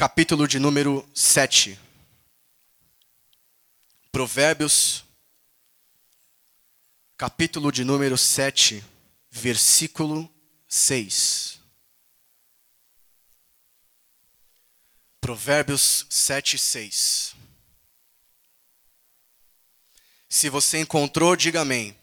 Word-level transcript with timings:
capítulo 0.00 0.48
de 0.48 0.58
número 0.58 1.06
7. 1.14 1.78
Provérbios, 4.10 5.04
capítulo 7.18 7.70
de 7.70 7.84
número 7.84 8.16
7, 8.16 8.82
versículo 9.30 10.26
6. 10.66 11.60
Provérbios 15.20 16.06
7, 16.08 16.56
6. 16.56 17.36
Se 20.30 20.48
você 20.48 20.80
encontrou, 20.80 21.36
diga 21.36 21.60
amém. 21.60 21.94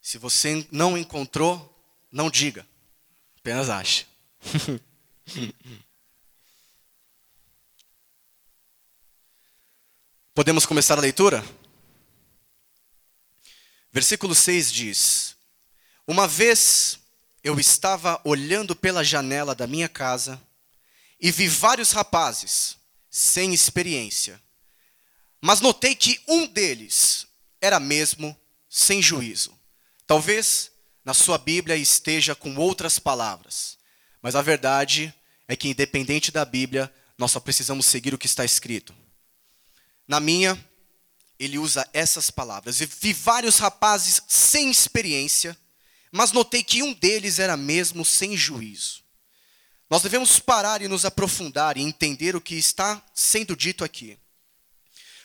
Se 0.00 0.16
você 0.16 0.66
não 0.72 0.96
encontrou, 0.96 1.70
não 2.10 2.30
diga. 2.30 2.66
Apenas 3.36 3.68
ache. 3.68 4.06
Podemos 10.34 10.66
começar 10.66 10.98
a 10.98 11.00
leitura? 11.00 11.44
Versículo 13.92 14.34
6 14.34 14.72
diz: 14.72 15.36
Uma 16.08 16.26
vez 16.26 16.98
eu 17.44 17.60
estava 17.60 18.20
olhando 18.24 18.74
pela 18.74 19.04
janela 19.04 19.54
da 19.54 19.68
minha 19.68 19.88
casa 19.88 20.42
e 21.20 21.30
vi 21.30 21.46
vários 21.46 21.92
rapazes 21.92 22.76
sem 23.08 23.54
experiência, 23.54 24.42
mas 25.40 25.60
notei 25.60 25.94
que 25.94 26.20
um 26.26 26.48
deles 26.48 27.28
era 27.60 27.78
mesmo 27.78 28.36
sem 28.68 29.00
juízo. 29.00 29.56
Talvez 30.04 30.72
na 31.04 31.14
sua 31.14 31.38
Bíblia 31.38 31.76
esteja 31.76 32.34
com 32.34 32.56
outras 32.56 32.98
palavras, 32.98 33.78
mas 34.20 34.34
a 34.34 34.42
verdade 34.42 35.14
é 35.46 35.54
que, 35.54 35.68
independente 35.68 36.32
da 36.32 36.44
Bíblia, 36.44 36.92
nós 37.16 37.30
só 37.30 37.38
precisamos 37.38 37.86
seguir 37.86 38.12
o 38.12 38.18
que 38.18 38.26
está 38.26 38.44
escrito. 38.44 39.03
Na 40.06 40.20
minha, 40.20 40.58
ele 41.38 41.58
usa 41.58 41.88
essas 41.92 42.30
palavras. 42.30 42.80
Eu 42.80 42.88
vi 43.00 43.12
vários 43.12 43.58
rapazes 43.58 44.20
sem 44.28 44.70
experiência, 44.70 45.56
mas 46.12 46.32
notei 46.32 46.62
que 46.62 46.82
um 46.82 46.92
deles 46.92 47.38
era 47.38 47.56
mesmo 47.56 48.04
sem 48.04 48.36
juízo. 48.36 49.02
Nós 49.90 50.02
devemos 50.02 50.38
parar 50.38 50.82
e 50.82 50.88
nos 50.88 51.04
aprofundar 51.04 51.76
e 51.76 51.82
entender 51.82 52.34
o 52.34 52.40
que 52.40 52.54
está 52.54 53.02
sendo 53.14 53.56
dito 53.56 53.84
aqui. 53.84 54.18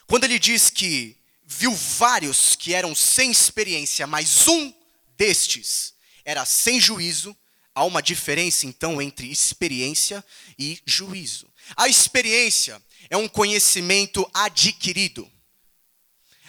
Quando 0.06 0.24
ele 0.24 0.38
diz 0.38 0.70
que 0.70 1.16
viu 1.44 1.74
vários 1.74 2.54
que 2.56 2.74
eram 2.74 2.94
sem 2.94 3.30
experiência, 3.30 4.06
mas 4.06 4.46
um 4.46 4.72
destes 5.16 5.94
era 6.24 6.44
sem 6.44 6.80
juízo, 6.80 7.36
há 7.74 7.84
uma 7.84 8.02
diferença 8.02 8.66
então 8.66 9.00
entre 9.00 9.30
experiência 9.30 10.24
e 10.58 10.80
juízo. 10.84 11.48
A 11.76 11.88
experiência 11.88 12.80
é 13.10 13.16
um 13.16 13.28
conhecimento 13.28 14.28
adquirido. 14.32 15.30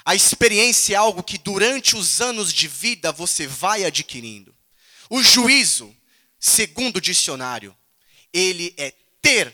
A 0.06 0.16
experiência 0.16 0.94
é 0.94 0.98
algo 0.98 1.24
que 1.24 1.38
durante 1.38 1.96
os 1.96 2.22
anos 2.22 2.54
de 2.54 2.68
vida 2.68 3.12
você 3.12 3.46
vai 3.46 3.84
adquirindo. 3.84 4.56
O 5.10 5.22
juízo, 5.22 5.94
segundo 6.40 6.98
o 6.98 7.02
dicionário, 7.02 7.76
ele 8.32 8.74
é 8.78 8.94
ter 9.22 9.54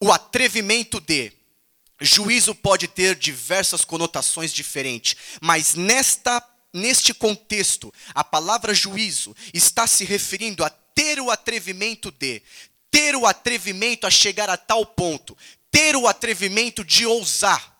o 0.00 0.12
atrevimento 0.12 1.00
de. 1.00 1.32
Juízo 2.00 2.54
pode 2.54 2.88
ter 2.88 3.14
diversas 3.14 3.84
conotações 3.84 4.52
diferentes, 4.52 5.16
mas 5.40 5.74
nesta 5.74 6.40
neste 6.72 7.12
contexto, 7.12 7.92
a 8.14 8.24
palavra 8.24 8.72
juízo 8.72 9.36
está 9.52 9.86
se 9.86 10.04
referindo 10.04 10.64
a 10.64 10.70
ter 10.70 11.20
o 11.20 11.30
atrevimento 11.30 12.10
de, 12.10 12.42
ter 12.90 13.14
o 13.14 13.26
atrevimento 13.26 14.06
a 14.06 14.10
chegar 14.10 14.48
a 14.48 14.56
tal 14.56 14.84
ponto, 14.86 15.36
ter 15.72 15.96
o 15.96 16.06
atrevimento 16.06 16.84
de 16.84 17.06
ousar. 17.06 17.74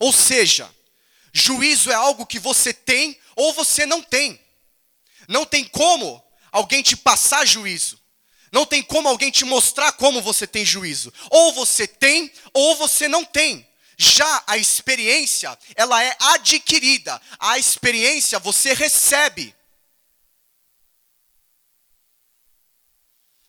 Ou 0.00 0.12
seja, 0.12 0.68
juízo 1.32 1.90
é 1.90 1.94
algo 1.94 2.26
que 2.26 2.40
você 2.40 2.74
tem 2.74 3.18
ou 3.36 3.54
você 3.54 3.86
não 3.86 4.02
tem. 4.02 4.38
Não 5.28 5.46
tem 5.46 5.64
como 5.64 6.22
alguém 6.50 6.82
te 6.82 6.96
passar 6.96 7.46
juízo. 7.46 7.98
Não 8.50 8.66
tem 8.66 8.82
como 8.82 9.08
alguém 9.08 9.30
te 9.30 9.44
mostrar 9.44 9.92
como 9.92 10.20
você 10.20 10.44
tem 10.44 10.64
juízo. 10.64 11.12
Ou 11.30 11.52
você 11.52 11.86
tem 11.86 12.30
ou 12.52 12.74
você 12.74 13.06
não 13.06 13.24
tem. 13.24 13.66
Já 13.96 14.42
a 14.46 14.56
experiência, 14.56 15.56
ela 15.76 16.02
é 16.02 16.16
adquirida. 16.18 17.20
A 17.38 17.58
experiência 17.58 18.40
você 18.40 18.74
recebe. 18.74 19.54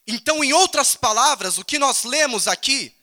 Então, 0.06 0.44
em 0.44 0.53
outras 0.53 0.95
palavras, 0.95 1.57
o 1.57 1.66
que 1.66 1.79
nós 1.79 2.03
lemos 2.03 2.47
aqui 2.47 3.00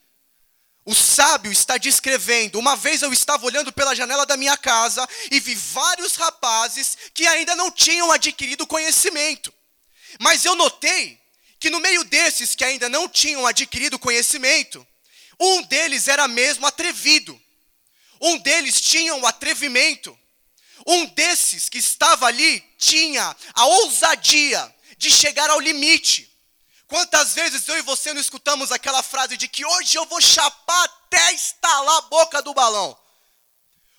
o 0.89 0.95
sábio 0.95 1.53
está 1.53 1.77
descrevendo: 1.77 2.59
uma 2.59 2.75
vez 2.75 3.03
eu 3.03 3.13
estava 3.13 3.45
olhando 3.45 3.71
pela 3.71 3.95
janela 3.95 4.25
da 4.25 4.39
minha 4.39 4.57
casa 4.57 5.07
e 5.31 5.39
vi 5.39 5.55
vários 5.55 6.17
rapazes 6.17 6.97
que 7.13 7.27
ainda 7.27 7.55
não 7.55 7.71
tinham 7.71 8.11
adquirido 8.11 8.67
conhecimento. 8.67 9.53
Mas 10.19 10.47
eu 10.47 10.55
notei 10.55 11.21
que 11.61 11.69
no 11.69 11.79
meio 11.79 12.05
desses 12.05 12.55
que 12.55 12.65
ainda 12.65 12.89
não 12.89 13.07
tinham 13.07 13.47
adquirido 13.47 13.99
conhecimento, 13.99 14.87
um 15.39 15.63
deles 15.65 16.09
era 16.09 16.27
mesmo 16.27 16.67
atrevido. 16.67 17.39
Um 18.19 18.39
deles 18.39 18.81
tinha 18.81 19.15
o 19.15 19.21
um 19.21 19.27
atrevimento. 19.27 20.19
Um 20.87 21.05
desses 21.05 21.69
que 21.69 21.77
estava 21.77 22.25
ali 22.27 22.65
tinha 22.79 23.37
a 23.53 23.67
ousadia 23.67 24.75
de 24.97 25.11
chegar 25.11 25.51
ao 25.51 25.61
limite. 25.61 26.28
Quantas 26.89 27.35
vezes 27.35 27.69
eu 27.69 27.77
e 27.77 27.83
você 27.83 28.15
não 28.15 28.21
escutamos 28.21 28.73
aquela 28.73 29.03
frase 29.03 29.37
de 29.37 29.47
que 29.47 29.65
hoje 29.65 29.99
eu 29.99 30.07
vou 30.07 30.23
chapar 30.23 30.85
até 30.85 31.35
estalar 31.35 31.99
a 31.99 32.03
boca 32.03 32.41
do 32.41 32.55
balão? 32.55 32.99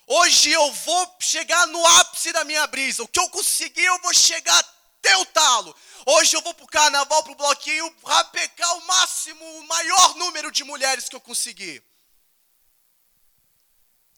Hoje 0.08 0.50
eu 0.50 0.74
vou 0.74 1.16
chegar 1.20 1.68
no 1.68 1.86
ápice 2.00 2.34
da 2.34 2.44
minha 2.44 2.66
brisa. 2.66 3.04
O 3.04 3.08
que 3.08 3.20
eu 3.20 3.30
conseguir, 3.30 3.84
eu 3.84 4.00
vou 4.00 4.12
chegar 4.12 4.58
até 4.58 5.16
o 5.18 5.26
talo. 5.28 5.76
Hoje 6.04 6.36
eu 6.36 6.42
vou 6.42 6.52
pro 6.56 6.66
carnaval, 6.66 7.22
pro 7.22 7.36
bloquinho, 7.36 7.96
rapecar 8.04 8.76
o 8.78 8.88
máximo, 8.88 9.46
o 9.60 9.68
maior 9.68 10.16
número 10.16 10.52
de 10.52 10.64
mulheres 10.64 11.08
que 11.08 11.16
eu 11.16 11.22
conseguir. 11.22 11.84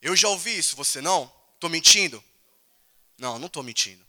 Eu 0.01 0.15
já 0.15 0.29
ouvi 0.29 0.57
isso, 0.57 0.77
você 0.77 1.01
não? 1.01 1.29
Tô 1.59 1.67
mentindo? 1.67 2.23
Não, 3.17 3.37
não 3.37 3.49
tô 3.49 3.61
mentindo. 3.61 4.07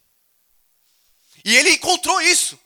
E 1.45 1.57
ele 1.57 1.71
encontrou 1.71 2.21
isso. 2.21 2.57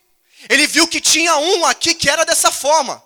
Ele 0.48 0.66
viu 0.66 0.86
que 0.86 1.00
tinha 1.00 1.36
um 1.36 1.64
aqui 1.64 1.94
que 1.94 2.08
era 2.08 2.24
dessa 2.24 2.52
forma. 2.52 3.02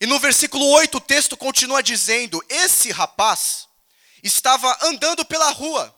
E 0.00 0.06
no 0.06 0.18
versículo 0.18 0.66
8 0.70 0.96
o 0.96 1.00
texto 1.00 1.36
continua 1.36 1.82
dizendo: 1.82 2.44
Esse 2.48 2.90
rapaz 2.90 3.68
estava 4.22 4.76
andando 4.82 5.24
pela 5.24 5.50
rua, 5.50 5.94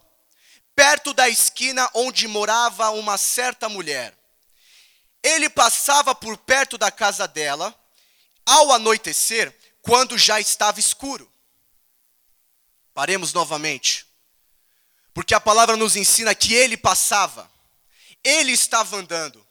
perto 0.75 1.15
da 1.15 1.29
esquina 1.29 1.89
onde 1.95 2.27
morava 2.27 2.91
uma 2.91 3.17
certa 3.17 3.69
mulher. 3.69 4.17
Ele 5.23 5.49
passava 5.49 6.15
por 6.15 6.37
perto 6.37 6.77
da 6.77 6.91
casa 6.91 7.27
dela, 7.27 7.75
ao 8.45 8.73
anoitecer, 8.73 9.57
quando 9.81 10.19
já 10.19 10.41
estava 10.41 10.79
escuro. 10.79 11.31
Paremos 12.93 13.33
novamente. 13.33 14.07
Porque 15.15 15.35
a 15.35 15.41
palavra 15.41 15.77
nos 15.77 15.97
ensina 15.97 16.35
que 16.35 16.55
ele 16.55 16.77
passava, 16.77 17.51
ele 18.23 18.53
estava 18.53 18.97
andando. 18.97 19.46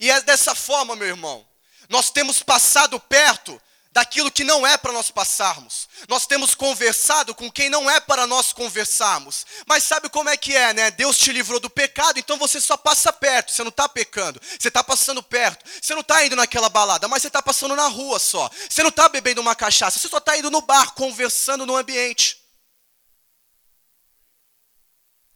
E 0.00 0.10
é 0.10 0.20
dessa 0.22 0.54
forma, 0.54 0.96
meu 0.96 1.06
irmão, 1.06 1.46
nós 1.88 2.10
temos 2.10 2.42
passado 2.42 2.98
perto 2.98 3.60
daquilo 3.92 4.30
que 4.30 4.44
não 4.44 4.66
é 4.66 4.78
para 4.78 4.92
nós 4.92 5.10
passarmos. 5.10 5.88
Nós 6.08 6.26
temos 6.26 6.54
conversado 6.54 7.34
com 7.34 7.50
quem 7.50 7.68
não 7.68 7.90
é 7.90 8.00
para 8.00 8.26
nós 8.26 8.52
conversarmos. 8.52 9.44
Mas 9.66 9.84
sabe 9.84 10.08
como 10.08 10.28
é 10.28 10.36
que 10.36 10.56
é, 10.56 10.72
né? 10.72 10.90
Deus 10.92 11.18
te 11.18 11.32
livrou 11.32 11.60
do 11.60 11.68
pecado, 11.68 12.18
então 12.18 12.38
você 12.38 12.60
só 12.60 12.76
passa 12.76 13.12
perto. 13.12 13.52
Você 13.52 13.62
não 13.62 13.70
está 13.70 13.88
pecando, 13.88 14.40
você 14.58 14.68
está 14.68 14.82
passando 14.82 15.22
perto. 15.22 15.68
Você 15.82 15.92
não 15.92 16.00
está 16.00 16.24
indo 16.24 16.36
naquela 16.36 16.68
balada, 16.68 17.08
mas 17.08 17.20
você 17.20 17.28
está 17.28 17.42
passando 17.42 17.76
na 17.76 17.88
rua 17.88 18.18
só. 18.18 18.48
Você 18.68 18.82
não 18.82 18.90
está 18.90 19.08
bebendo 19.08 19.40
uma 19.40 19.56
cachaça, 19.56 19.98
você 19.98 20.08
só 20.08 20.18
está 20.18 20.38
indo 20.38 20.50
no 20.50 20.62
bar, 20.62 20.92
conversando 20.92 21.66
no 21.66 21.76
ambiente. 21.76 22.40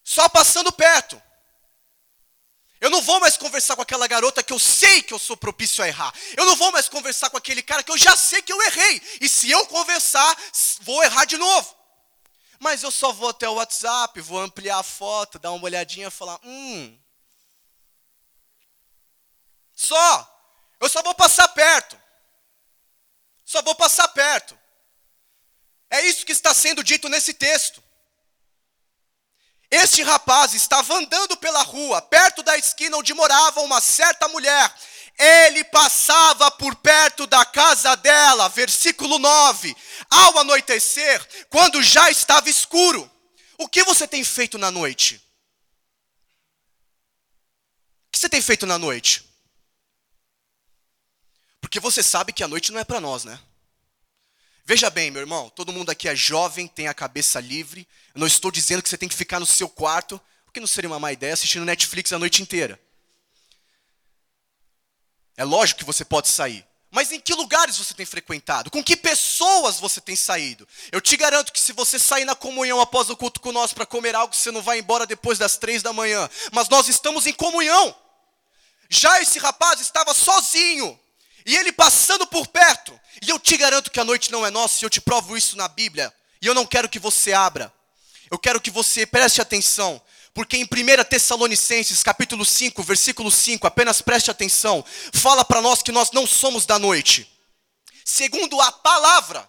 Só 0.05 0.29
passando 0.29 0.71
perto. 0.71 1.21
Eu 2.85 2.91
não 2.91 3.01
vou 3.01 3.19
mais 3.19 3.35
conversar 3.39 3.77
com 3.77 3.81
aquela 3.81 4.07
garota 4.07 4.43
que 4.43 4.53
eu 4.53 4.59
sei 4.59 5.01
que 5.01 5.15
eu 5.15 5.19
sou 5.19 5.39
propício 5.39 5.83
a 5.83 5.89
errar. 5.89 6.13
Eu 6.37 6.45
não 6.45 6.55
vou 6.55 6.71
mais 6.71 6.87
conversar 6.87 7.31
com 7.31 7.39
aquele 7.39 7.63
cara 7.63 7.83
que 7.83 7.91
eu 7.91 7.97
já 7.97 8.15
sei 8.15 8.43
que 8.43 8.53
eu 8.53 8.61
errei. 8.61 9.01
E 9.23 9.27
se 9.27 9.51
eu 9.51 9.65
conversar, 9.69 10.37
vou 10.83 11.03
errar 11.03 11.25
de 11.25 11.39
novo. 11.39 11.75
Mas 12.61 12.83
eu 12.83 12.91
só 12.91 13.11
vou 13.11 13.31
até 13.31 13.49
o 13.49 13.55
WhatsApp, 13.55 14.21
vou 14.21 14.39
ampliar 14.39 14.81
a 14.81 14.83
foto, 14.83 15.39
dar 15.39 15.53
uma 15.53 15.65
olhadinha 15.65 16.09
e 16.09 16.11
falar: 16.11 16.39
hum. 16.45 16.99
Só. 19.75 20.31
Eu 20.79 20.91
só 20.91 21.03
vou 21.03 21.15
passar 21.15 21.49
perto. 21.49 21.99
Só 23.47 23.63
vou 23.63 23.75
passar 23.75 24.09
perto. 24.09 24.59
É 25.89 26.03
isso 26.03 26.27
que 26.27 26.33
está 26.33 26.53
sendo 26.53 26.85
dito 26.85 27.09
nesse 27.09 27.33
texto. 27.33 27.83
Este 29.75 30.05
rapaz 30.05 30.55
estava 30.55 30.95
andando 30.95 31.37
pela 31.37 31.61
rua, 31.63 32.01
perto 32.01 32.45
da 32.45 32.57
esquina 32.57 32.97
onde 32.97 33.13
morava 33.13 33.61
uma 33.63 33.81
certa 33.81 34.29
mulher. 34.29 34.73
Ele 35.19 35.65
passava 35.65 36.49
por 36.53 36.77
perto 36.77 37.27
da 37.27 37.45
casa 37.45 37.97
dela 37.97 38.49
versículo 38.49 39.19
9: 39.19 39.77
Ao 40.09 40.39
anoitecer, 40.39 41.47
quando 41.51 41.83
já 41.83 42.09
estava 42.09 42.49
escuro, 42.49 43.11
o 43.59 43.69
que 43.69 43.83
você 43.83 44.07
tem 44.07 44.23
feito 44.23 44.59
na 44.59 44.71
noite? 44.71 45.17
O 48.07 48.13
que 48.13 48.19
você 48.21 48.29
tem 48.29 48.41
feito 48.41 48.67
na 48.67 48.79
noite? 48.79 49.29
Porque 51.61 51.81
você 51.81 52.01
sabe 52.01 52.33
que 52.33 52.45
a 52.45 52.49
noite 52.49 52.71
não 52.71 52.79
é 52.79 52.85
para 52.85 53.01
nós, 53.01 53.25
né? 53.25 53.41
Veja 54.67 54.89
bem, 54.89 55.11
meu 55.11 55.21
irmão, 55.21 55.51
todo 55.51 55.73
mundo 55.73 55.91
aqui 55.91 56.09
é 56.09 56.17
jovem, 56.17 56.67
tem 56.67 56.89
a 56.89 56.95
cabeça 56.95 57.39
livre. 57.39 57.87
Eu 58.15 58.21
não 58.21 58.27
estou 58.27 58.51
dizendo 58.51 58.83
que 58.83 58.89
você 58.89 58.97
tem 58.97 59.09
que 59.09 59.15
ficar 59.15 59.39
no 59.39 59.45
seu 59.45 59.69
quarto, 59.69 60.19
porque 60.45 60.59
não 60.59 60.67
seria 60.67 60.89
uma 60.89 60.99
má 60.99 61.13
ideia 61.13 61.35
assistindo 61.35 61.67
Netflix 61.67 62.13
a 62.13 62.19
noite 62.19 62.41
inteira. 62.41 62.81
É 65.37 65.45
lógico 65.45 65.81
que 65.81 65.85
você 65.85 66.05
pode 66.05 66.29
sair. 66.29 66.65
Mas 66.91 67.11
em 67.11 67.19
que 67.21 67.35
lugares 67.35 67.77
você 67.77 67.93
tem 67.93 68.07
frequentado? 68.07 68.71
Com 68.71 68.83
que 68.83 68.97
pessoas 68.97 69.81
você 69.81 70.01
tem 70.01 70.15
saído? 70.15 70.67
Eu 70.93 71.01
te 71.01 71.17
garanto 71.17 71.53
que 71.53 71.61
se 71.61 71.73
você 71.73 71.99
sair 71.99 72.25
na 72.25 72.37
comunhão 72.37 72.81
após 72.81 73.11
o 73.11 73.17
culto 73.17 73.41
com 73.41 73.51
nós 73.51 73.73
para 73.73 73.85
comer 73.85 74.15
algo, 74.15 74.35
você 74.35 74.53
não 74.53 74.63
vai 74.63 74.79
embora 74.79 75.05
depois 75.05 75.37
das 75.37 75.57
três 75.57 75.83
da 75.83 75.93
manhã. 75.93 76.31
Mas 76.53 76.69
nós 76.69 76.89
estamos 76.89 77.27
em 77.27 77.33
comunhão. 77.33 77.95
Já 78.89 79.21
esse 79.21 79.41
rapaz 79.41 79.81
estava 79.81 80.15
sozinho. 80.15 80.99
E 81.45 81.57
ele 81.57 81.73
passando 81.73 82.27
por 82.27 82.47
perto. 82.47 82.99
E 83.23 83.31
eu 83.31 83.39
te 83.39 83.57
garanto 83.57 83.91
que 83.91 84.01
a 84.01 84.05
noite 84.05 84.33
não 84.33 84.45
é 84.45 84.51
nossa, 84.51 84.83
e 84.83 84.85
eu 84.85 84.91
te 84.91 85.01
provo 85.01 85.37
isso 85.37 85.57
na 85.57 85.69
Bíblia. 85.69 86.13
E 86.41 86.47
eu 86.47 86.55
não 86.55 86.67
quero 86.67 86.89
que 86.89 86.99
você 86.99 87.33
abra. 87.33 87.73
Eu 88.31 88.39
quero 88.39 88.61
que 88.61 88.71
você 88.71 89.07
preste 89.07 89.41
atenção. 89.41 90.01
Porque 90.33 90.57
em 90.57 90.65
1 90.65 91.05
Tessalonicenses, 91.09 92.03
capítulo 92.03 92.45
5, 92.45 92.83
versículo 92.83 93.31
5, 93.31 93.67
apenas 93.67 94.03
preste 94.03 94.31
atenção, 94.31 94.85
fala 95.13 95.45
para 95.45 95.63
nós 95.63 95.81
que 95.81 95.93
nós 95.93 96.11
não 96.11 96.27
somos 96.27 96.67
da 96.67 96.77
noite. 96.77 97.31
Segundo 98.05 98.61
a 98.61 98.73
palavra, 98.73 99.49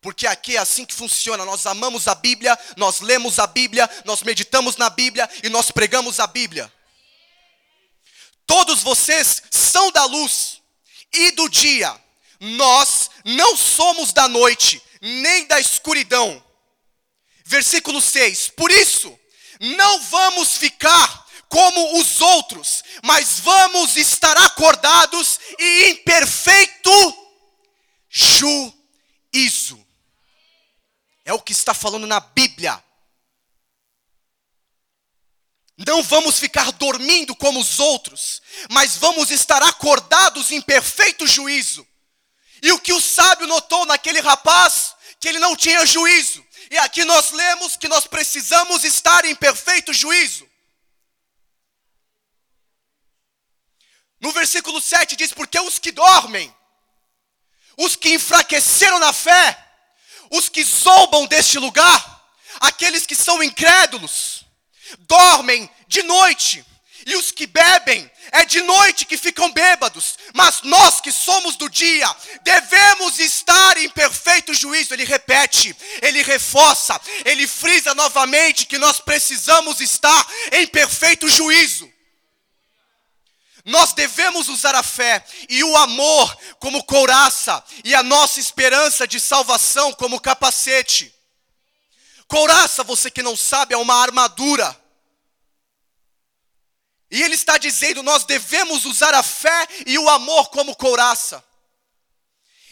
porque 0.00 0.26
aqui 0.26 0.56
é 0.56 0.58
assim 0.58 0.84
que 0.84 0.94
funciona, 0.94 1.44
nós 1.44 1.66
amamos 1.66 2.08
a 2.08 2.16
Bíblia, 2.16 2.58
nós 2.76 3.00
lemos 3.00 3.38
a 3.38 3.46
Bíblia, 3.46 3.88
nós 4.04 4.22
meditamos 4.22 4.76
na 4.76 4.90
Bíblia 4.90 5.28
e 5.42 5.48
nós 5.48 5.70
pregamos 5.70 6.18
a 6.18 6.26
Bíblia. 6.26 6.72
Todos 8.44 8.82
vocês 8.82 9.42
são 9.50 9.92
da 9.92 10.04
luz 10.04 10.57
e 11.12 11.30
do 11.32 11.48
dia. 11.48 11.94
Nós 12.40 13.10
não 13.24 13.56
somos 13.56 14.12
da 14.12 14.28
noite, 14.28 14.82
nem 15.00 15.46
da 15.46 15.60
escuridão. 15.60 16.42
Versículo 17.44 18.00
6. 18.00 18.50
Por 18.50 18.70
isso, 18.70 19.18
não 19.60 20.00
vamos 20.02 20.56
ficar 20.56 21.26
como 21.48 21.98
os 21.98 22.20
outros, 22.20 22.82
mas 23.02 23.40
vamos 23.40 23.96
estar 23.96 24.36
acordados 24.36 25.40
e 25.58 25.84
em 25.86 25.96
perfeito 25.96 26.90
juízo. 28.08 29.84
É 31.24 31.32
o 31.32 31.40
que 31.40 31.52
está 31.52 31.74
falando 31.74 32.06
na 32.06 32.20
Bíblia. 32.20 32.82
Não 35.86 36.02
vamos 36.02 36.40
ficar 36.40 36.72
dormindo 36.72 37.36
como 37.36 37.60
os 37.60 37.78
outros, 37.78 38.42
mas 38.68 38.96
vamos 38.96 39.30
estar 39.30 39.62
acordados 39.62 40.50
em 40.50 40.60
perfeito 40.60 41.24
juízo. 41.24 41.86
E 42.60 42.72
o 42.72 42.80
que 42.80 42.92
o 42.92 43.00
sábio 43.00 43.46
notou 43.46 43.86
naquele 43.86 44.20
rapaz, 44.20 44.96
que 45.20 45.28
ele 45.28 45.38
não 45.38 45.54
tinha 45.54 45.86
juízo. 45.86 46.44
E 46.68 46.76
aqui 46.78 47.04
nós 47.04 47.30
lemos 47.30 47.76
que 47.76 47.86
nós 47.86 48.08
precisamos 48.08 48.82
estar 48.82 49.24
em 49.24 49.36
perfeito 49.36 49.92
juízo. 49.92 50.48
No 54.20 54.32
versículo 54.32 54.80
7 54.80 55.14
diz: 55.14 55.32
Porque 55.32 55.60
os 55.60 55.78
que 55.78 55.92
dormem, 55.92 56.52
os 57.76 57.94
que 57.94 58.14
enfraqueceram 58.14 58.98
na 58.98 59.12
fé, 59.12 59.56
os 60.32 60.48
que 60.48 60.64
zombam 60.64 61.24
deste 61.26 61.56
lugar, 61.56 62.28
aqueles 62.58 63.06
que 63.06 63.14
são 63.14 63.40
incrédulos, 63.40 64.44
dormem 65.00 65.68
de 65.86 66.02
noite, 66.02 66.64
e 67.08 67.16
os 67.16 67.30
que 67.30 67.46
bebem 67.46 68.10
é 68.32 68.44
de 68.44 68.60
noite 68.60 69.06
que 69.06 69.16
ficam 69.16 69.50
bêbados, 69.50 70.18
mas 70.34 70.60
nós 70.62 71.00
que 71.00 71.10
somos 71.10 71.56
do 71.56 71.66
dia, 71.68 72.06
devemos 72.42 73.18
estar 73.18 73.78
em 73.78 73.88
perfeito 73.88 74.52
juízo. 74.52 74.92
Ele 74.92 75.04
repete, 75.04 75.74
ele 76.02 76.22
reforça, 76.22 77.00
ele 77.24 77.46
frisa 77.46 77.94
novamente 77.94 78.66
que 78.66 78.76
nós 78.76 79.00
precisamos 79.00 79.80
estar 79.80 80.26
em 80.52 80.66
perfeito 80.66 81.26
juízo. 81.28 81.90
Nós 83.64 83.94
devemos 83.94 84.48
usar 84.48 84.74
a 84.74 84.82
fé 84.82 85.24
e 85.48 85.64
o 85.64 85.76
amor 85.78 86.36
como 86.58 86.84
couraça 86.84 87.64
e 87.84 87.94
a 87.94 88.02
nossa 88.02 88.38
esperança 88.38 89.06
de 89.06 89.18
salvação 89.18 89.92
como 89.94 90.20
capacete. 90.20 91.17
Couraça, 92.28 92.84
você 92.84 93.10
que 93.10 93.22
não 93.22 93.36
sabe, 93.36 93.74
é 93.74 93.76
uma 93.76 93.94
armadura 93.94 94.78
e 97.10 97.22
ele 97.22 97.34
está 97.34 97.56
dizendo: 97.58 98.02
nós 98.02 98.24
devemos 98.24 98.84
usar 98.84 99.14
a 99.14 99.22
fé 99.22 99.66
e 99.86 99.98
o 99.98 100.08
amor 100.08 100.50
como 100.50 100.76
couraça. 100.76 101.42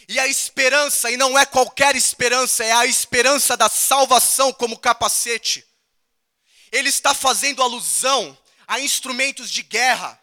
E 0.09 0.17
a 0.19 0.27
esperança, 0.27 1.11
e 1.11 1.17
não 1.17 1.37
é 1.37 1.45
qualquer 1.45 1.95
esperança, 1.95 2.63
é 2.63 2.71
a 2.71 2.85
esperança 2.85 3.57
da 3.57 3.67
salvação 3.67 4.53
como 4.53 4.77
capacete. 4.77 5.65
Ele 6.71 6.87
está 6.87 7.13
fazendo 7.13 7.61
alusão 7.61 8.37
a 8.65 8.79
instrumentos 8.79 9.51
de 9.51 9.63
guerra. 9.63 10.19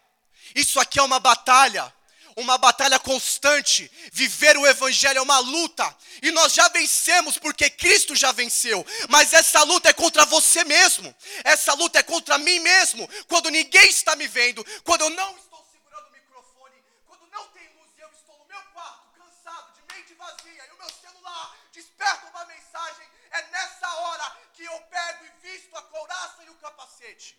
Isso 0.54 0.80
aqui 0.80 0.98
é 0.98 1.02
uma 1.02 1.20
batalha 1.20 1.93
uma 2.36 2.58
batalha 2.58 2.98
constante. 2.98 3.90
Viver 4.12 4.56
o 4.56 4.66
Evangelho 4.66 5.18
é 5.18 5.22
uma 5.22 5.38
luta. 5.38 5.96
E 6.22 6.30
nós 6.30 6.52
já 6.52 6.68
vencemos 6.68 7.38
porque 7.38 7.70
Cristo 7.70 8.14
já 8.14 8.32
venceu. 8.32 8.84
Mas 9.08 9.32
essa 9.32 9.62
luta 9.62 9.88
é 9.88 9.92
contra 9.92 10.24
você 10.24 10.64
mesmo. 10.64 11.14
Essa 11.44 11.74
luta 11.74 11.98
é 11.98 12.02
contra 12.02 12.38
mim 12.38 12.58
mesmo. 12.60 13.08
Quando 13.28 13.50
ninguém 13.50 13.88
está 13.88 14.16
me 14.16 14.26
vendo. 14.26 14.64
Quando 14.82 15.02
eu 15.02 15.10
não 15.10 15.36
estou 15.36 15.64
segurando 15.70 16.08
o 16.08 16.12
microfone. 16.12 16.76
Quando 17.06 17.26
não 17.32 17.46
tem 17.48 17.68
luz 17.78 17.90
e 17.96 18.00
eu 18.00 18.10
estou 18.10 18.38
no 18.38 18.46
meu 18.46 18.62
quarto, 18.72 19.08
cansado, 19.16 19.72
de 19.74 19.94
mente 19.94 20.14
vazia. 20.14 20.66
E 20.66 20.72
o 20.72 20.78
meu 20.78 20.90
celular 21.00 21.56
desperta 21.72 22.26
uma 22.30 22.44
mensagem. 22.46 23.06
É 23.30 23.42
nessa 23.50 23.88
hora 23.88 24.36
que 24.54 24.64
eu 24.64 24.78
pego 24.90 25.24
e 25.24 25.48
visto 25.48 25.76
a 25.76 25.82
couraça 25.82 26.42
e 26.46 26.50
o 26.50 26.54
capacete. 26.54 27.36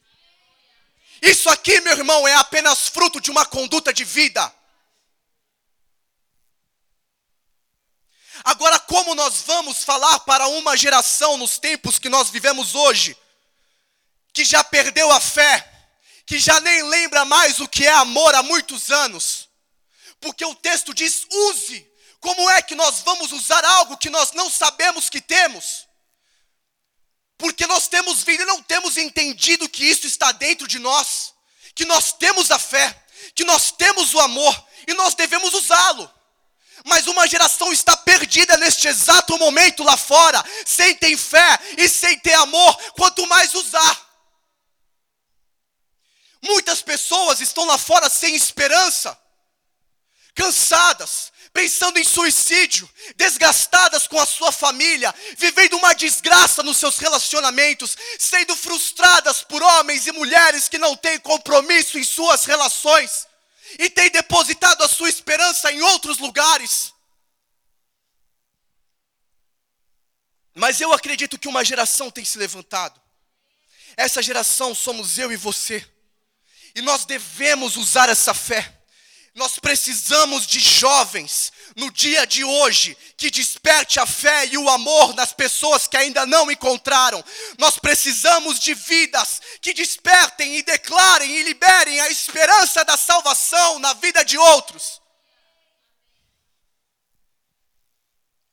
Isso 1.21 1.49
aqui, 1.49 1.79
meu 1.81 1.93
irmão, 1.93 2.27
é 2.27 2.35
apenas 2.35 2.87
fruto 2.87 3.21
de 3.21 3.31
uma 3.31 3.45
conduta 3.45 3.93
de 3.93 4.03
vida. 4.03 4.53
Agora, 8.45 8.79
como 8.79 9.15
nós 9.15 9.41
vamos 9.41 9.83
falar 9.83 10.19
para 10.19 10.47
uma 10.47 10.77
geração 10.77 11.35
nos 11.35 11.57
tempos 11.57 11.97
que 11.97 12.09
nós 12.09 12.29
vivemos 12.29 12.75
hoje, 12.75 13.17
que 14.31 14.45
já 14.45 14.63
perdeu 14.63 15.11
a 15.11 15.19
fé, 15.19 15.67
que 16.27 16.37
já 16.37 16.61
nem 16.61 16.83
lembra 16.83 17.25
mais 17.25 17.59
o 17.59 17.67
que 17.67 17.87
é 17.87 17.91
amor 17.91 18.35
há 18.35 18.43
muitos 18.43 18.91
anos? 18.91 19.49
Porque 20.21 20.45
o 20.45 20.53
texto 20.53 20.93
diz: 20.93 21.25
use. 21.31 21.91
Como 22.19 22.49
é 22.49 22.61
que 22.61 22.73
nós 22.73 23.01
vamos 23.01 23.31
usar 23.31 23.63
algo 23.63 23.97
que 23.97 24.09
nós 24.09 24.31
não 24.31 24.49
sabemos 24.49 25.09
que 25.09 25.21
temos? 25.21 25.87
Porque 27.37 27.67
nós 27.67 27.87
temos 27.87 28.23
vindo 28.23 28.41
e 28.41 28.45
não 28.45 28.63
temos 28.63 28.97
entendido 28.97 29.69
que 29.69 29.83
isso 29.83 30.07
está 30.07 30.31
dentro 30.31 30.67
de 30.67 30.79
nós, 30.79 31.33
que 31.75 31.85
nós 31.85 32.13
temos 32.13 32.49
a 32.49 32.57
fé, 32.57 33.05
que 33.35 33.43
nós 33.43 33.71
temos 33.71 34.13
o 34.15 34.19
amor 34.19 34.67
e 34.87 34.93
nós 34.95 35.13
devemos 35.13 35.53
usá-lo. 35.53 36.11
Mas 36.85 37.07
uma 37.07 37.27
geração 37.27 37.73
está 37.73 37.97
perdida 37.97 38.55
neste 38.57 38.87
exato 38.87 39.35
momento 39.39 39.83
lá 39.83 39.97
fora, 39.97 40.43
sem 40.63 40.95
ter 40.95 41.17
fé 41.17 41.59
e 41.79 41.89
sem 41.89 42.19
ter 42.19 42.35
amor, 42.35 42.77
quanto 42.93 43.25
mais 43.25 43.55
usar. 43.55 44.05
Muitas 46.43 46.83
pessoas 46.83 47.41
estão 47.41 47.65
lá 47.65 47.75
fora 47.79 48.07
sem 48.07 48.35
esperança, 48.35 49.19
cansadas, 50.35 51.33
pensando 51.51 51.97
em 51.97 52.03
suicídio, 52.03 52.87
desgastadas 53.15 54.05
com 54.05 54.19
a 54.19 54.25
sua 54.27 54.51
família, 54.51 55.13
vivendo 55.37 55.77
uma 55.77 55.95
desgraça 55.95 56.61
nos 56.61 56.77
seus 56.77 56.99
relacionamentos, 56.99 57.97
sendo 58.19 58.55
frustradas 58.55 59.41
por 59.41 59.63
homens 59.63 60.05
e 60.05 60.11
mulheres 60.11 60.69
que 60.69 60.77
não 60.77 60.95
têm 60.95 61.17
compromisso 61.19 61.97
em 61.97 62.03
suas 62.03 62.45
relações 62.45 63.25
e 63.77 63.89
tem 63.89 64.09
depositado 64.09 64.83
a 64.83 64.87
sua 64.87 65.09
esperança 65.09 65.71
em 65.71 65.81
outros 65.81 66.17
lugares. 66.17 66.93
Mas 70.53 70.79
eu 70.79 70.93
acredito 70.93 71.37
que 71.37 71.47
uma 71.47 71.65
geração 71.65 72.09
tem 72.09 72.23
se 72.23 72.37
levantado. 72.37 72.99
Essa 73.97 74.21
geração 74.21 74.73
somos 74.73 75.17
eu 75.17 75.31
e 75.31 75.35
você. 75.35 75.85
E 76.73 76.81
nós 76.81 77.05
devemos 77.05 77.75
usar 77.75 78.09
essa 78.09 78.33
fé. 78.33 78.74
Nós 79.35 79.59
precisamos 79.59 80.47
de 80.47 80.61
jovens 80.61 81.51
no 81.75 81.91
dia 81.91 82.25
de 82.25 82.45
hoje 82.45 82.95
que 83.17 83.29
desperte 83.29 83.99
a 83.99 84.05
fé 84.05 84.45
e 84.47 84.57
o 84.57 84.69
amor 84.69 85.13
nas 85.13 85.33
pessoas 85.33 85.87
que 85.87 85.97
ainda 85.97 86.25
não 86.25 86.49
encontraram. 86.49 87.21
Nós 87.57 87.77
precisamos 87.77 88.57
de 88.61 88.73
vidas 88.73 89.41
que 89.61 89.73
despertem 89.73 90.55
e 90.55 90.63
declarem 90.63 91.29
e 91.29 91.43
liberem 91.43 91.99
a 91.99 92.09
esperança 92.09 92.85
da 92.85 92.95
salvação 92.95 93.77
na 93.79 93.93
vida 93.93 94.23
de 94.23 94.37
outros. 94.37 95.01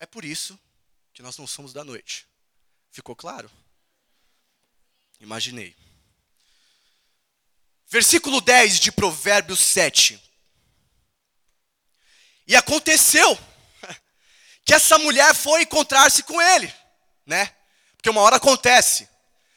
É 0.00 0.06
por 0.06 0.24
isso 0.24 0.58
que 1.14 1.22
nós 1.22 1.38
não 1.38 1.46
somos 1.46 1.72
da 1.72 1.84
noite. 1.84 2.26
Ficou 2.90 3.14
claro? 3.14 3.48
Imaginei. 5.20 5.76
Versículo 7.86 8.40
10 8.40 8.80
de 8.80 8.90
Provérbios 8.90 9.60
7. 9.60 10.31
E 12.46 12.56
aconteceu 12.56 13.38
que 14.64 14.74
essa 14.74 14.98
mulher 14.98 15.34
foi 15.34 15.62
encontrar-se 15.62 16.22
com 16.22 16.40
ele, 16.40 16.72
né? 17.26 17.54
Porque 17.96 18.10
uma 18.10 18.20
hora 18.20 18.36
acontece. 18.36 19.08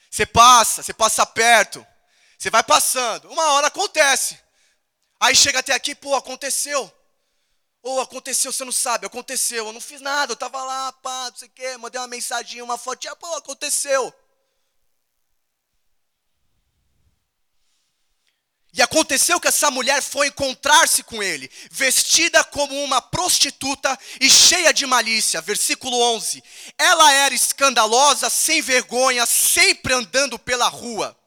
Você 0.10 0.26
passa, 0.26 0.82
você 0.82 0.94
passa 0.94 1.26
perto, 1.26 1.86
você 2.38 2.50
vai 2.50 2.64
passando, 2.64 3.30
uma 3.30 3.54
hora 3.54 3.68
acontece. 3.68 4.40
Aí 5.20 5.36
chega 5.36 5.60
até 5.60 5.74
aqui, 5.74 5.96
pô, 5.96 6.16
aconteceu. 6.16 6.92
Ou 7.82 8.02
aconteceu, 8.02 8.52
você 8.52 8.64
não 8.64 8.72
sabe, 8.72 9.06
aconteceu. 9.06 9.68
Eu 9.68 9.74
não 9.74 9.82
fiz 9.82 10.02
nada, 10.02 10.32
eu 10.32 10.36
tava 10.36 10.64
lá, 10.64 10.92
pá, 10.94 11.30
não 11.30 11.38
sei 11.38 11.48
o 11.48 11.52
quê, 11.52 11.78
mandei 11.78 12.00
uma 12.00 12.08
mensagem, 12.08 12.62
uma 12.62 12.78
fotinha, 12.78 13.16
pô, 13.16 13.34
aconteceu. 13.36 14.14
E 18.78 18.82
aconteceu 18.82 19.40
que 19.40 19.48
essa 19.48 19.72
mulher 19.72 20.02
foi 20.02 20.28
encontrar-se 20.28 21.02
com 21.02 21.24
ele, 21.24 21.50
vestida 21.72 22.44
como 22.44 22.76
uma 22.84 23.02
prostituta 23.02 23.98
e 24.20 24.30
cheia 24.30 24.74
de 24.74 24.86
malícia. 24.86 25.42
Versículo 25.42 25.98
11. 26.16 26.44
Ela 26.78 27.10
era 27.14 27.34
escandalosa, 27.34 28.30
sem 28.30 28.62
vergonha, 28.62 29.26
sempre 29.26 29.94
andando 29.94 30.38
pela 30.38 30.68
rua. 30.68 31.18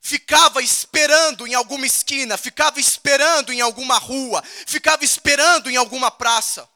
Ficava 0.00 0.60
esperando 0.60 1.46
em 1.46 1.54
alguma 1.54 1.86
esquina, 1.86 2.36
ficava 2.36 2.80
esperando 2.80 3.52
em 3.52 3.60
alguma 3.60 3.98
rua, 3.98 4.42
ficava 4.66 5.04
esperando 5.04 5.70
em 5.70 5.76
alguma 5.76 6.10
praça. 6.10 6.68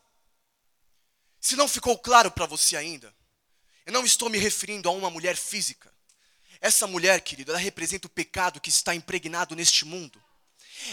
Se 1.40 1.56
não 1.56 1.66
ficou 1.66 1.98
claro 1.98 2.30
para 2.30 2.46
você 2.46 2.76
ainda, 2.76 3.12
eu 3.84 3.92
não 3.92 4.04
estou 4.04 4.30
me 4.30 4.38
referindo 4.38 4.88
a 4.88 4.92
uma 4.92 5.10
mulher 5.10 5.36
física. 5.36 5.93
Essa 6.64 6.86
mulher, 6.86 7.20
querido, 7.20 7.50
ela 7.52 7.58
representa 7.58 8.06
o 8.06 8.10
pecado 8.10 8.58
que 8.58 8.70
está 8.70 8.94
impregnado 8.94 9.54
neste 9.54 9.84
mundo. 9.84 10.18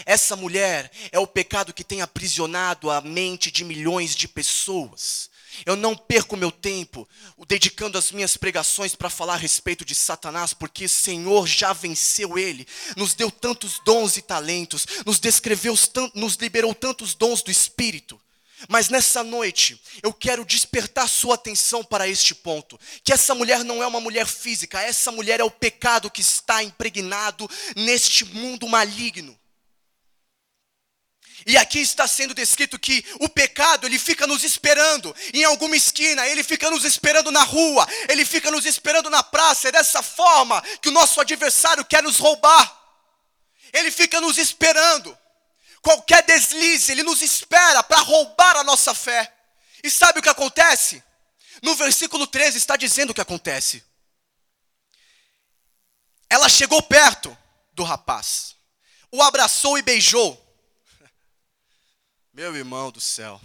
Essa 0.04 0.36
mulher 0.36 0.92
é 1.10 1.18
o 1.18 1.26
pecado 1.26 1.72
que 1.72 1.82
tem 1.82 2.02
aprisionado 2.02 2.90
a 2.90 3.00
mente 3.00 3.50
de 3.50 3.64
milhões 3.64 4.14
de 4.14 4.28
pessoas. 4.28 5.30
Eu 5.64 5.74
não 5.74 5.96
perco 5.96 6.36
meu 6.36 6.52
tempo 6.52 7.08
dedicando 7.48 7.96
as 7.96 8.12
minhas 8.12 8.36
pregações 8.36 8.94
para 8.94 9.08
falar 9.08 9.32
a 9.32 9.38
respeito 9.38 9.82
de 9.82 9.94
Satanás, 9.94 10.52
porque 10.52 10.84
o 10.84 10.90
Senhor 10.90 11.46
já 11.46 11.72
venceu 11.72 12.36
ele, 12.36 12.68
nos 12.94 13.14
deu 13.14 13.30
tantos 13.30 13.80
dons 13.82 14.18
e 14.18 14.22
talentos, 14.22 14.86
nos 15.06 15.18
descreveu, 15.18 15.74
nos 16.14 16.34
liberou 16.34 16.74
tantos 16.74 17.14
dons 17.14 17.42
do 17.42 17.50
Espírito. 17.50 18.20
Mas 18.68 18.88
nessa 18.88 19.22
noite, 19.22 19.80
eu 20.02 20.12
quero 20.12 20.44
despertar 20.44 21.08
sua 21.08 21.34
atenção 21.34 21.82
para 21.82 22.08
este 22.08 22.34
ponto: 22.34 22.78
que 23.02 23.12
essa 23.12 23.34
mulher 23.34 23.64
não 23.64 23.82
é 23.82 23.86
uma 23.86 24.00
mulher 24.00 24.26
física, 24.26 24.80
essa 24.80 25.10
mulher 25.10 25.40
é 25.40 25.44
o 25.44 25.50
pecado 25.50 26.10
que 26.10 26.20
está 26.20 26.62
impregnado 26.62 27.48
neste 27.76 28.24
mundo 28.24 28.68
maligno. 28.68 29.38
E 31.46 31.56
aqui 31.56 31.80
está 31.80 32.06
sendo 32.06 32.34
descrito 32.34 32.78
que 32.78 33.04
o 33.20 33.28
pecado, 33.28 33.86
ele 33.86 33.98
fica 33.98 34.26
nos 34.26 34.44
esperando 34.44 35.14
em 35.34 35.44
alguma 35.44 35.76
esquina, 35.76 36.26
ele 36.26 36.44
fica 36.44 36.70
nos 36.70 36.84
esperando 36.84 37.32
na 37.32 37.42
rua, 37.42 37.86
ele 38.08 38.24
fica 38.24 38.50
nos 38.50 38.64
esperando 38.64 39.10
na 39.10 39.22
praça. 39.22 39.68
É 39.68 39.72
dessa 39.72 40.02
forma 40.02 40.62
que 40.80 40.88
o 40.88 40.92
nosso 40.92 41.20
adversário 41.20 41.84
quer 41.84 42.02
nos 42.02 42.18
roubar. 42.18 42.80
Ele 43.72 43.90
fica 43.90 44.20
nos 44.20 44.38
esperando 44.38 45.16
qualquer 45.82 46.22
deslize, 46.22 46.92
ele 46.92 47.02
nos 47.02 47.20
espera 47.20 47.82
para 47.82 48.00
roubar 48.00 48.56
a 48.56 48.64
nossa 48.64 48.94
fé. 48.94 49.34
E 49.82 49.90
sabe 49.90 50.20
o 50.20 50.22
que 50.22 50.28
acontece? 50.28 51.02
No 51.60 51.74
versículo 51.74 52.26
13 52.26 52.56
está 52.56 52.76
dizendo 52.76 53.10
o 53.10 53.14
que 53.14 53.20
acontece. 53.20 53.84
Ela 56.30 56.48
chegou 56.48 56.80
perto 56.82 57.36
do 57.72 57.82
rapaz, 57.82 58.56
o 59.10 59.22
abraçou 59.22 59.76
e 59.76 59.82
beijou. 59.82 60.40
Meu 62.32 62.56
irmão 62.56 62.90
do 62.90 63.00
céu. 63.00 63.40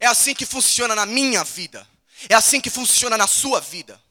É 0.00 0.06
assim 0.06 0.34
que 0.34 0.44
funciona 0.44 0.96
na 0.96 1.06
minha 1.06 1.44
vida. 1.44 1.88
É 2.28 2.34
assim 2.34 2.60
que 2.60 2.70
funciona 2.70 3.16
na 3.16 3.28
sua 3.28 3.60
vida. 3.60 4.02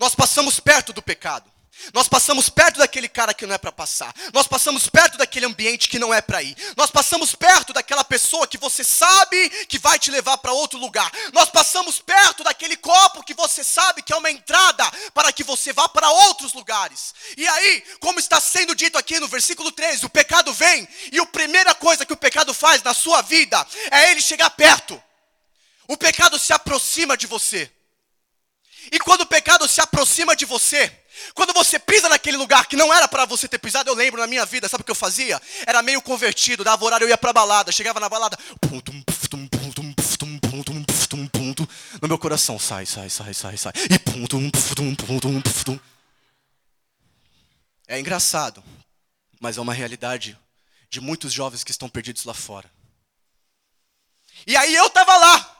Nós 0.00 0.14
passamos 0.14 0.58
perto 0.58 0.92
do 0.92 1.00
pecado. 1.00 1.50
Nós 1.92 2.08
passamos 2.08 2.48
perto 2.48 2.78
daquele 2.78 3.08
cara 3.08 3.32
que 3.32 3.46
não 3.46 3.54
é 3.54 3.58
para 3.58 3.70
passar. 3.70 4.14
Nós 4.32 4.46
passamos 4.46 4.88
perto 4.88 5.18
daquele 5.18 5.46
ambiente 5.46 5.88
que 5.88 5.98
não 5.98 6.12
é 6.12 6.20
para 6.20 6.42
ir. 6.42 6.56
Nós 6.76 6.90
passamos 6.90 7.34
perto 7.34 7.72
daquela 7.72 8.04
pessoa 8.04 8.46
que 8.46 8.58
você 8.58 8.82
sabe 8.82 9.48
que 9.66 9.78
vai 9.78 9.98
te 9.98 10.10
levar 10.10 10.38
para 10.38 10.52
outro 10.52 10.78
lugar. 10.78 11.10
Nós 11.32 11.48
passamos 11.50 12.00
perto 12.00 12.42
daquele 12.42 12.76
copo 12.76 13.22
que 13.22 13.34
você 13.34 13.62
sabe 13.62 14.02
que 14.02 14.12
é 14.12 14.16
uma 14.16 14.30
entrada 14.30 14.90
para 15.14 15.32
que 15.32 15.44
você 15.44 15.72
vá 15.72 15.88
para 15.88 16.10
outros 16.10 16.52
lugares. 16.52 17.14
E 17.36 17.46
aí, 17.46 17.84
como 18.00 18.18
está 18.18 18.40
sendo 18.40 18.74
dito 18.74 18.98
aqui 18.98 19.20
no 19.20 19.28
versículo 19.28 19.70
13, 19.70 20.06
o 20.06 20.10
pecado 20.10 20.52
vem 20.52 20.88
e 21.12 21.18
a 21.18 21.26
primeira 21.26 21.74
coisa 21.74 22.04
que 22.04 22.12
o 22.12 22.16
pecado 22.16 22.52
faz 22.52 22.82
na 22.82 22.94
sua 22.94 23.22
vida 23.22 23.64
é 23.90 24.10
ele 24.10 24.20
chegar 24.20 24.50
perto. 24.50 25.00
O 25.88 25.96
pecado 25.96 26.38
se 26.38 26.52
aproxima 26.52 27.16
de 27.16 27.26
você. 27.26 27.70
E 28.90 28.98
quando 28.98 29.22
o 29.22 29.26
pecado 29.26 29.66
se 29.68 29.80
aproxima 29.80 30.36
de 30.36 30.44
você, 30.44 30.92
quando 31.34 31.52
você 31.52 31.78
pisa 31.78 32.08
naquele 32.08 32.36
lugar 32.36 32.66
que 32.66 32.76
não 32.76 32.92
era 32.92 33.08
para 33.08 33.24
você 33.24 33.48
ter 33.48 33.58
pisado, 33.58 33.90
eu 33.90 33.94
lembro 33.94 34.20
na 34.20 34.26
minha 34.26 34.44
vida, 34.44 34.68
sabe 34.68 34.82
o 34.82 34.84
que 34.84 34.90
eu 34.90 34.94
fazia? 34.94 35.40
Era 35.66 35.82
meio 35.82 36.02
convertido, 36.02 36.64
dava 36.64 36.84
horário, 36.84 37.04
eu 37.04 37.08
ia 37.08 37.18
pra 37.18 37.32
balada, 37.32 37.72
chegava 37.72 38.00
na 38.00 38.08
balada, 38.08 38.38
no 42.00 42.08
meu 42.08 42.18
coração, 42.18 42.58
sai, 42.58 42.86
sai, 42.86 43.08
sai, 43.10 43.34
sai, 43.34 43.56
sai, 43.56 43.72
e 43.90 43.98
É 47.88 48.00
engraçado, 48.00 48.62
mas 49.40 49.56
é 49.56 49.60
uma 49.60 49.74
realidade 49.74 50.38
de 50.88 51.00
muitos 51.00 51.32
jovens 51.32 51.62
que 51.62 51.70
estão 51.70 51.88
perdidos 51.88 52.24
lá 52.24 52.34
fora. 52.34 52.70
E 54.46 54.56
aí 54.56 54.74
eu 54.74 54.86
estava 54.86 55.16
lá, 55.16 55.56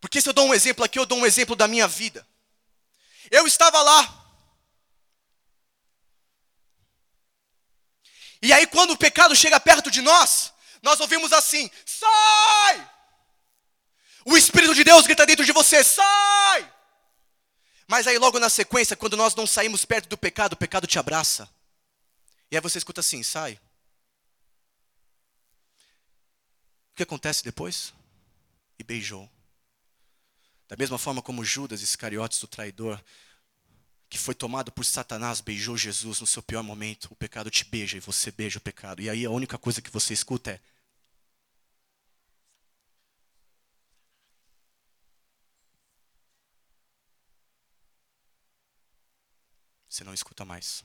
porque 0.00 0.20
se 0.20 0.28
eu 0.28 0.32
dou 0.32 0.46
um 0.46 0.54
exemplo 0.54 0.84
aqui, 0.84 0.98
eu 0.98 1.06
dou 1.06 1.18
um 1.18 1.26
exemplo 1.26 1.56
da 1.56 1.66
minha 1.66 1.88
vida. 1.88 2.26
Eu 3.30 3.46
estava 3.46 3.80
lá, 3.82 4.25
E 8.46 8.52
aí, 8.52 8.64
quando 8.64 8.92
o 8.92 8.96
pecado 8.96 9.34
chega 9.34 9.58
perto 9.58 9.90
de 9.90 10.00
nós, 10.00 10.52
nós 10.80 11.00
ouvimos 11.00 11.32
assim: 11.32 11.68
sai! 11.84 12.90
O 14.24 14.36
Espírito 14.36 14.72
de 14.72 14.84
Deus 14.84 15.04
grita 15.04 15.26
dentro 15.26 15.44
de 15.44 15.50
você: 15.50 15.82
sai! 15.82 16.72
Mas 17.88 18.06
aí, 18.06 18.16
logo 18.18 18.38
na 18.38 18.48
sequência, 18.48 18.94
quando 18.94 19.16
nós 19.16 19.34
não 19.34 19.48
saímos 19.48 19.84
perto 19.84 20.08
do 20.08 20.16
pecado, 20.16 20.52
o 20.52 20.56
pecado 20.56 20.86
te 20.86 20.96
abraça. 20.96 21.52
E 22.48 22.56
aí 22.56 22.62
você 22.62 22.78
escuta 22.78 23.00
assim: 23.00 23.20
sai. 23.24 23.58
O 26.92 26.94
que 26.94 27.02
acontece 27.02 27.42
depois? 27.42 27.92
E 28.78 28.84
beijou. 28.84 29.28
Da 30.68 30.76
mesma 30.76 30.98
forma 30.98 31.20
como 31.20 31.44
Judas 31.44 31.82
Iscariotes, 31.82 32.40
o 32.44 32.46
traidor, 32.46 33.02
que 34.08 34.18
foi 34.18 34.34
tomado 34.34 34.70
por 34.70 34.84
Satanás, 34.84 35.40
beijou 35.40 35.76
Jesus 35.76 36.20
no 36.20 36.26
seu 36.26 36.42
pior 36.42 36.62
momento, 36.62 37.08
o 37.10 37.16
pecado 37.16 37.50
te 37.50 37.64
beija 37.64 37.96
e 37.96 38.00
você 38.00 38.30
beija 38.30 38.58
o 38.58 38.62
pecado. 38.62 39.02
E 39.02 39.10
aí 39.10 39.24
a 39.24 39.30
única 39.30 39.58
coisa 39.58 39.82
que 39.82 39.90
você 39.90 40.14
escuta 40.14 40.52
é. 40.52 40.60
Você 49.88 50.04
não 50.04 50.14
escuta 50.14 50.44
mais. 50.44 50.84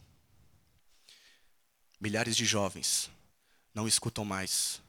Milhares 2.00 2.36
de 2.36 2.46
jovens 2.46 3.12
não 3.74 3.88
escutam 3.88 4.26
mais 4.26 4.82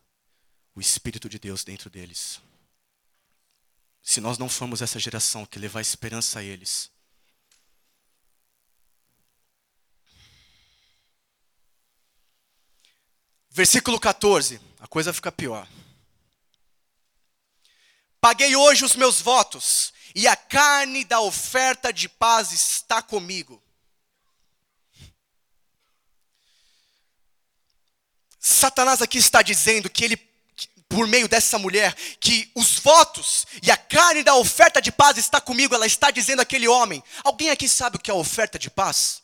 o 0.75 0.81
Espírito 0.81 1.29
de 1.29 1.39
Deus 1.39 1.65
dentro 1.65 1.91
deles. 1.91 2.41
Se 4.01 4.21
nós 4.21 4.39
não 4.39 4.49
formos 4.49 4.81
essa 4.81 4.99
geração 4.99 5.45
que 5.45 5.59
levar 5.59 5.81
esperança 5.81 6.39
a 6.39 6.43
eles, 6.43 6.91
Versículo 13.55 14.01
14, 14.01 14.59
a 14.81 14.87
coisa 14.87 15.13
fica 15.13 15.31
pior. 15.31 15.69
Paguei 18.19 18.57
hoje 18.57 18.83
os 18.83 18.97
meus 18.97 19.21
votos, 19.21 19.93
e 20.15 20.27
a 20.27 20.35
carne 20.35 21.05
da 21.05 21.21
oferta 21.21 21.93
de 21.93 22.09
paz 22.09 22.51
está 22.51 23.03
comigo. 23.03 23.63
Satanás 28.41 29.03
aqui 29.03 29.19
está 29.19 29.43
dizendo 29.43 29.91
que 29.91 30.03
ele, 30.03 30.17
por 30.89 31.07
meio 31.07 31.29
dessa 31.29 31.59
mulher, 31.59 31.95
que 32.19 32.51
os 32.55 32.79
votos 32.79 33.47
e 33.63 33.71
a 33.71 33.77
carne 33.77 34.23
da 34.23 34.35
oferta 34.35 34.81
de 34.81 34.91
paz 34.91 35.19
está 35.19 35.43
comigo. 35.43 35.75
Ela 35.75 35.87
está 35.87 36.11
dizendo 36.11 36.41
àquele 36.41 36.67
homem: 36.67 37.05
Alguém 37.23 37.51
aqui 37.51 37.69
sabe 37.69 37.97
o 37.97 38.01
que 38.01 38.11
é 38.11 38.15
oferta 38.15 38.59
de 38.59 38.71
paz? 38.71 39.22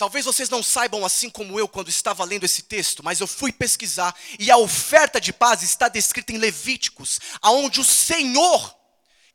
Talvez 0.00 0.24
vocês 0.24 0.48
não 0.48 0.62
saibam 0.62 1.04
assim 1.04 1.28
como 1.28 1.60
eu 1.60 1.68
quando 1.68 1.90
estava 1.90 2.24
lendo 2.24 2.44
esse 2.44 2.62
texto, 2.62 3.04
mas 3.04 3.20
eu 3.20 3.26
fui 3.26 3.52
pesquisar 3.52 4.16
e 4.38 4.50
a 4.50 4.56
oferta 4.56 5.20
de 5.20 5.30
paz 5.30 5.62
está 5.62 5.88
descrita 5.90 6.32
em 6.32 6.38
Levíticos, 6.38 7.20
aonde 7.42 7.82
o 7.82 7.84
Senhor 7.84 8.74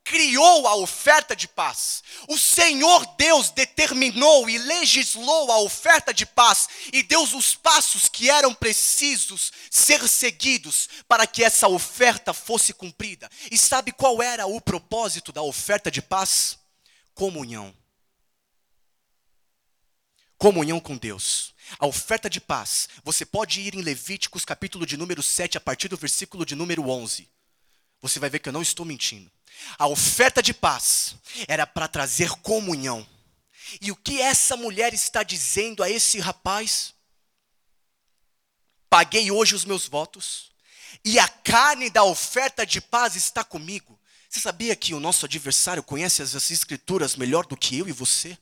criou 0.04 0.68
a 0.68 0.74
oferta 0.74 1.36
de 1.36 1.48
paz. 1.48 2.02
O 2.28 2.36
Senhor 2.36 3.06
Deus 3.16 3.52
determinou 3.52 4.50
e 4.50 4.58
legislou 4.58 5.52
a 5.52 5.60
oferta 5.60 6.12
de 6.12 6.26
paz 6.26 6.68
e 6.92 7.04
deu 7.04 7.22
os 7.22 7.54
passos 7.54 8.10
que 8.10 8.28
eram 8.28 8.52
precisos 8.52 9.52
ser 9.70 10.08
seguidos 10.08 10.90
para 11.08 11.28
que 11.28 11.44
essa 11.44 11.68
oferta 11.68 12.34
fosse 12.34 12.74
cumprida. 12.74 13.30
E 13.52 13.58
sabe 13.60 13.92
qual 13.92 14.20
era 14.20 14.48
o 14.48 14.60
propósito 14.60 15.32
da 15.32 15.44
oferta 15.44 15.92
de 15.92 16.02
paz? 16.02 16.58
Comunhão. 17.14 17.85
Comunhão 20.38 20.80
com 20.80 20.98
Deus. 20.98 21.54
A 21.80 21.88
oferta 21.88 22.30
de 22.30 22.40
paz. 22.40 22.90
Você 23.04 23.26
pode 23.26 23.62
ir 23.62 23.76
em 23.76 23.82
Levíticos, 23.82 24.46
capítulo 24.46 24.86
de 24.86 24.98
número 24.98 25.24
7, 25.24 25.58
a 25.58 25.62
partir 25.62 25.88
do 25.88 25.98
versículo 25.98 26.46
de 26.46 26.56
número 26.56 26.88
11. 26.90 27.30
Você 28.02 28.20
vai 28.20 28.30
ver 28.30 28.40
que 28.40 28.50
eu 28.50 28.54
não 28.54 28.62
estou 28.62 28.86
mentindo. 28.86 29.32
A 29.80 29.88
oferta 29.88 30.44
de 30.44 30.54
paz 30.54 31.16
era 31.48 31.66
para 31.66 31.88
trazer 31.88 32.30
comunhão. 32.42 33.08
E 33.82 33.92
o 33.92 33.96
que 33.96 34.22
essa 34.22 34.56
mulher 34.56 34.94
está 34.94 35.24
dizendo 35.24 35.82
a 35.82 35.90
esse 35.90 36.20
rapaz? 36.20 36.94
Paguei 38.90 39.32
hoje 39.32 39.56
os 39.56 39.66
meus 39.66 39.88
votos, 39.88 40.52
e 41.04 41.20
a 41.20 41.28
carne 41.28 41.90
da 41.90 42.04
oferta 42.04 42.66
de 42.66 42.80
paz 42.80 43.16
está 43.16 43.44
comigo. 43.44 44.00
Você 44.30 44.40
sabia 44.40 44.76
que 44.76 44.94
o 44.94 45.00
nosso 45.00 45.26
adversário 45.26 45.84
conhece 45.84 46.22
as 46.22 46.34
escrituras 46.52 47.16
melhor 47.16 47.46
do 47.46 47.58
que 47.58 47.78
eu 47.78 47.88
e 47.88 47.92
você? 47.92 48.38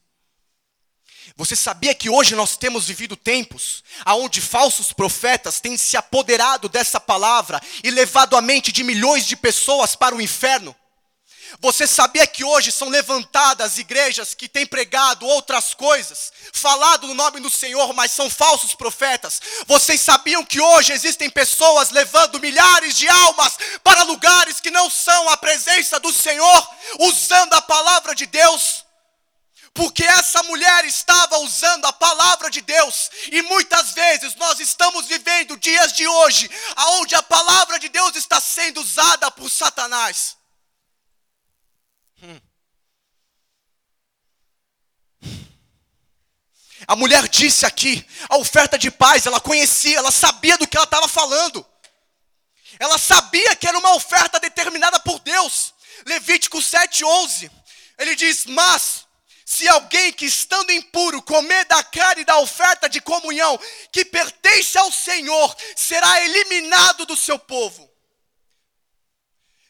Você 1.36 1.56
sabia 1.56 1.96
que 1.96 2.10
hoje 2.10 2.36
nós 2.36 2.58
temos 2.58 2.88
vivido 2.88 3.16
tempos 3.16 3.84
onde 4.08 4.42
falsos 4.42 4.94
profetas 4.94 5.60
têm 5.60 5.78
se 5.78 5.98
apoderado 5.98 6.70
dessa 6.70 7.00
palavra 7.00 7.62
e 7.84 7.90
levado 7.90 8.36
a 8.36 8.42
mente 8.42 8.72
de 8.72 8.84
milhões 8.84 9.26
de 9.26 9.36
pessoas 9.36 9.96
para 9.96 10.16
o 10.16 10.22
inferno? 10.22 10.76
Você 11.60 11.86
sabia 11.86 12.26
que 12.26 12.44
hoje 12.44 12.72
são 12.72 12.90
levantadas 12.90 13.78
igrejas 13.78 14.34
que 14.34 14.50
têm 14.50 14.66
pregado 14.66 15.26
outras 15.26 15.74
coisas, 15.74 16.32
falado 16.52 17.08
no 17.08 17.14
nome 17.14 17.40
do 17.40 17.50
Senhor, 17.50 17.94
mas 17.94 18.12
são 18.12 18.30
falsos 18.30 18.74
profetas? 18.74 19.40
Vocês 19.68 20.02
sabiam 20.02 20.44
que 20.44 20.60
hoje 20.60 20.94
existem 20.94 21.30
pessoas 21.30 21.92
levando 21.92 22.40
milhares 22.40 22.96
de 22.96 23.08
almas 23.08 23.58
para 23.84 24.04
lugares 24.04 24.60
que 24.60 24.72
não 24.72 24.90
são 24.90 25.30
a 25.30 25.38
presença 25.38 26.00
do 26.00 26.12
Senhor, 26.12 26.70
usando 27.00 27.54
a 27.54 27.62
palavra 27.62 28.16
de 28.16 28.26
Deus? 28.26 28.84
Porque 29.74 30.04
essa 30.04 30.44
mulher 30.44 30.86
estava 30.86 31.40
usando 31.40 31.86
a 31.86 31.94
palavra 31.94 32.50
de 32.52 32.62
Deus, 32.62 33.10
e 33.32 33.42
muitas 33.42 33.92
vezes 33.92 34.36
nós 34.36 34.60
estamos 34.60 35.08
vivendo 35.08 35.58
dias 35.58 35.94
de 35.94 36.08
hoje, 36.08 36.50
onde 36.90 37.16
a 37.16 37.24
palavra 37.24 37.80
de 37.80 37.90
Deus 37.90 38.16
está 38.16 38.40
sendo 38.40 38.82
usada 38.82 39.32
por 39.32 39.50
Satanás. 39.50 40.38
Hum. 42.22 42.40
A 46.88 46.96
mulher 46.96 47.28
disse 47.28 47.66
aqui, 47.66 48.06
a 48.30 48.38
oferta 48.38 48.78
de 48.78 48.92
paz, 48.92 49.26
ela 49.26 49.40
conhecia, 49.40 49.98
ela 49.98 50.12
sabia 50.12 50.58
do 50.58 50.68
que 50.68 50.78
ela 50.78 50.84
estava 50.84 51.08
falando. 51.08 51.66
Ela 52.80 52.98
sabia 52.98 53.56
que 53.56 53.68
era 53.68 53.78
uma 53.80 53.96
oferta 53.96 54.40
determinada 54.40 55.00
por 55.00 55.20
Deus. 55.20 55.74
Levítico 56.06 56.62
7:11. 56.62 57.50
Ele 57.98 58.16
diz: 58.16 58.46
"Mas 58.46 59.03
se 59.54 59.68
alguém 59.68 60.12
que 60.12 60.26
estando 60.26 60.72
impuro 60.72 61.22
comer 61.22 61.64
da 61.66 61.84
carne 61.84 62.26
da 62.26 62.40
oferta 62.40 62.90
de 62.90 63.00
comunhão 63.00 63.60
que 63.92 64.04
pertence 64.04 64.76
ao 64.80 64.92
Senhor, 64.92 65.56
será 65.76 66.22
eliminado 66.24 67.06
do 67.06 67.16
seu 67.16 67.38
povo. 67.38 67.88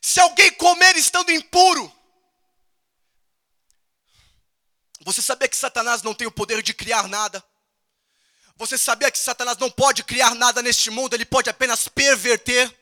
Se 0.01 0.21
alguém 0.21 0.53
comer 0.53 0.95
estando 0.95 1.33
impuro, 1.33 1.93
você 5.01 5.21
sabia 5.21 5.49
que 5.49 5.57
Satanás 5.57 6.01
não 6.01 6.13
tem 6.13 6.27
o 6.27 6.31
poder 6.31 6.61
de 6.61 6.73
criar 6.73 7.09
nada? 7.09 7.43
Você 8.55 8.77
sabia 8.77 9.11
que 9.11 9.19
Satanás 9.19 9.57
não 9.57 9.69
pode 9.69 10.01
criar 10.05 10.33
nada 10.33 10.61
neste 10.61 10.89
mundo, 10.89 11.13
ele 11.13 11.25
pode 11.25 11.49
apenas 11.49 11.89
perverter? 11.89 12.73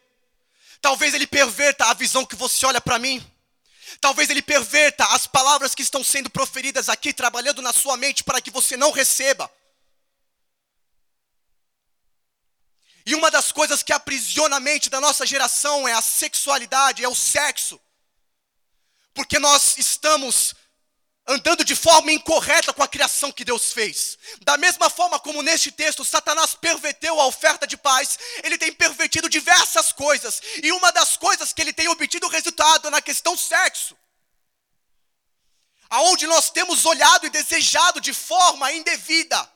Talvez 0.79 1.15
ele 1.15 1.25
perverta 1.25 1.85
a 1.85 1.95
visão 1.95 2.23
que 2.23 2.35
você 2.35 2.63
olha 2.63 2.79
para 2.81 2.99
mim. 2.99 3.25
Talvez 3.99 4.29
ele 4.29 4.41
perverta 4.41 5.05
as 5.07 5.27
palavras 5.27 5.75
que 5.75 5.81
estão 5.81 6.03
sendo 6.03 6.29
proferidas 6.29 6.89
aqui, 6.89 7.13
trabalhando 7.13 7.61
na 7.61 7.73
sua 7.73 7.97
mente 7.97 8.23
para 8.23 8.41
que 8.41 8.51
você 8.51 8.77
não 8.77 8.91
receba. 8.91 9.51
E 13.05 13.15
uma 13.15 13.31
das 13.31 13.51
coisas 13.51 13.81
que 13.81 13.91
aprisiona 13.91 14.57
a 14.57 14.59
mente 14.59 14.89
da 14.89 15.01
nossa 15.01 15.25
geração 15.25 15.87
é 15.87 15.93
a 15.93 16.01
sexualidade, 16.01 17.03
é 17.03 17.07
o 17.07 17.15
sexo. 17.15 17.79
Porque 19.13 19.39
nós 19.39 19.77
estamos 19.77 20.55
andando 21.27 21.63
de 21.63 21.75
forma 21.75 22.11
incorreta 22.11 22.73
com 22.73 22.83
a 22.83 22.87
criação 22.87 23.31
que 23.31 23.45
Deus 23.45 23.71
fez. 23.71 24.17
Da 24.41 24.57
mesma 24.57 24.89
forma 24.89 25.19
como 25.19 25.41
neste 25.41 25.71
texto 25.71 26.03
Satanás 26.03 26.55
perverteu 26.55 27.19
a 27.19 27.25
oferta 27.25 27.65
de 27.65 27.77
paz, 27.77 28.17
ele 28.43 28.57
tem 28.57 28.71
pervertido 28.71 29.29
diversas 29.29 29.91
coisas, 29.91 30.41
e 30.61 30.71
uma 30.71 30.91
das 30.91 31.17
coisas 31.17 31.53
que 31.53 31.61
ele 31.61 31.73
tem 31.73 31.87
obtido 31.87 32.27
resultado 32.27 32.87
é 32.87 32.91
na 32.91 33.01
questão 33.01 33.37
sexo. 33.37 33.95
Aonde 35.91 36.25
nós 36.25 36.49
temos 36.49 36.85
olhado 36.85 37.27
e 37.27 37.29
desejado 37.29 38.01
de 38.01 38.13
forma 38.13 38.71
indevida. 38.71 39.51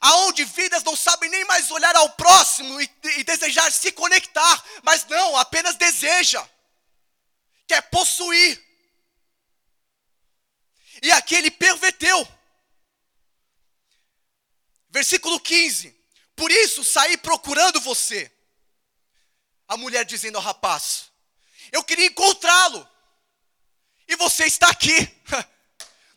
Aonde 0.00 0.44
vidas 0.44 0.84
não 0.84 0.94
sabem 0.94 1.28
nem 1.30 1.44
mais 1.46 1.70
olhar 1.72 1.96
ao 1.96 2.10
próximo 2.10 2.80
e, 2.80 2.90
e 3.16 3.24
desejar 3.24 3.72
se 3.72 3.90
conectar, 3.90 4.64
mas 4.82 5.04
não, 5.06 5.36
apenas 5.36 5.74
deseja. 5.76 6.46
Quer 7.66 7.80
possuir 7.82 8.62
e 11.04 11.12
aqui 11.12 11.34
ele 11.34 11.50
perverteu. 11.50 12.26
Versículo 14.88 15.38
15: 15.38 15.94
Por 16.34 16.50
isso 16.50 16.82
saí 16.82 17.18
procurando 17.18 17.78
você. 17.80 18.32
A 19.68 19.76
mulher 19.76 20.04
dizendo 20.04 20.36
ao 20.36 20.42
rapaz: 20.42 21.10
Eu 21.72 21.84
queria 21.84 22.06
encontrá-lo, 22.06 22.88
e 24.08 24.16
você 24.16 24.46
está 24.46 24.68
aqui. 24.68 24.96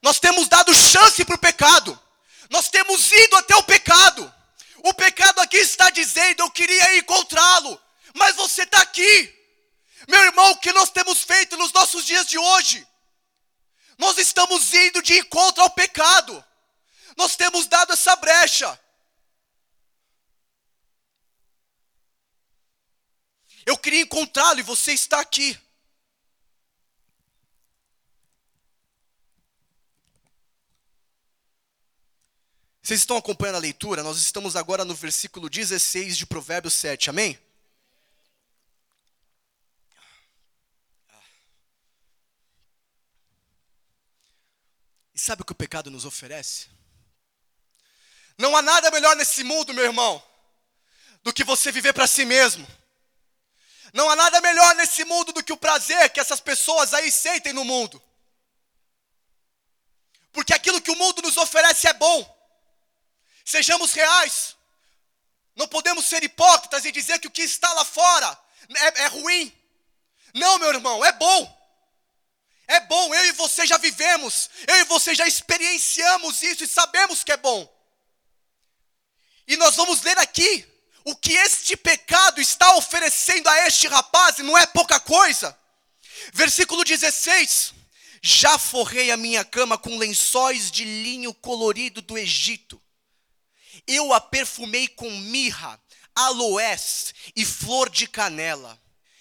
Nós 0.07 0.21
temos 0.21 0.47
dado 0.47 0.73
chance 0.73 1.25
para 1.25 1.35
o 1.35 1.37
pecado, 1.37 2.01
nós 2.49 2.69
temos 2.69 3.11
ido 3.11 3.35
até 3.35 3.53
o 3.57 3.63
pecado. 3.63 4.33
O 4.77 4.93
pecado 4.93 5.41
aqui 5.41 5.57
está 5.57 5.89
dizendo: 5.89 6.43
Eu 6.43 6.49
queria 6.49 6.97
encontrá-lo, 6.97 7.77
mas 8.13 8.33
você 8.37 8.63
está 8.63 8.79
aqui. 8.79 9.35
Meu 10.07 10.21
irmão, 10.21 10.51
o 10.51 10.59
que 10.59 10.71
nós 10.71 10.89
temos 10.91 11.23
feito 11.23 11.57
nos 11.57 11.73
nossos 11.73 12.05
dias 12.05 12.25
de 12.25 12.37
hoje? 12.37 12.87
Nós 13.97 14.17
estamos 14.17 14.73
indo 14.73 15.01
de 15.01 15.19
encontro 15.19 15.61
ao 15.61 15.71
pecado. 15.71 16.41
Nós 17.17 17.35
temos 17.35 17.67
dado 17.67 17.91
essa 17.91 18.15
brecha. 18.15 18.79
Eu 23.65 23.77
queria 23.77 24.03
encontrá-lo 24.03 24.61
e 24.61 24.63
você 24.63 24.93
está 24.93 25.19
aqui. 25.19 25.59
Vocês 32.87 33.01
estão 33.01 33.17
acompanhando 33.17 33.57
a 33.57 33.59
leitura? 33.59 34.01
Nós 34.01 34.17
estamos 34.17 34.55
agora 34.55 34.85
no 34.85 34.95
versículo 34.95 35.49
16 35.49 36.17
de 36.17 36.25
Provérbios 36.25 36.73
7, 36.73 37.09
amém? 37.09 37.37
E 45.13 45.19
sabe 45.19 45.41
o 45.41 45.45
que 45.45 45.51
o 45.51 45.55
pecado 45.55 45.91
nos 45.91 46.05
oferece? 46.05 46.67
Não 48.37 48.55
há 48.55 48.61
nada 48.61 48.89
melhor 48.89 49.17
nesse 49.17 49.43
mundo, 49.43 49.73
meu 49.73 49.83
irmão, 49.83 50.23
do 51.23 51.33
que 51.33 51.43
você 51.43 51.73
viver 51.73 51.91
para 51.91 52.07
si 52.07 52.23
mesmo. 52.23 52.65
Não 53.91 54.09
há 54.09 54.15
nada 54.15 54.39
melhor 54.39 54.75
nesse 54.75 55.03
mundo 55.03 55.33
do 55.33 55.43
que 55.43 55.51
o 55.51 55.57
prazer 55.57 56.09
que 56.11 56.21
essas 56.21 56.39
pessoas 56.39 56.93
aí 56.93 57.11
sentem 57.11 57.51
no 57.51 57.65
mundo. 57.65 58.01
Porque 60.31 60.53
aquilo 60.53 60.81
que 60.81 60.91
o 60.91 60.95
mundo 60.95 61.21
nos 61.21 61.35
oferece 61.35 61.85
é 61.85 61.93
bom. 61.93 62.36
Sejamos 63.47 63.93
reais. 63.93 64.57
Não 65.55 65.69
podemos 65.69 66.05
ser 66.05 66.21
hipócritas 66.21 66.83
e 66.83 66.91
dizer 66.91 67.17
que 67.17 67.27
o 67.27 67.31
que 67.31 67.43
está 67.43 67.71
lá 67.71 67.85
fora 67.85 68.37
é, 68.75 69.03
é 69.03 69.07
ruim. 69.07 69.53
Não, 70.33 70.59
meu 70.59 70.67
irmão, 70.67 71.03
é 71.05 71.13
bom. 71.13 71.57
É 72.67 72.81
bom, 72.81 73.15
eu 73.15 73.25
e 73.27 73.31
você 73.31 73.65
já 73.65 73.77
vivemos, 73.77 74.49
eu 74.67 74.75
e 74.75 74.83
você 74.83 75.15
já 75.15 75.25
experienciamos 75.25 76.43
isso 76.43 76.65
e 76.65 76.67
sabemos 76.67 77.23
que 77.23 77.31
é 77.31 77.37
bom. 77.37 77.73
E 79.47 79.55
nós 79.55 79.77
vamos 79.77 80.01
ler 80.01 80.19
aqui 80.19 80.67
o 81.05 81.15
que 81.15 81.31
este 81.31 81.77
pecado 81.77 82.41
está 82.41 82.75
oferecendo 82.75 83.47
a 83.47 83.65
este 83.65 83.87
rapaz, 83.87 84.39
e 84.39 84.43
não 84.43 84.57
é 84.57 84.65
pouca 84.65 84.99
coisa. 84.99 85.57
Versículo 86.33 86.83
16: 86.83 87.73
Já 88.21 88.59
forrei 88.59 89.09
a 89.09 89.15
minha 89.15 89.45
cama 89.45 89.77
com 89.77 89.97
lençóis 89.97 90.69
de 90.69 90.83
linho 90.83 91.33
colorido 91.33 92.01
do 92.01 92.17
Egito. 92.17 92.81
Eu 93.85 94.13
a 94.13 94.21
perfumei 94.21 94.87
com 94.87 95.09
mirra, 95.19 95.79
aloés 96.15 97.13
e 97.35 97.45
flor 97.45 97.89
de 97.89 98.07
canela. 98.07 98.79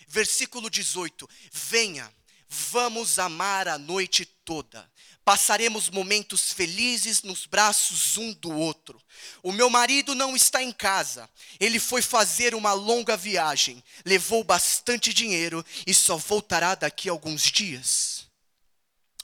Versículo 0.09 0.71
18: 0.71 1.29
Venha, 1.53 2.12
vamos 2.49 3.19
amar 3.19 3.69
a 3.69 3.79
noite 3.79 4.25
toda. 4.25 4.90
Passaremos 5.25 5.90
momentos 5.90 6.53
felizes 6.53 7.25
nos 7.25 7.47
braços 7.47 8.16
um 8.16 8.33
do 8.35 8.53
outro. 8.53 9.03
O 9.42 9.51
meu 9.51 9.69
marido 9.69 10.14
não 10.14 10.37
está 10.37 10.62
em 10.62 10.71
casa. 10.71 11.29
Ele 11.59 11.81
foi 11.81 12.01
fazer 12.01 12.55
uma 12.55 12.73
longa 12.73 13.16
viagem, 13.16 13.83
levou 14.05 14.45
bastante 14.45 15.12
dinheiro 15.12 15.66
e 15.85 15.92
só 15.92 16.16
voltará 16.16 16.77
daqui 16.77 17.09
a 17.09 17.12
alguns 17.12 17.42
dias. 17.42 18.29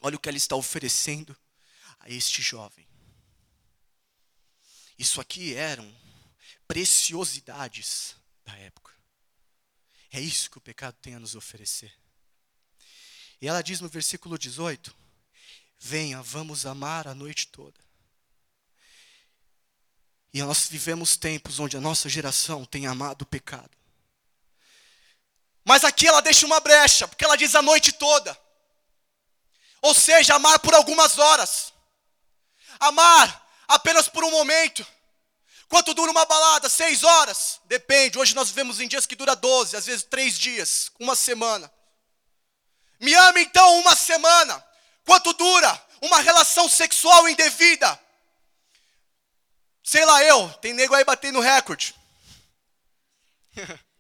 Olha 0.01 0.17
o 0.17 0.19
que 0.19 0.29
ela 0.29 0.37
está 0.37 0.57
oferecendo 0.57 1.37
a 2.01 2.11
este 2.11 2.43
jovem. 2.43 2.85
Isso 4.99 5.21
aqui 5.21 5.55
eram 5.55 5.91
preciosidades 6.67 8.17
da 8.45 8.57
época. 8.57 8.93
É 10.11 10.21
isso 10.21 10.51
que 10.51 10.59
o 10.59 10.61
pecado 10.61 10.97
tem 11.01 11.15
a 11.15 11.19
nos 11.19 11.35
oferecer. 11.35 11.93
E 13.41 13.49
ela 13.49 13.63
diz 13.63 13.81
no 13.81 13.89
versículo 13.89 14.39
18: 14.39 14.95
Venha, 15.79 16.23
vamos 16.23 16.67
amar 16.67 17.09
a 17.09 17.15
noite 17.15 17.49
toda. 17.49 17.81
E 20.33 20.43
nós 20.43 20.69
vivemos 20.69 21.17
tempos 21.17 21.59
onde 21.59 21.77
a 21.77 21.81
nossa 21.81 22.09
geração 22.09 22.65
tem 22.65 22.87
amado 22.87 23.23
o 23.23 23.27
pecado. 23.27 23.71
Mas 25.65 25.85
aqui 25.85 26.07
ela 26.07 26.23
deixa 26.23 26.47
uma 26.47 26.61
brecha, 26.61 27.07
porque 27.07 27.25
ela 27.25 27.37
diz 27.37 27.55
a 27.55 27.63
noite 27.63 27.93
toda. 27.93 28.39
Ou 29.81 29.95
seja, 29.95 30.35
amar 30.35 30.59
por 30.61 30.75
algumas 30.75 31.19
horas. 31.19 31.73
Amar 32.79 33.42
apenas 33.73 34.09
por 34.09 34.23
um 34.25 34.31
momento. 34.31 34.87
Quanto 35.69 35.95
dura 35.95 36.11
uma 36.11 36.27
balada? 36.27 36.69
Seis 36.69 37.03
horas? 37.03 37.61
Depende. 37.65 38.19
Hoje 38.19 38.35
nós 38.35 38.49
vivemos 38.49 38.79
em 38.81 38.89
dias 38.89 39.07
que 39.07 39.17
dura 39.17 39.35
doze, 39.35 39.77
às 39.77 39.87
vezes 39.87 40.03
três 40.03 40.39
dias, 40.39 40.93
uma 41.01 41.17
semana. 41.17 41.73
Me 43.01 43.15
ame 43.15 43.43
então 43.43 43.81
uma 43.81 43.97
semana. 43.97 44.63
Quanto 45.05 45.33
dura 45.33 45.87
uma 46.01 46.21
relação 46.21 46.69
sexual 46.69 47.29
indevida? 47.29 47.99
Sei 49.83 50.05
lá 50.05 50.23
eu, 50.23 50.49
tem 50.61 50.75
nego 50.75 50.95
aí 50.95 51.05
batendo 51.05 51.41
recorde. 51.41 51.95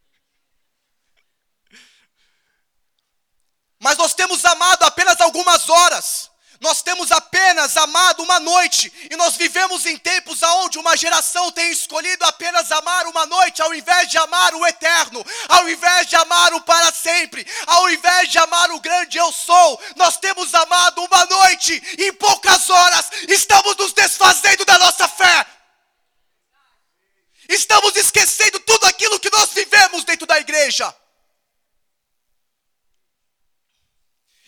Mas 3.81 3.97
nós 3.97 4.15
temos 4.15 4.45
amado 4.45 4.85
apenas 4.85 5.21
algumas 5.21 5.69
horas. 5.69 6.32
Nós 6.63 6.81
temos 6.81 7.11
apenas 7.11 7.77
amado 7.77 8.23
uma 8.23 8.39
noite 8.39 8.93
e 9.11 9.17
nós 9.17 9.35
vivemos 9.35 9.85
em 9.85 9.99
tempos 9.99 10.41
onde 10.45 10.79
uma 10.79 10.97
geração 10.97 11.51
tem 11.51 11.73
escolhido 11.73 12.25
apenas 12.25 12.71
amar 12.71 13.05
uma 13.09 13.27
noite 13.27 13.61
ao 13.61 13.75
invés 13.75 14.09
de 14.09 14.17
amar 14.17 14.55
o 14.55 14.65
eterno, 14.65 15.27
ao 15.49 15.69
invés 15.69 16.07
de 16.07 16.15
amar 16.15 16.55
o 16.55 16.61
para 16.61 16.93
sempre, 16.93 17.45
ao 17.67 17.91
invés 17.91 18.31
de 18.31 18.39
amar 18.39 18.71
o 18.71 18.79
grande 18.79 19.19
eu 19.19 19.33
sou. 19.33 19.83
Nós 19.97 20.19
temos 20.19 20.55
amado 20.55 21.03
uma 21.03 21.27
noite 21.27 21.83
e 21.99 22.05
em 22.07 22.13
poucas 22.13 22.71
horas 22.71 23.11
estamos 23.29 23.77
nos 23.77 23.93
desfazendo 23.93 24.65
da 24.65 24.79
nossa 24.79 25.09
fé. 25.09 25.45
Estamos 27.49 27.97
esquecendo 27.97 28.61
tudo 28.61 28.87
aquilo 28.87 29.19
que 29.19 29.33
nós 29.33 29.51
vivemos 29.53 30.05
dentro 30.05 30.29
da 30.29 30.39
igreja. 30.39 30.95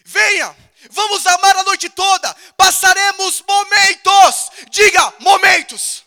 Venha 0.05 0.64
Vamos 0.91 1.27
amar 1.27 1.57
a 1.57 1.65
noite 1.65 1.89
toda. 1.89 2.35
Passaremos 2.57 3.43
momentos. 3.47 4.51
Diga, 4.71 5.15
momentos. 5.21 6.05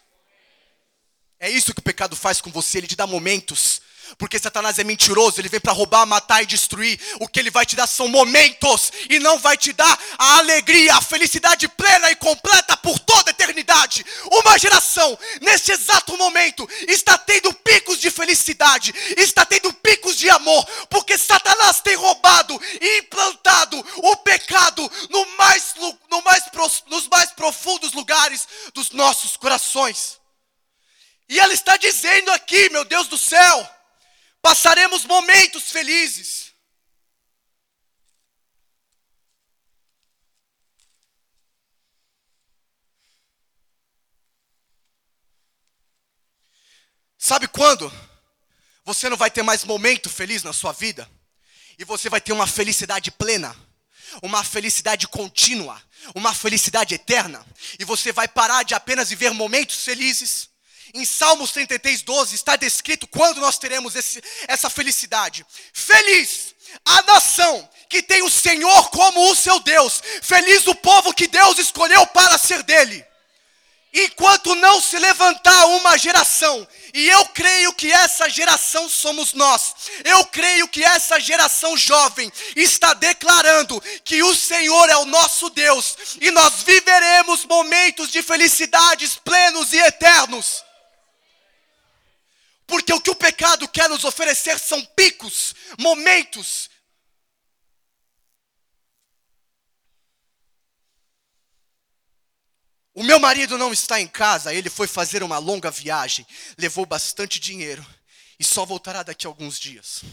É 1.40 1.50
isso 1.50 1.74
que 1.74 1.80
o 1.80 1.84
pecado 1.84 2.16
faz 2.16 2.42
com 2.42 2.52
você, 2.52 2.80
ele 2.80 2.88
te 2.88 2.96
dá 2.96 3.06
momentos. 3.06 3.82
Porque 4.18 4.40
Satanás 4.40 4.80
é 4.80 4.84
mentiroso, 4.84 5.40
ele 5.40 5.50
vem 5.50 5.60
para 5.60 5.74
roubar, 5.74 6.06
matar 6.06 6.44
e 6.44 6.46
destruir. 6.46 7.00
O 7.20 7.28
que 7.28 7.40
ele 7.40 7.52
vai 7.52 7.66
te 7.66 7.76
dar 7.76 7.88
são 7.88 8.08
momentos 8.08 8.92
e 9.10 9.20
não 9.20 9.40
vai 9.40 9.58
te 9.58 9.74
dar 9.74 10.00
a 10.18 10.38
alegria, 10.38 10.96
a 10.96 11.02
felicidade 11.02 11.68
plena 11.68 12.12
e 12.12 12.16
completa 12.16 12.78
por 12.78 13.00
toda 13.00 13.30
a 13.30 13.32
eternidade. 13.32 14.06
Uma 14.32 14.58
geração, 14.58 15.18
neste 15.42 15.72
exato 15.72 16.18
momento, 16.18 16.68
está 16.88 17.18
tendo 17.18 17.54
picos 17.54 18.00
de 18.00 18.10
felicidade, 18.10 18.94
está 19.18 19.46
tendo 19.46 19.74
picos 19.74 20.18
de 20.18 20.30
amor, 20.30 20.66
porque 20.90 21.18
Satanás 21.18 21.82
tem 21.82 21.96
roubado 21.96 22.60
e 22.80 23.00
implantado 23.00 23.86
o 23.98 24.16
pecado 24.18 24.90
no 25.10 25.26
mais, 25.38 25.74
no 26.10 26.22
mais, 26.22 26.44
nos 26.88 27.08
mais 27.08 27.32
profundos 27.32 27.94
lugares 27.94 28.48
dos 28.74 28.92
nossos 28.92 29.38
corações. 29.38 30.20
E 31.30 31.40
ela 31.40 31.54
está 31.54 31.76
dizendo 31.76 32.32
aqui, 32.32 32.70
meu 32.70 32.86
Deus 32.86 33.08
do 33.08 33.18
céu, 33.18 33.70
passaremos 34.42 35.06
momentos 35.06 35.72
felizes. 35.72 36.48
Sabe 47.18 47.48
quando 47.48 47.92
você 48.86 49.10
não 49.10 49.18
vai 49.18 49.30
ter 49.30 49.44
mais 49.44 49.66
momento 49.66 50.10
feliz 50.10 50.44
na 50.44 50.54
sua 50.54 50.72
vida? 50.72 51.10
E 51.78 51.84
você 51.84 52.10
vai 52.10 52.22
ter 52.22 52.32
uma 52.32 52.48
felicidade 52.48 53.12
plena, 53.12 53.54
uma 54.22 54.44
felicidade 54.44 55.08
contínua, 55.10 55.82
uma 56.16 56.34
felicidade 56.34 56.96
eterna. 56.96 57.46
E 57.78 57.84
você 57.84 58.14
vai 58.14 58.28
parar 58.28 58.64
de 58.64 58.74
apenas 58.74 59.10
viver 59.10 59.32
momentos 59.32 59.84
felizes 59.84 60.50
em 60.94 61.06
Salmos 61.06 61.52
33, 61.52 62.02
12 62.02 62.36
está 62.36 62.56
descrito 62.56 63.08
quando 63.08 63.42
nós 63.42 63.58
teremos 63.58 63.96
esse, 63.96 64.22
essa 64.48 64.70
felicidade. 64.70 65.46
Feliz 65.74 66.56
a 66.86 67.02
nação 67.04 67.70
que 67.90 68.02
tem 68.02 68.22
o 68.24 68.30
Senhor 68.30 68.90
como 68.90 69.32
o 69.32 69.36
seu 69.36 69.60
Deus. 69.60 70.02
Feliz 70.22 70.68
o 70.68 70.76
povo 70.76 71.14
que 71.14 71.28
Deus 71.28 71.58
escolheu 71.58 72.06
para 72.08 72.38
ser 72.38 72.64
dele. 72.64 73.06
Enquanto 73.94 74.54
não 74.56 74.82
se 74.82 75.00
levantar 75.00 75.66
uma 75.68 75.98
geração, 75.98 76.68
e 76.94 77.08
eu 77.10 77.26
creio 77.28 77.74
que 77.74 77.92
essa 77.92 78.30
geração 78.30 78.88
somos 78.90 79.34
nós, 79.34 79.74
eu 80.04 80.26
creio 80.26 80.68
que 80.68 80.84
essa 80.84 81.20
geração 81.20 81.76
jovem 81.78 82.32
está 82.56 82.94
declarando 82.94 83.82
que 84.04 84.22
o 84.22 84.36
Senhor 84.36 84.90
é 84.90 84.98
o 84.98 85.06
nosso 85.06 85.50
Deus, 85.50 85.98
e 86.20 86.30
nós 86.32 86.62
viveremos 86.64 87.46
momentos 87.46 88.12
de 88.12 88.22
felicidades 88.22 89.16
plenos 89.16 89.74
e 89.74 89.80
eternos. 89.80 90.67
Porque 92.68 92.92
o 92.92 93.00
que 93.00 93.10
o 93.10 93.16
pecado 93.16 93.68
quer 93.70 93.90
nos 93.90 94.04
oferecer 94.04 94.60
são 94.60 94.84
picos, 94.88 95.56
momentos. 95.80 96.70
O 102.94 103.04
meu 103.04 103.20
marido 103.20 103.58
não 103.58 103.72
está 103.72 104.02
em 104.02 104.08
casa, 104.08 104.54
ele 104.54 104.70
foi 104.70 104.88
fazer 104.88 105.24
uma 105.24 105.38
longa 105.38 105.72
viagem, 105.72 106.26
levou 106.58 106.86
bastante 106.86 107.40
dinheiro 107.40 107.86
e 108.40 108.44
só 108.44 108.66
voltará 108.66 109.02
daqui 109.02 109.26
a 109.26 109.30
alguns 109.30 109.58
dias. 109.58 110.04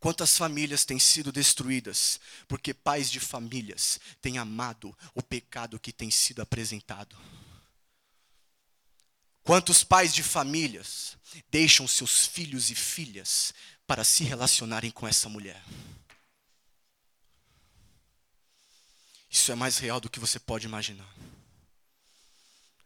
Quantas 0.00 0.36
famílias 0.36 0.84
têm 0.84 0.98
sido 0.98 1.30
destruídas 1.30 2.18
porque 2.48 2.74
pais 2.74 3.10
de 3.10 3.20
famílias 3.20 4.00
têm 4.20 4.38
amado 4.38 4.96
o 5.14 5.22
pecado 5.22 5.78
que 5.78 5.92
tem 5.92 6.10
sido 6.10 6.42
apresentado? 6.42 7.16
Quantos 9.46 9.84
pais 9.84 10.12
de 10.12 10.24
famílias 10.24 11.16
deixam 11.52 11.86
seus 11.86 12.26
filhos 12.26 12.68
e 12.68 12.74
filhas 12.74 13.54
para 13.86 14.02
se 14.02 14.24
relacionarem 14.24 14.90
com 14.90 15.06
essa 15.06 15.28
mulher? 15.28 15.62
Isso 19.30 19.52
é 19.52 19.54
mais 19.54 19.78
real 19.78 20.00
do 20.00 20.10
que 20.10 20.18
você 20.18 20.40
pode 20.40 20.66
imaginar. 20.66 21.08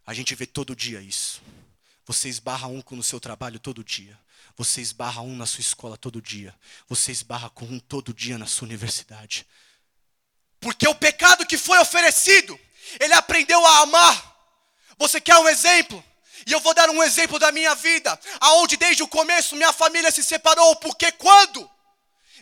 A 0.07 0.13
gente 0.13 0.35
vê 0.35 0.45
todo 0.45 0.77
dia 0.77 1.01
isso. 1.01 1.41
Você 2.05 2.29
esbarra 2.29 2.67
um 2.69 2.85
no 2.91 3.03
seu 3.03 3.19
trabalho 3.19 3.59
todo 3.59 3.83
dia. 3.83 4.21
Você 4.55 4.83
esbarra 4.83 5.23
um 5.23 5.35
na 5.35 5.47
sua 5.47 5.63
escola 5.63 5.97
todo 5.97 6.21
dia. 6.21 6.55
Você 6.91 7.11
esbarra 7.11 7.49
com 7.49 7.65
um 7.65 7.81
todo 7.81 8.13
dia 8.13 8.37
na 8.37 8.47
sua 8.47 8.67
universidade. 8.67 9.47
Porque 10.61 10.87
o 10.87 10.95
pecado 10.95 11.47
que 11.47 11.57
foi 11.57 11.79
oferecido, 11.79 12.61
ele 13.01 13.15
aprendeu 13.15 13.65
a 13.65 13.79
amar. 13.79 14.37
Você 14.99 15.23
quer 15.23 15.39
um 15.39 15.49
exemplo? 15.49 16.05
E 16.47 16.53
eu 16.53 16.61
vou 16.61 16.75
dar 16.75 16.89
um 16.91 17.03
exemplo 17.03 17.39
da 17.39 17.53
minha 17.53 17.75
vida, 17.75 18.19
aonde 18.41 18.77
desde 18.77 19.03
o 19.03 19.09
começo 19.09 19.57
minha 19.57 19.73
família 19.73 20.11
se 20.11 20.23
separou, 20.23 20.77
porque 20.77 21.13
quando 21.13 21.69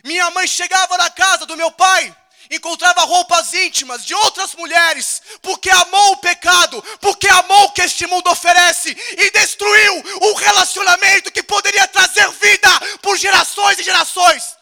minha 0.03 0.29
mãe 0.31 0.47
chegava 0.47 0.97
na 0.97 1.09
casa 1.09 1.45
do 1.45 1.57
meu 1.57 1.71
pai, 1.71 2.15
encontrava 2.49 3.01
roupas 3.01 3.53
íntimas 3.53 4.05
de 4.05 4.13
outras 4.15 4.55
mulheres, 4.55 5.21
porque 5.41 5.69
amou 5.69 6.13
o 6.13 6.17
pecado, 6.17 6.81
porque 6.99 7.27
amou 7.27 7.65
o 7.65 7.71
que 7.71 7.81
este 7.81 8.07
mundo 8.07 8.29
oferece 8.29 8.89
e 8.89 9.31
destruiu 9.31 10.03
um 10.21 10.33
relacionamento 10.33 11.31
que 11.31 11.43
poderia 11.43 11.87
trazer 11.87 12.29
vida 12.31 12.69
por 13.01 13.17
gerações 13.17 13.77
e 13.79 13.83
gerações. 13.83 14.57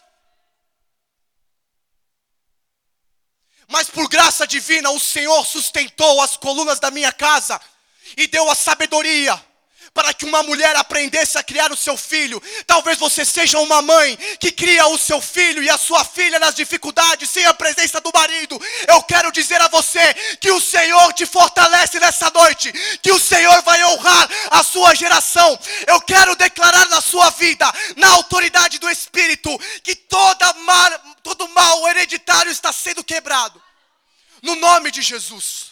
Mas 3.70 3.88
por 3.88 4.08
graça 4.08 4.46
divina, 4.46 4.90
o 4.90 5.00
Senhor 5.00 5.44
sustentou 5.46 6.22
as 6.22 6.36
colunas 6.36 6.80
da 6.80 6.90
minha 6.90 7.12
casa 7.12 7.60
e 8.16 8.26
deu 8.26 8.50
a 8.50 8.54
sabedoria 8.54 9.40
para 9.98 10.14
que 10.14 10.24
uma 10.24 10.44
mulher 10.44 10.76
aprendesse 10.76 11.36
a 11.38 11.42
criar 11.42 11.72
o 11.72 11.76
seu 11.76 11.96
filho. 11.96 12.40
Talvez 12.66 12.98
você 12.98 13.24
seja 13.24 13.58
uma 13.58 13.82
mãe 13.82 14.16
que 14.38 14.52
cria 14.52 14.86
o 14.86 14.96
seu 14.96 15.20
filho 15.20 15.60
e 15.60 15.68
a 15.68 15.76
sua 15.76 16.04
filha 16.04 16.38
nas 16.38 16.54
dificuldades, 16.54 17.28
sem 17.28 17.44
a 17.46 17.52
presença 17.52 18.00
do 18.00 18.12
marido. 18.14 18.60
Eu 18.86 19.02
quero 19.02 19.32
dizer 19.32 19.60
a 19.60 19.66
você 19.66 20.14
que 20.40 20.52
o 20.52 20.60
Senhor 20.60 21.12
te 21.14 21.26
fortalece 21.26 21.98
nessa 21.98 22.30
noite, 22.30 22.72
que 23.02 23.10
o 23.10 23.18
Senhor 23.18 23.60
vai 23.62 23.84
honrar 23.86 24.28
a 24.52 24.62
sua 24.62 24.94
geração. 24.94 25.58
Eu 25.86 26.00
quero 26.00 26.36
declarar 26.36 26.88
na 26.88 27.00
sua 27.00 27.30
vida, 27.30 27.66
na 27.96 28.08
autoridade 28.10 28.78
do 28.78 28.88
Espírito, 28.88 29.50
que 29.82 29.96
toda 29.96 30.52
mar, 30.54 31.16
todo 31.24 31.48
mal 31.48 31.88
hereditário 31.88 32.52
está 32.52 32.72
sendo 32.72 33.02
quebrado. 33.02 33.60
No 34.42 34.54
nome 34.54 34.92
de 34.92 35.02
Jesus. 35.02 35.67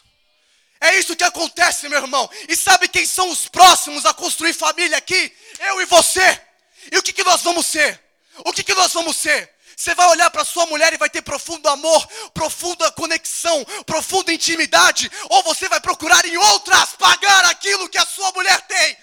É 0.87 0.99
isso 0.99 1.16
que 1.16 1.25
acontece, 1.25 1.88
meu 1.88 2.01
irmão. 2.01 2.31
E 2.49 2.55
sabe 2.55 2.87
quem 2.87 3.05
são 3.05 3.29
os 3.31 3.49
próximos 3.49 4.07
a 4.07 4.14
construir 4.14 4.53
família 4.53 4.96
aqui? 4.96 5.37
Eu 5.59 5.81
e 5.81 5.85
você. 5.85 6.40
E 6.92 6.96
o 6.96 7.03
que, 7.03 7.12
que 7.12 7.25
nós 7.25 7.42
vamos 7.42 7.66
ser? 7.66 8.01
O 8.44 8.53
que, 8.53 8.62
que 8.62 8.75
nós 8.75 8.92
vamos 8.92 9.16
ser? 9.16 9.53
Você 9.77 9.94
vai 9.96 10.09
olhar 10.09 10.31
para 10.31 10.44
sua 10.44 10.64
mulher 10.66 10.94
e 10.94 10.96
vai 10.96 11.11
ter 11.11 11.22
profundo 11.22 11.68
amor, 11.68 12.07
profunda 12.33 12.90
conexão, 12.92 13.64
profunda 13.85 14.33
intimidade, 14.33 15.11
ou 15.29 15.42
você 15.42 15.68
vai 15.68 15.81
procurar 15.81 16.25
em 16.25 16.37
outras 16.37 16.92
pagar 16.92 17.44
aquilo 17.46 17.88
que 17.88 17.99
a 17.99 18.07
sua 18.07 18.31
mulher 18.33 18.61
tem. 18.62 18.96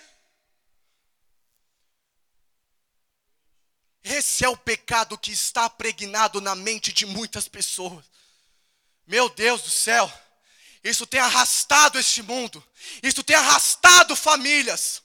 Esse 4.05 4.45
é 4.45 4.49
o 4.49 4.57
pecado 4.57 5.17
que 5.17 5.31
está 5.31 5.69
pregnado 5.69 6.39
na 6.39 6.55
mente 6.55 6.93
de 6.93 7.05
muitas 7.05 7.47
pessoas. 7.47 8.05
Meu 9.05 9.27
Deus 9.29 9.61
do 9.61 9.69
céu. 9.69 10.11
Isso 10.83 11.07
tem 11.07 11.19
arrastado 11.19 11.97
este 11.97 12.21
mundo. 12.21 12.63
Isso 13.01 13.23
tem 13.23 13.35
arrastado 13.35 14.15
famílias. 14.15 15.01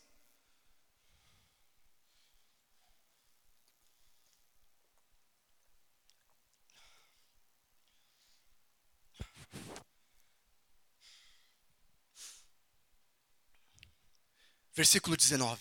Versículo 14.74 15.16
19, 15.16 15.60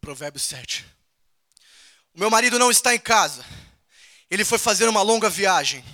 Provérbios 0.00 0.42
7. 0.42 0.84
O 2.12 2.18
meu 2.18 2.28
marido 2.28 2.58
não 2.58 2.72
está 2.72 2.92
em 2.92 2.98
casa. 2.98 3.44
Ele 4.28 4.44
foi 4.44 4.58
fazer 4.58 4.88
uma 4.88 5.00
longa 5.00 5.30
viagem. 5.30 5.84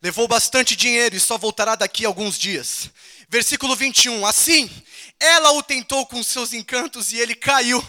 Levou 0.00 0.28
bastante 0.28 0.76
dinheiro 0.76 1.16
e 1.16 1.18
só 1.18 1.36
voltará 1.36 1.74
daqui 1.74 2.04
a 2.04 2.08
alguns 2.08 2.38
dias. 2.38 2.88
Versículo 3.34 3.74
21. 3.74 4.24
Assim, 4.24 4.70
ela 5.18 5.50
o 5.50 5.60
tentou 5.60 6.06
com 6.06 6.22
seus 6.22 6.52
encantos 6.52 7.10
e 7.10 7.18
ele 7.18 7.34
caiu. 7.34 7.84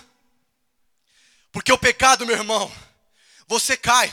Porque 1.51 1.71
o 1.71 1.77
pecado, 1.77 2.25
meu 2.25 2.35
irmão, 2.35 2.71
você 3.45 3.77
cai. 3.77 4.11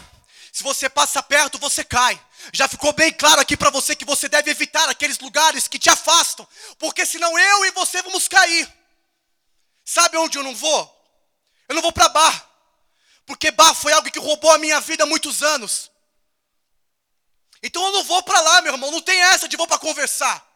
Se 0.52 0.62
você 0.62 0.90
passa 0.90 1.22
perto, 1.22 1.58
você 1.58 1.82
cai. 1.82 2.22
Já 2.52 2.68
ficou 2.68 2.92
bem 2.92 3.10
claro 3.10 3.40
aqui 3.40 3.56
para 3.56 3.70
você 3.70 3.96
que 3.96 4.04
você 4.04 4.28
deve 4.28 4.50
evitar 4.50 4.86
aqueles 4.90 5.18
lugares 5.20 5.66
que 5.66 5.78
te 5.78 5.88
afastam, 5.88 6.46
porque 6.78 7.06
senão 7.06 7.38
eu 7.38 7.64
e 7.64 7.70
você 7.70 8.02
vamos 8.02 8.28
cair. 8.28 8.70
Sabe 9.86 10.18
onde 10.18 10.36
eu 10.36 10.44
não 10.44 10.54
vou? 10.54 10.80
Eu 11.66 11.74
não 11.74 11.80
vou 11.80 11.92
para 11.92 12.10
bar, 12.10 12.50
porque 13.24 13.50
bar 13.50 13.72
foi 13.72 13.94
algo 13.94 14.10
que 14.10 14.18
roubou 14.18 14.50
a 14.50 14.58
minha 14.58 14.82
vida 14.82 15.04
há 15.04 15.06
muitos 15.06 15.42
anos. 15.42 15.90
Então 17.62 17.82
eu 17.86 17.92
não 17.92 18.04
vou 18.04 18.22
para 18.22 18.38
lá, 18.38 18.60
meu 18.60 18.74
irmão. 18.74 18.90
Não 18.90 19.00
tem 19.00 19.18
essa 19.22 19.48
de 19.48 19.56
vou 19.56 19.66
para 19.66 19.78
conversar. 19.78 20.51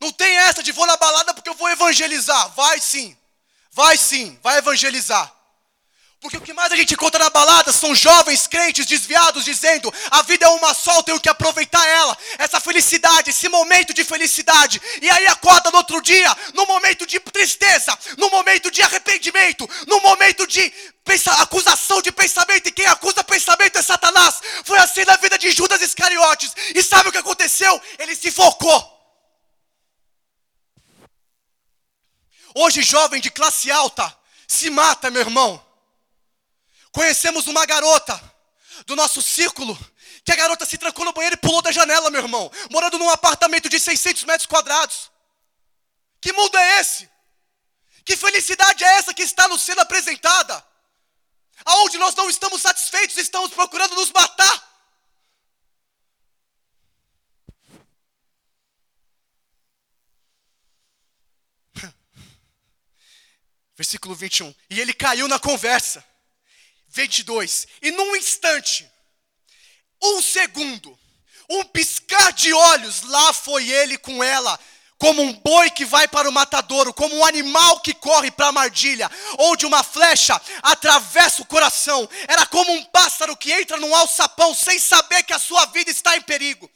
Não 0.00 0.12
tem 0.12 0.36
essa 0.36 0.62
de 0.62 0.72
vou 0.72 0.86
na 0.86 0.96
balada 0.96 1.34
porque 1.34 1.48
eu 1.48 1.54
vou 1.54 1.68
evangelizar. 1.70 2.50
Vai 2.50 2.80
sim. 2.80 3.16
Vai 3.72 3.96
sim. 3.96 4.38
Vai 4.42 4.58
evangelizar. 4.58 5.38
Porque 6.20 6.36
o 6.36 6.40
que 6.40 6.52
mais 6.52 6.72
a 6.72 6.76
gente 6.76 6.94
encontra 6.94 7.22
na 7.22 7.30
balada 7.30 7.72
são 7.72 7.94
jovens 7.94 8.48
crentes 8.48 8.86
desviados 8.86 9.44
dizendo: 9.44 9.92
a 10.10 10.22
vida 10.22 10.46
é 10.46 10.48
uma 10.48 10.74
só, 10.74 10.96
eu 10.96 11.02
tenho 11.04 11.20
que 11.20 11.28
aproveitar 11.28 11.86
ela, 11.86 12.18
essa 12.38 12.58
felicidade, 12.58 13.30
esse 13.30 13.48
momento 13.48 13.94
de 13.94 14.02
felicidade. 14.02 14.82
E 15.00 15.08
aí 15.08 15.28
acorda 15.28 15.70
no 15.70 15.78
outro 15.78 16.00
dia, 16.02 16.36
no 16.54 16.66
momento 16.66 17.06
de 17.06 17.20
tristeza, 17.20 17.96
no 18.16 18.30
momento 18.30 18.68
de 18.68 18.82
arrependimento, 18.82 19.68
no 19.86 20.00
momento 20.00 20.44
de 20.44 20.72
acusação 21.38 22.02
de 22.02 22.10
pensamento. 22.10 22.68
E 22.68 22.72
quem 22.72 22.86
acusa 22.86 23.22
pensamento 23.22 23.78
é 23.78 23.82
Satanás. 23.82 24.40
Foi 24.64 24.78
assim 24.78 25.04
na 25.04 25.16
vida 25.16 25.38
de 25.38 25.52
Judas 25.52 25.80
Iscariotes. 25.80 26.52
E 26.74 26.82
sabe 26.82 27.10
o 27.10 27.12
que 27.12 27.18
aconteceu? 27.18 27.80
Ele 27.96 28.16
se 28.16 28.32
focou. 28.32 28.97
Hoje, 32.60 32.82
jovem 32.82 33.20
de 33.20 33.30
classe 33.30 33.70
alta 33.70 34.16
se 34.46 34.68
mata, 34.68 35.10
meu 35.10 35.22
irmão 35.22 35.64
Conhecemos 36.90 37.46
uma 37.46 37.64
garota 37.64 38.20
do 38.84 38.96
nosso 38.96 39.22
círculo, 39.22 39.78
que 40.24 40.32
a 40.32 40.36
garota 40.36 40.66
se 40.66 40.76
trancou 40.76 41.04
no 41.04 41.12
banheiro 41.12 41.34
e 41.34 41.38
pulou 41.38 41.62
da 41.62 41.70
janela, 41.70 42.10
meu 42.10 42.22
irmão, 42.22 42.50
morando 42.70 42.98
num 42.98 43.10
apartamento 43.10 43.68
de 43.68 43.78
600 43.78 44.24
metros 44.24 44.46
quadrados. 44.46 45.10
Que 46.20 46.32
mundo 46.32 46.56
é 46.56 46.80
esse? 46.80 47.08
Que 48.04 48.16
felicidade 48.16 48.82
é 48.82 48.98
essa 48.98 49.14
que 49.14 49.22
está 49.22 49.46
nos 49.46 49.62
sendo 49.62 49.80
apresentada? 49.80 50.64
Aonde 51.64 51.98
nós 51.98 52.16
não 52.16 52.28
estamos 52.28 52.62
satisfeitos, 52.62 53.16
estamos 53.16 53.52
procurando 53.52 53.94
nos 53.94 54.10
matar. 54.10 54.77
Versículo 63.78 64.12
21. 64.12 64.52
E 64.68 64.80
ele 64.80 64.92
caiu 64.92 65.28
na 65.28 65.38
conversa. 65.38 66.04
22. 66.88 67.68
E 67.80 67.92
num 67.92 68.16
instante, 68.16 68.90
um 70.02 70.20
segundo, 70.20 70.98
um 71.48 71.62
piscar 71.64 72.32
de 72.32 72.52
olhos, 72.52 73.02
lá 73.02 73.32
foi 73.32 73.68
ele 73.70 73.96
com 73.96 74.24
ela, 74.24 74.58
como 74.98 75.22
um 75.22 75.32
boi 75.32 75.70
que 75.70 75.84
vai 75.84 76.08
para 76.08 76.28
o 76.28 76.32
matadouro, 76.32 76.92
como 76.92 77.14
um 77.14 77.24
animal 77.24 77.78
que 77.80 77.94
corre 77.94 78.32
para 78.32 78.48
a 78.48 78.52
mardilha, 78.52 79.08
onde 79.38 79.64
uma 79.64 79.84
flecha 79.84 80.40
atravessa 80.60 81.42
o 81.42 81.46
coração. 81.46 82.08
Era 82.26 82.46
como 82.46 82.72
um 82.72 82.84
pássaro 82.86 83.36
que 83.36 83.52
entra 83.52 83.76
num 83.76 83.94
alçapão 83.94 84.54
sem 84.54 84.78
saber 84.80 85.22
que 85.22 85.32
a 85.32 85.38
sua 85.38 85.66
vida 85.66 85.90
está 85.90 86.16
em 86.16 86.22
perigo. 86.22 86.68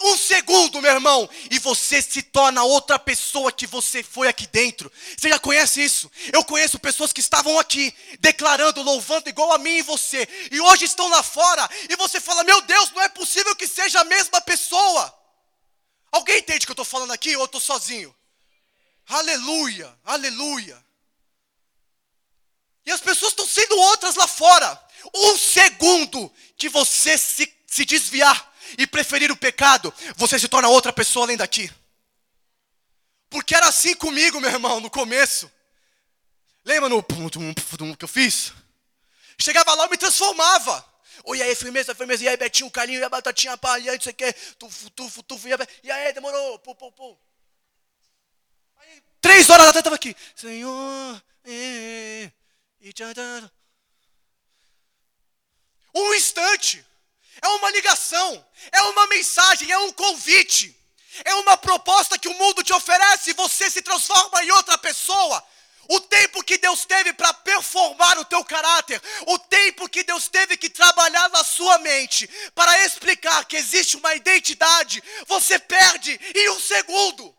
Um 0.00 0.18
segundo, 0.18 0.82
meu 0.82 0.90
irmão, 0.90 1.28
e 1.50 1.58
você 1.58 2.02
se 2.02 2.20
torna 2.20 2.64
outra 2.64 2.98
pessoa 2.98 3.52
que 3.52 3.66
você 3.66 4.02
foi 4.02 4.26
aqui 4.26 4.46
dentro. 4.48 4.90
Você 5.16 5.28
já 5.28 5.38
conhece 5.38 5.82
isso? 5.82 6.10
Eu 6.32 6.44
conheço 6.44 6.78
pessoas 6.78 7.12
que 7.12 7.20
estavam 7.20 7.58
aqui, 7.58 7.94
declarando, 8.18 8.82
louvando 8.82 9.28
igual 9.28 9.52
a 9.52 9.58
mim 9.58 9.76
e 9.76 9.82
você, 9.82 10.28
e 10.50 10.60
hoje 10.60 10.84
estão 10.84 11.08
lá 11.08 11.22
fora, 11.22 11.68
e 11.88 11.96
você 11.96 12.20
fala: 12.20 12.42
Meu 12.42 12.60
Deus, 12.62 12.90
não 12.90 13.02
é 13.02 13.08
possível 13.08 13.54
que 13.54 13.68
seja 13.68 14.00
a 14.00 14.04
mesma 14.04 14.40
pessoa. 14.40 15.16
Alguém 16.10 16.38
entende 16.38 16.64
o 16.64 16.66
que 16.66 16.70
eu 16.72 16.74
estou 16.74 16.84
falando 16.84 17.12
aqui 17.12 17.34
ou 17.36 17.42
eu 17.42 17.46
estou 17.46 17.60
sozinho? 17.60 18.14
Aleluia, 19.08 19.96
aleluia. 20.04 20.84
E 22.86 22.90
as 22.90 23.00
pessoas 23.00 23.32
estão 23.32 23.46
sendo 23.46 23.78
outras 23.78 24.16
lá 24.16 24.26
fora. 24.26 24.80
Um 25.14 25.36
segundo 25.36 26.32
que 26.56 26.68
você 26.68 27.16
se, 27.16 27.52
se 27.66 27.84
desviar 27.84 28.53
e 28.78 28.86
preferir 28.86 29.30
o 29.30 29.36
pecado, 29.36 29.92
você 30.16 30.38
se 30.38 30.48
torna 30.48 30.68
outra 30.68 30.92
pessoa 30.92 31.26
além 31.26 31.36
daqui. 31.36 31.70
Porque 33.28 33.54
era 33.54 33.68
assim 33.68 33.94
comigo, 33.96 34.40
meu 34.40 34.50
irmão, 34.50 34.80
no 34.80 34.90
começo. 34.90 35.50
Lembra 36.64 36.88
no 36.88 37.02
que 37.96 38.04
eu 38.04 38.08
fiz? 38.08 38.52
Chegava 39.38 39.74
lá, 39.74 39.84
eu 39.84 39.90
me 39.90 39.96
transformava. 39.96 40.84
Oi, 41.24 41.42
aí, 41.42 41.54
firmeza, 41.54 41.94
firmeza. 41.94 42.24
E 42.24 42.28
aí, 42.28 42.36
Betinho, 42.36 42.70
Carlinho, 42.70 43.00
e 43.00 43.04
a 43.04 43.08
batatinha, 43.08 43.56
pá, 43.56 43.78
e 43.78 43.88
aí, 43.88 43.96
não 43.96 44.02
sei 44.02 44.12
o 44.12 44.14
e 45.82 45.90
aí, 45.90 46.12
demorou. 46.12 46.60
Três 49.20 49.48
horas 49.50 49.66
atrás, 49.66 49.80
estava 49.80 49.96
aqui. 49.96 50.14
Senhor, 50.34 51.22
e, 51.44 52.30
e, 52.80 52.88
e, 52.88 52.92
um 55.94 56.14
instante. 56.14 56.84
É 57.40 57.48
uma 57.48 57.70
ligação, 57.70 58.46
é 58.72 58.82
uma 58.82 59.06
mensagem, 59.08 59.70
é 59.70 59.78
um 59.78 59.92
convite, 59.92 60.76
é 61.24 61.34
uma 61.34 61.56
proposta 61.56 62.18
que 62.18 62.28
o 62.28 62.34
mundo 62.34 62.62
te 62.62 62.72
oferece 62.72 63.30
e 63.30 63.34
você 63.34 63.70
se 63.70 63.82
transforma 63.82 64.42
em 64.42 64.50
outra 64.52 64.76
pessoa. 64.78 65.44
O 65.88 66.00
tempo 66.00 66.42
que 66.42 66.56
Deus 66.56 66.84
teve 66.86 67.12
para 67.12 67.32
performar 67.32 68.18
o 68.18 68.24
teu 68.24 68.42
caráter, 68.44 69.00
o 69.26 69.38
tempo 69.38 69.88
que 69.88 70.02
Deus 70.02 70.28
teve 70.28 70.56
que 70.56 70.70
trabalhar 70.70 71.28
na 71.28 71.44
sua 71.44 71.78
mente 71.78 72.26
para 72.54 72.84
explicar 72.84 73.44
que 73.44 73.56
existe 73.56 73.96
uma 73.96 74.14
identidade, 74.14 75.02
você 75.26 75.58
perde 75.58 76.18
em 76.34 76.50
um 76.50 76.60
segundo. 76.60 77.36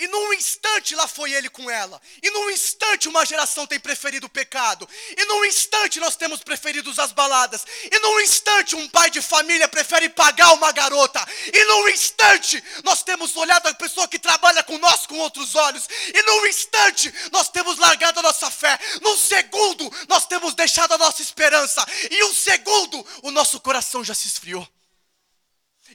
E 0.00 0.08
num 0.08 0.32
instante 0.32 0.94
lá 0.94 1.06
foi 1.06 1.30
ele 1.30 1.50
com 1.50 1.70
ela. 1.70 2.00
E 2.22 2.30
num 2.30 2.48
instante 2.48 3.06
uma 3.06 3.26
geração 3.26 3.66
tem 3.66 3.78
preferido 3.78 4.28
o 4.28 4.30
pecado. 4.30 4.88
E 5.14 5.24
num 5.26 5.44
instante 5.44 6.00
nós 6.00 6.16
temos 6.16 6.42
preferido 6.42 6.90
as 6.96 7.12
baladas. 7.12 7.66
E 7.84 7.98
num 7.98 8.18
instante 8.20 8.74
um 8.74 8.88
pai 8.88 9.10
de 9.10 9.20
família 9.20 9.68
prefere 9.68 10.08
pagar 10.08 10.54
uma 10.54 10.72
garota. 10.72 11.22
E 11.52 11.64
num 11.66 11.88
instante 11.90 12.64
nós 12.82 13.02
temos 13.02 13.36
olhado 13.36 13.66
a 13.66 13.74
pessoa 13.74 14.08
que 14.08 14.18
trabalha 14.18 14.62
com 14.62 14.78
nós 14.78 15.06
com 15.06 15.18
outros 15.18 15.54
olhos. 15.54 15.86
E 16.14 16.22
num 16.22 16.46
instante 16.46 17.12
nós 17.30 17.50
temos 17.50 17.76
largado 17.76 18.20
a 18.20 18.22
nossa 18.22 18.50
fé. 18.50 18.78
Num 19.02 19.18
segundo 19.18 19.92
nós 20.08 20.24
temos 20.24 20.54
deixado 20.54 20.94
a 20.94 20.98
nossa 20.98 21.20
esperança. 21.20 21.86
E 22.10 22.24
um 22.24 22.32
segundo 22.32 23.06
o 23.22 23.30
nosso 23.30 23.60
coração 23.60 24.02
já 24.02 24.14
se 24.14 24.28
esfriou. 24.28 24.66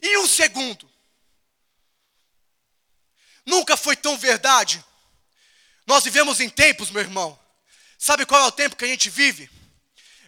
E 0.00 0.16
um 0.18 0.28
segundo 0.28 0.95
Nunca 3.46 3.76
foi 3.76 3.96
tão 3.96 4.18
verdade. 4.18 4.84
Nós 5.86 6.02
vivemos 6.02 6.40
em 6.40 6.48
tempos, 6.48 6.90
meu 6.90 7.00
irmão. 7.00 7.38
Sabe 7.96 8.26
qual 8.26 8.42
é 8.42 8.46
o 8.46 8.52
tempo 8.52 8.76
que 8.76 8.84
a 8.84 8.88
gente 8.88 9.08
vive? 9.08 9.48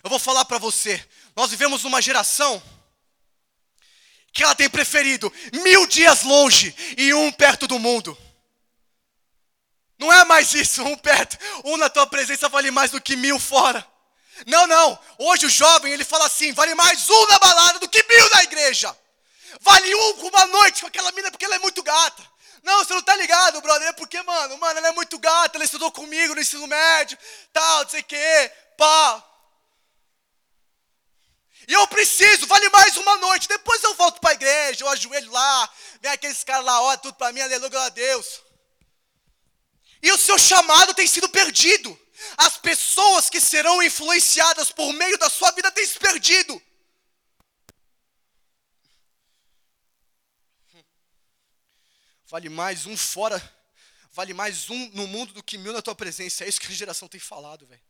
Eu 0.03 0.09
vou 0.09 0.19
falar 0.19 0.45
para 0.45 0.57
você. 0.57 1.05
Nós 1.35 1.51
vivemos 1.51 1.83
numa 1.83 2.01
geração 2.01 2.63
que 4.33 4.43
ela 4.43 4.55
tem 4.55 4.71
preferido 4.71 5.33
mil 5.65 5.87
dias 5.87 6.23
longe 6.23 6.75
e 6.97 7.13
um 7.13 7.33
perto 7.33 7.67
do 7.67 7.79
mundo. 7.79 8.17
Não 9.99 10.13
é 10.13 10.25
mais 10.25 10.55
isso, 10.55 10.83
um 10.85 10.97
perto, 10.97 11.37
um 11.65 11.77
na 11.77 11.91
tua 11.91 12.07
presença 12.07 12.49
vale 12.49 12.71
mais 12.71 12.93
do 12.93 13.01
que 13.01 13.17
mil 13.17 13.39
fora. 13.39 13.85
Não, 14.47 14.67
não. 14.69 14.99
Hoje 15.19 15.47
o 15.47 15.51
jovem 15.51 15.93
ele 15.93 16.05
fala 16.05 16.27
assim: 16.27 16.53
vale 16.53 16.75
mais 16.75 17.11
um 17.11 17.27
na 17.27 17.39
balada 17.41 17.81
do 17.81 17.89
que 17.89 18.01
mil 18.05 18.31
na 18.31 18.45
igreja. 18.45 18.97
Vale 19.61 19.93
um 19.93 20.13
com 20.15 20.29
uma 20.29 20.47
noite 20.47 20.83
com 20.83 20.87
aquela 20.87 21.11
mina 21.13 21.31
porque 21.33 21.45
ela 21.45 21.57
é 21.57 21.59
muito 21.59 21.83
gata. 21.83 22.23
Não, 22.63 22.85
você 22.85 22.95
não 22.95 23.03
tá 23.03 23.15
ligado, 23.17 23.61
brother. 23.61 23.89
É 23.89 23.93
porque, 23.93 24.21
mano, 24.23 24.59
mano, 24.59 24.79
ela 24.79 24.89
é 24.89 24.93
muito 24.93 25.19
gata, 25.19 25.57
ela 25.57 25.65
estudou 25.65 25.91
comigo 25.93 26.35
no 26.35 26.41
ensino 26.41 26.67
médio, 26.67 27.19
tal, 27.53 27.83
não 27.83 27.91
sei 27.91 28.01
o 28.01 28.05
quê, 28.05 28.53
pá. 28.77 29.25
E 31.67 31.73
eu 31.73 31.87
preciso, 31.89 32.47
vale 32.47 32.69
mais 32.71 32.97
uma 32.97 33.17
noite. 33.19 33.47
Depois 33.47 33.83
eu 33.83 33.95
volto 33.95 34.21
para 34.21 34.31
a 34.31 34.35
igreja, 34.35 34.85
eu 34.85 34.89
ajoelho 34.89 35.31
lá, 35.31 35.71
vem 36.01 36.11
aqueles 36.11 36.43
caras 36.43 36.65
lá, 36.65 36.81
olha 36.83 36.99
tudo 36.99 37.15
para 37.15 37.33
mim, 37.33 37.41
aleluia 37.41 37.81
a 37.83 37.89
Deus. 37.91 38.41
E 40.03 40.11
o 40.13 40.19
seu 40.19 40.39
chamado 40.39 40.95
tem 40.95 41.07
sido 41.07 41.29
perdido. 41.29 41.99
As 42.37 42.57
pessoas 42.57 43.29
que 43.29 43.41
serão 43.41 43.83
influenciadas 43.83 44.73
por 44.73 44.93
meio 44.93 45.19
da 45.19 45.29
sua 45.29 45.51
vida 45.53 45.71
têm 45.71 45.87
se 45.87 45.99
perdido. 45.99 46.61
Vale 52.31 52.51
mais 52.51 52.85
um 52.85 52.95
fora, 52.95 53.43
vale 54.13 54.35
mais 54.35 54.69
um 54.69 54.91
no 54.91 55.07
mundo 55.07 55.33
do 55.33 55.43
que 55.43 55.57
mil 55.57 55.73
na 55.73 55.81
tua 55.81 55.95
presença. 55.95 56.45
É 56.45 56.49
isso 56.49 56.61
que 56.61 56.67
a 56.67 56.75
geração 56.75 57.09
tem 57.09 57.19
falado, 57.19 57.67
velho. 57.67 57.81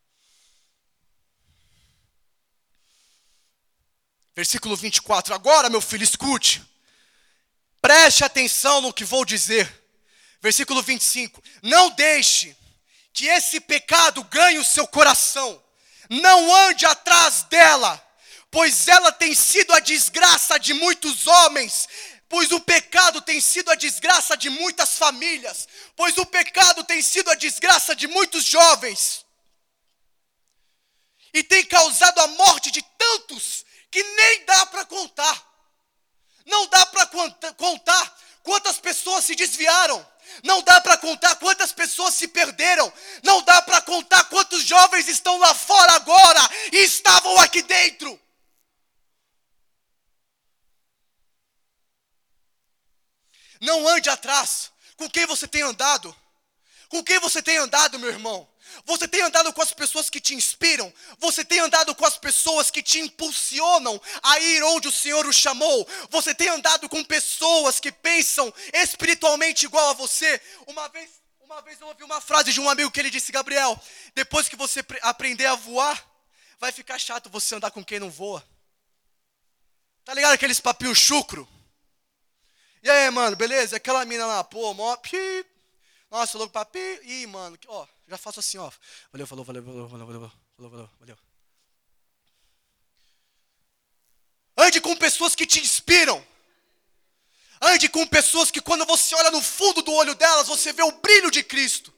Versículo 4.37 4.77
24. 4.77 5.35
Agora, 5.35 5.69
meu 5.69 5.81
filho, 5.81 6.05
escute. 6.05 6.63
Preste 7.83 8.23
atenção 8.23 8.81
no 8.81 8.93
que 8.93 9.05
vou 9.05 9.25
dizer. 9.25 9.69
Versículo 10.41 10.85
25. 10.85 11.43
Não 11.61 11.91
deixe 11.91 12.57
que 13.13 13.27
esse 13.27 13.59
pecado 13.59 14.23
ganhe 14.23 14.61
o 14.61 14.65
seu 14.65 14.87
coração. 14.87 15.61
Não 16.09 16.55
ande 16.55 16.87
atrás 16.87 17.43
dela, 17.43 18.01
pois 18.53 18.87
ela 18.87 19.11
tem 19.11 19.35
sido 19.35 19.73
a 19.73 19.81
desgraça 19.81 20.61
de 20.61 20.73
muitos 20.75 21.27
homens 21.27 21.89
pois 22.29 22.53
o 22.53 22.61
pecado 22.61 23.21
tem 23.23 23.41
sido 23.41 23.71
a 23.71 23.75
desgraça 23.75 24.37
de 24.37 24.51
muitas 24.51 24.99
famílias, 24.99 25.67
pois 25.97 26.17
o 26.19 26.27
pecado 26.27 26.85
tem 26.85 27.01
sido 27.01 27.31
a 27.31 27.35
desgraça 27.35 27.95
de 27.95 28.07
muitos 28.07 28.45
jovens, 28.45 29.25
e 31.33 31.43
tem 31.43 31.65
causado 31.65 32.19
a 32.21 32.27
morte 32.29 32.71
de 32.71 32.83
tantos 32.83 33.65
que 33.91 34.03
nem 34.03 34.45
dá 34.45 34.67
para 34.67 34.85
contar. 34.85 35.47
Não 36.47 36.67
dá 36.67 36.87
para 36.87 37.07
contar 37.55 38.19
quantas 38.43 38.79
pessoas 38.79 39.25
se 39.25 39.35
desviaram, 39.35 40.07
não 40.43 40.63
dá 40.63 40.81
para 40.81 40.97
contar 40.97 41.37
quantas 41.37 41.73
pessoas 41.73 42.15
se 42.15 42.29
perderam, 42.29 42.91
não 43.23 43.43
dá 43.43 43.61
para 43.63 43.83
contar 43.83 44.25
quantos 44.25 44.65
jovens 44.65 45.09
estão 45.09 45.39
lá 45.39 45.55
fora 45.55 45.93
agora 45.93 46.41
e 46.73 46.79
estavam 46.79 47.39
aqui 47.41 47.63
dentro. 47.63 48.19
Não 53.61 53.87
ande 53.89 54.09
atrás. 54.09 54.71
Com 54.97 55.09
quem 55.09 55.27
você 55.27 55.47
tem 55.47 55.63
andado? 55.63 56.15
Com 56.89 57.03
quem 57.05 57.19
você 57.19 57.43
tem 57.43 57.59
andado, 57.59 57.99
meu 57.99 58.09
irmão? 58.09 58.49
Você 58.85 59.07
tem 59.07 59.23
andado 59.23 59.53
com 59.53 59.63
as 59.63 59.73
pessoas 59.73 60.09
que 60.11 60.21
te 60.21 60.35
inspiram? 60.35 60.93
Você 61.19 61.45
tem 61.45 61.59
andado 61.59 61.95
com 61.95 62.05
as 62.05 62.19
pessoas 62.19 62.71
que 62.71 62.83
te 62.83 62.99
impulsionam 63.01 64.01
a 64.23 64.39
ir 64.41 64.63
onde 64.65 64.89
o 64.89 64.93
Senhor 64.93 65.27
o 65.27 65.33
chamou? 65.33 65.87
Você 66.11 66.35
tem 66.35 66.49
andado 66.49 66.89
com 66.89 67.03
pessoas 67.05 67.81
que 67.81 67.93
pensam 67.93 68.53
espiritualmente 68.73 69.67
igual 69.67 69.91
a 69.91 69.95
você? 69.95 70.41
Uma 70.67 70.89
vez, 70.89 71.11
uma 71.41 71.61
vez 71.63 71.81
eu 71.81 71.87
ouvi 71.87 72.05
uma 72.05 72.21
frase 72.21 72.53
de 72.53 72.61
um 72.61 72.69
amigo 72.69 72.91
que 72.91 73.01
ele 73.01 73.11
disse: 73.11 73.33
Gabriel, 73.33 73.81
depois 74.15 74.49
que 74.49 74.57
você 74.57 74.85
aprender 75.03 75.47
a 75.47 75.55
voar, 75.55 76.03
vai 76.59 76.73
ficar 76.73 76.99
chato 76.99 77.31
você 77.31 77.55
andar 77.55 77.71
com 77.71 77.85
quem 77.85 77.99
não 77.99 78.11
voa. 78.11 78.47
Tá 80.05 80.15
ligado 80.15 80.33
aqueles 80.33 80.61
papinhos 80.61 80.99
chucro? 80.99 81.49
E 82.83 82.91
aí, 82.91 83.11
mano, 83.11 83.37
beleza? 83.37 83.77
Aquela 83.77 84.05
mina 84.05 84.27
lá, 84.27 84.45
pô, 84.45 84.73
mó. 84.75 84.97
Pi, 84.97 85.47
nossa, 86.11 86.39
louco 86.39 86.53
pra 86.53 86.65
pi. 86.65 87.01
Ih, 87.05 87.27
mano, 87.27 87.59
ó, 87.67 87.87
já 88.07 88.17
faço 88.17 88.41
assim, 88.41 88.59
ó. 88.59 88.71
Valeu, 89.13 89.27
falou, 89.27 89.45
valeu, 89.45 89.63
valeu, 89.63 89.89
valeu, 89.89 90.07
valeu, 90.07 90.21
valeu, 90.21 90.71
valeu, 90.71 90.91
valeu. 91.01 91.19
Ande 94.57 94.81
com 94.81 94.97
pessoas 94.97 95.35
que 95.35 95.47
te 95.47 95.61
inspiram. 95.61 96.25
Ande 97.61 97.89
com 97.89 98.07
pessoas 98.07 98.51
que 98.51 98.61
quando 98.61 98.85
você 98.85 99.15
olha 99.15 99.31
no 99.31 99.43
fundo 99.43 99.83
do 99.83 99.93
olho 99.93 100.15
delas, 100.15 100.49
você 100.49 100.73
vê 100.73 100.83
o 100.83 100.93
brilho 100.93 101.31
de 101.31 101.43
Cristo. 101.43 101.93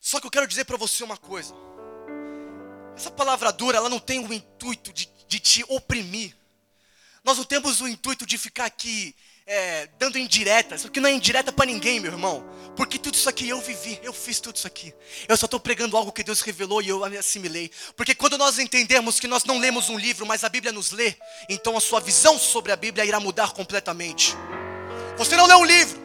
Só 0.00 0.20
que 0.20 0.26
eu 0.26 0.30
quero 0.30 0.46
dizer 0.46 0.64
para 0.64 0.76
você 0.76 1.02
uma 1.02 1.16
coisa. 1.16 1.54
Essa 2.96 3.10
palavra 3.10 3.52
dura, 3.52 3.78
ela 3.78 3.88
não 3.88 3.98
tem 3.98 4.20
o 4.20 4.32
intuito 4.32 4.92
de, 4.92 5.08
de 5.26 5.38
te 5.40 5.64
oprimir. 5.68 6.36
Nós 7.24 7.38
não 7.38 7.44
temos 7.44 7.80
o 7.80 7.88
intuito 7.88 8.26
de 8.26 8.36
ficar 8.36 8.66
aqui 8.66 9.14
é, 9.46 9.88
dando 9.98 10.18
indiretas, 10.18 10.80
isso 10.80 10.88
aqui 10.88 11.00
não 11.00 11.08
é 11.08 11.12
indireta 11.12 11.52
para 11.52 11.66
ninguém, 11.66 12.00
meu 12.00 12.12
irmão. 12.12 12.44
Porque 12.76 12.98
tudo 12.98 13.14
isso 13.14 13.28
aqui 13.28 13.48
eu 13.48 13.60
vivi, 13.60 13.98
eu 14.02 14.12
fiz 14.12 14.40
tudo 14.40 14.56
isso 14.56 14.66
aqui. 14.66 14.92
Eu 15.28 15.36
só 15.36 15.46
estou 15.46 15.60
pregando 15.60 15.96
algo 15.96 16.12
que 16.12 16.22
Deus 16.22 16.40
revelou 16.40 16.82
e 16.82 16.88
eu 16.88 17.04
assimilei. 17.04 17.70
Porque 17.96 18.14
quando 18.14 18.38
nós 18.38 18.58
entendemos 18.58 19.20
que 19.20 19.28
nós 19.28 19.44
não 19.44 19.58
lemos 19.58 19.88
um 19.88 19.98
livro, 19.98 20.26
mas 20.26 20.44
a 20.44 20.48
Bíblia 20.48 20.72
nos 20.72 20.90
lê, 20.90 21.14
então 21.48 21.76
a 21.76 21.80
sua 21.80 22.00
visão 22.00 22.38
sobre 22.38 22.72
a 22.72 22.76
Bíblia 22.76 23.04
irá 23.04 23.20
mudar 23.20 23.52
completamente. 23.52 24.34
Você 25.16 25.36
não 25.36 25.46
lê 25.46 25.54
um 25.54 25.64
livro, 25.64 26.03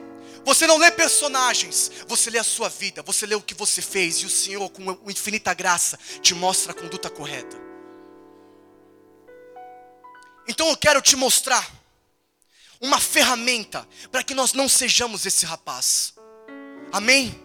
você 0.49 0.65
não 0.65 0.77
lê 0.77 0.89
personagens, 0.89 1.91
você 2.07 2.31
lê 2.31 2.39
a 2.39 2.43
sua 2.43 2.69
vida, 2.69 3.03
você 3.03 3.27
lê 3.27 3.35
o 3.35 3.41
que 3.41 3.53
você 3.53 3.83
fez 3.83 4.17
e 4.17 4.25
o 4.25 4.29
Senhor, 4.29 4.67
com 4.71 4.97
infinita 5.07 5.53
graça, 5.53 5.99
te 6.23 6.33
mostra 6.33 6.71
a 6.71 6.75
conduta 6.75 7.07
correta. 7.07 7.55
Então 10.47 10.67
eu 10.67 10.75
quero 10.75 11.03
te 11.03 11.15
mostrar 11.15 11.71
uma 12.81 12.99
ferramenta 12.99 13.87
para 14.11 14.23
que 14.23 14.33
nós 14.33 14.53
não 14.53 14.67
sejamos 14.67 15.23
esse 15.23 15.45
rapaz. 15.45 16.15
Amém? 16.91 17.39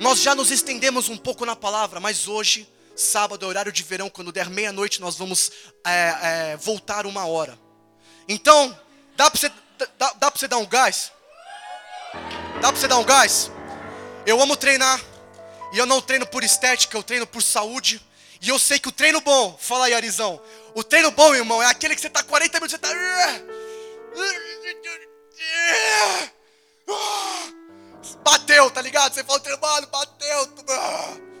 Nós 0.00 0.22
já 0.22 0.34
nos 0.34 0.50
estendemos 0.50 1.10
um 1.10 1.18
pouco 1.18 1.44
na 1.44 1.54
palavra, 1.54 2.00
mas 2.00 2.26
hoje, 2.26 2.66
sábado, 2.96 3.44
é 3.44 3.48
horário 3.48 3.70
de 3.70 3.82
verão, 3.82 4.08
quando 4.08 4.32
der 4.32 4.48
meia-noite, 4.48 4.98
nós 4.98 5.16
vamos 5.16 5.52
é, 5.84 6.52
é, 6.52 6.56
voltar 6.56 7.04
uma 7.04 7.26
hora. 7.26 7.58
Então, 8.26 8.74
dá 9.14 9.30
para 9.30 9.38
você, 9.38 9.52
dá, 9.98 10.12
dá 10.14 10.30
você 10.30 10.48
dar 10.48 10.56
um 10.56 10.66
gás? 10.66 11.12
Dá 12.62 12.70
para 12.70 12.80
você 12.80 12.86
dar 12.86 12.98
um 12.98 13.04
gás? 13.04 13.50
Eu 14.24 14.40
amo 14.40 14.56
treinar. 14.56 15.00
E 15.72 15.78
eu 15.78 15.84
não 15.84 16.00
treino 16.00 16.24
por 16.24 16.44
estética, 16.44 16.96
eu 16.96 17.02
treino 17.02 17.26
por 17.26 17.42
saúde. 17.42 18.00
E 18.40 18.50
eu 18.50 18.56
sei 18.56 18.78
que 18.78 18.88
o 18.88 18.92
treino 18.92 19.20
bom, 19.20 19.58
fala 19.60 19.86
aí, 19.86 19.94
Arizão. 19.94 20.40
O 20.72 20.84
treino 20.84 21.10
bom, 21.10 21.34
irmão, 21.34 21.60
é 21.60 21.66
aquele 21.66 21.96
que 21.96 22.00
você 22.00 22.06
está 22.06 22.22
40 22.22 22.60
minutos, 22.60 22.70
você 22.70 22.76
está. 22.76 22.88
Bateu, 28.22 28.70
tá 28.70 28.80
ligado? 28.80 29.12
Você 29.12 29.24
fala, 29.24 29.40
mano, 29.60 29.88
bateu. 29.88 31.31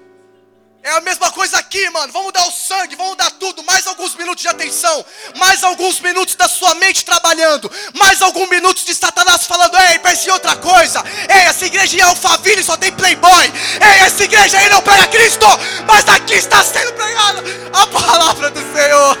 É 0.84 0.90
a 0.90 1.00
mesma 1.00 1.30
coisa 1.30 1.58
aqui, 1.58 1.88
mano. 1.90 2.12
Vamos 2.12 2.32
dar 2.32 2.44
o 2.48 2.50
sangue, 2.50 2.96
vamos 2.96 3.16
dar 3.16 3.30
tudo. 3.30 3.62
Mais 3.62 3.86
alguns 3.86 4.16
minutos 4.16 4.42
de 4.42 4.48
atenção, 4.48 5.06
mais 5.36 5.62
alguns 5.62 6.00
minutos 6.00 6.34
da 6.34 6.48
sua 6.48 6.74
mente 6.74 7.04
trabalhando, 7.04 7.70
mais 7.94 8.20
alguns 8.20 8.48
minutos 8.48 8.84
de 8.84 8.92
Satanás 8.92 9.46
falando: 9.46 9.78
Ei, 9.78 10.00
pense 10.00 10.26
em 10.26 10.32
outra 10.32 10.56
coisa. 10.56 11.04
Ei, 11.28 11.42
essa 11.42 11.66
igreja 11.66 11.96
em 11.96 12.00
Alphaville 12.00 12.64
só 12.64 12.76
tem 12.76 12.90
playboy. 12.90 13.52
Ei, 13.80 14.00
essa 14.06 14.24
igreja 14.24 14.58
aí 14.58 14.68
não 14.70 14.82
pega 14.82 15.06
Cristo, 15.06 15.46
mas 15.86 16.08
aqui 16.08 16.34
está 16.34 16.64
sendo 16.64 16.92
pregada 16.94 17.44
a 17.72 17.86
palavra 17.86 18.50
do 18.50 18.60
Senhor. 18.72 19.16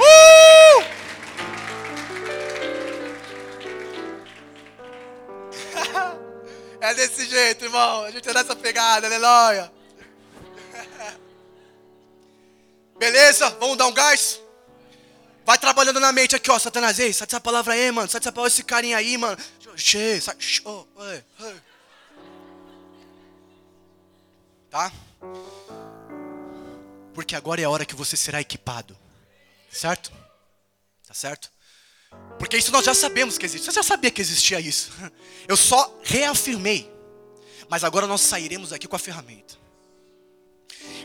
Uh! 0.00 0.84
irmão. 7.64 8.04
A 8.04 8.10
gente 8.10 8.28
é 8.28 8.34
nessa 8.34 8.54
pegada, 8.54 9.06
aleluia. 9.06 9.72
Beleza? 12.98 13.50
Vamos 13.60 13.76
dar 13.76 13.86
um 13.86 13.92
gás? 13.92 14.40
Vai 15.44 15.58
trabalhando 15.58 15.98
na 15.98 16.12
mente 16.12 16.36
aqui, 16.36 16.50
ó, 16.50 16.58
Satanás. 16.58 16.98
Ei, 16.98 17.12
sai 17.12 17.26
dessa 17.26 17.40
palavra 17.40 17.72
aí, 17.72 17.90
mano. 17.90 18.08
Sai 18.08 18.20
dessa 18.20 18.30
palavra, 18.30 18.52
esse 18.52 18.62
carinha 18.62 18.96
aí, 18.96 19.16
mano. 19.16 19.36
Che, 19.76 20.20
sai. 20.20 20.36
Oh. 20.64 20.86
Tá? 24.70 24.92
Porque 27.14 27.34
agora 27.34 27.60
é 27.60 27.64
a 27.64 27.70
hora 27.70 27.86
que 27.86 27.94
você 27.94 28.16
será 28.16 28.40
equipado. 28.40 28.96
Certo? 29.70 30.12
Tá 31.06 31.14
certo? 31.14 31.50
Porque 32.38 32.56
isso 32.56 32.72
nós 32.72 32.84
já 32.84 32.94
sabemos 32.94 33.36
que 33.36 33.44
existe. 33.44 33.66
Você 33.66 33.72
já 33.72 33.82
sabia 33.82 34.10
que 34.10 34.20
existia 34.20 34.60
isso. 34.60 34.90
Eu 35.46 35.56
só 35.56 35.98
reafirmei. 36.02 36.90
Mas 37.68 37.84
agora 37.84 38.06
nós 38.06 38.20
sairemos 38.20 38.72
aqui 38.72 38.88
com 38.88 38.96
a 38.96 38.98
ferramenta. 38.98 39.56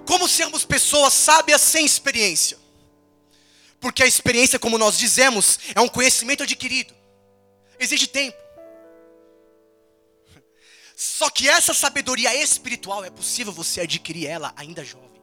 Como 0.06 0.28
sermos 0.28 0.64
pessoas 0.64 1.14
sábias 1.14 1.62
sem 1.62 1.86
experiência? 1.86 2.58
Porque 3.80 4.04
a 4.04 4.08
experiência, 4.08 4.58
como 4.58 4.78
nós 4.78 4.98
dizemos, 4.98 5.60
é 5.76 5.82
um 5.82 5.90
conhecimento 5.90 6.44
adquirido. 6.44 6.94
Exige 7.80 8.08
tempo. 8.08 8.38
Só 10.96 11.30
que 11.30 11.50
essa 11.50 11.74
sabedoria 11.74 12.34
espiritual 12.36 13.04
é 13.04 13.10
possível 13.10 13.52
você 13.52 13.82
adquirir 13.82 14.28
ela 14.28 14.54
ainda 14.56 14.86
jovem. 14.86 15.22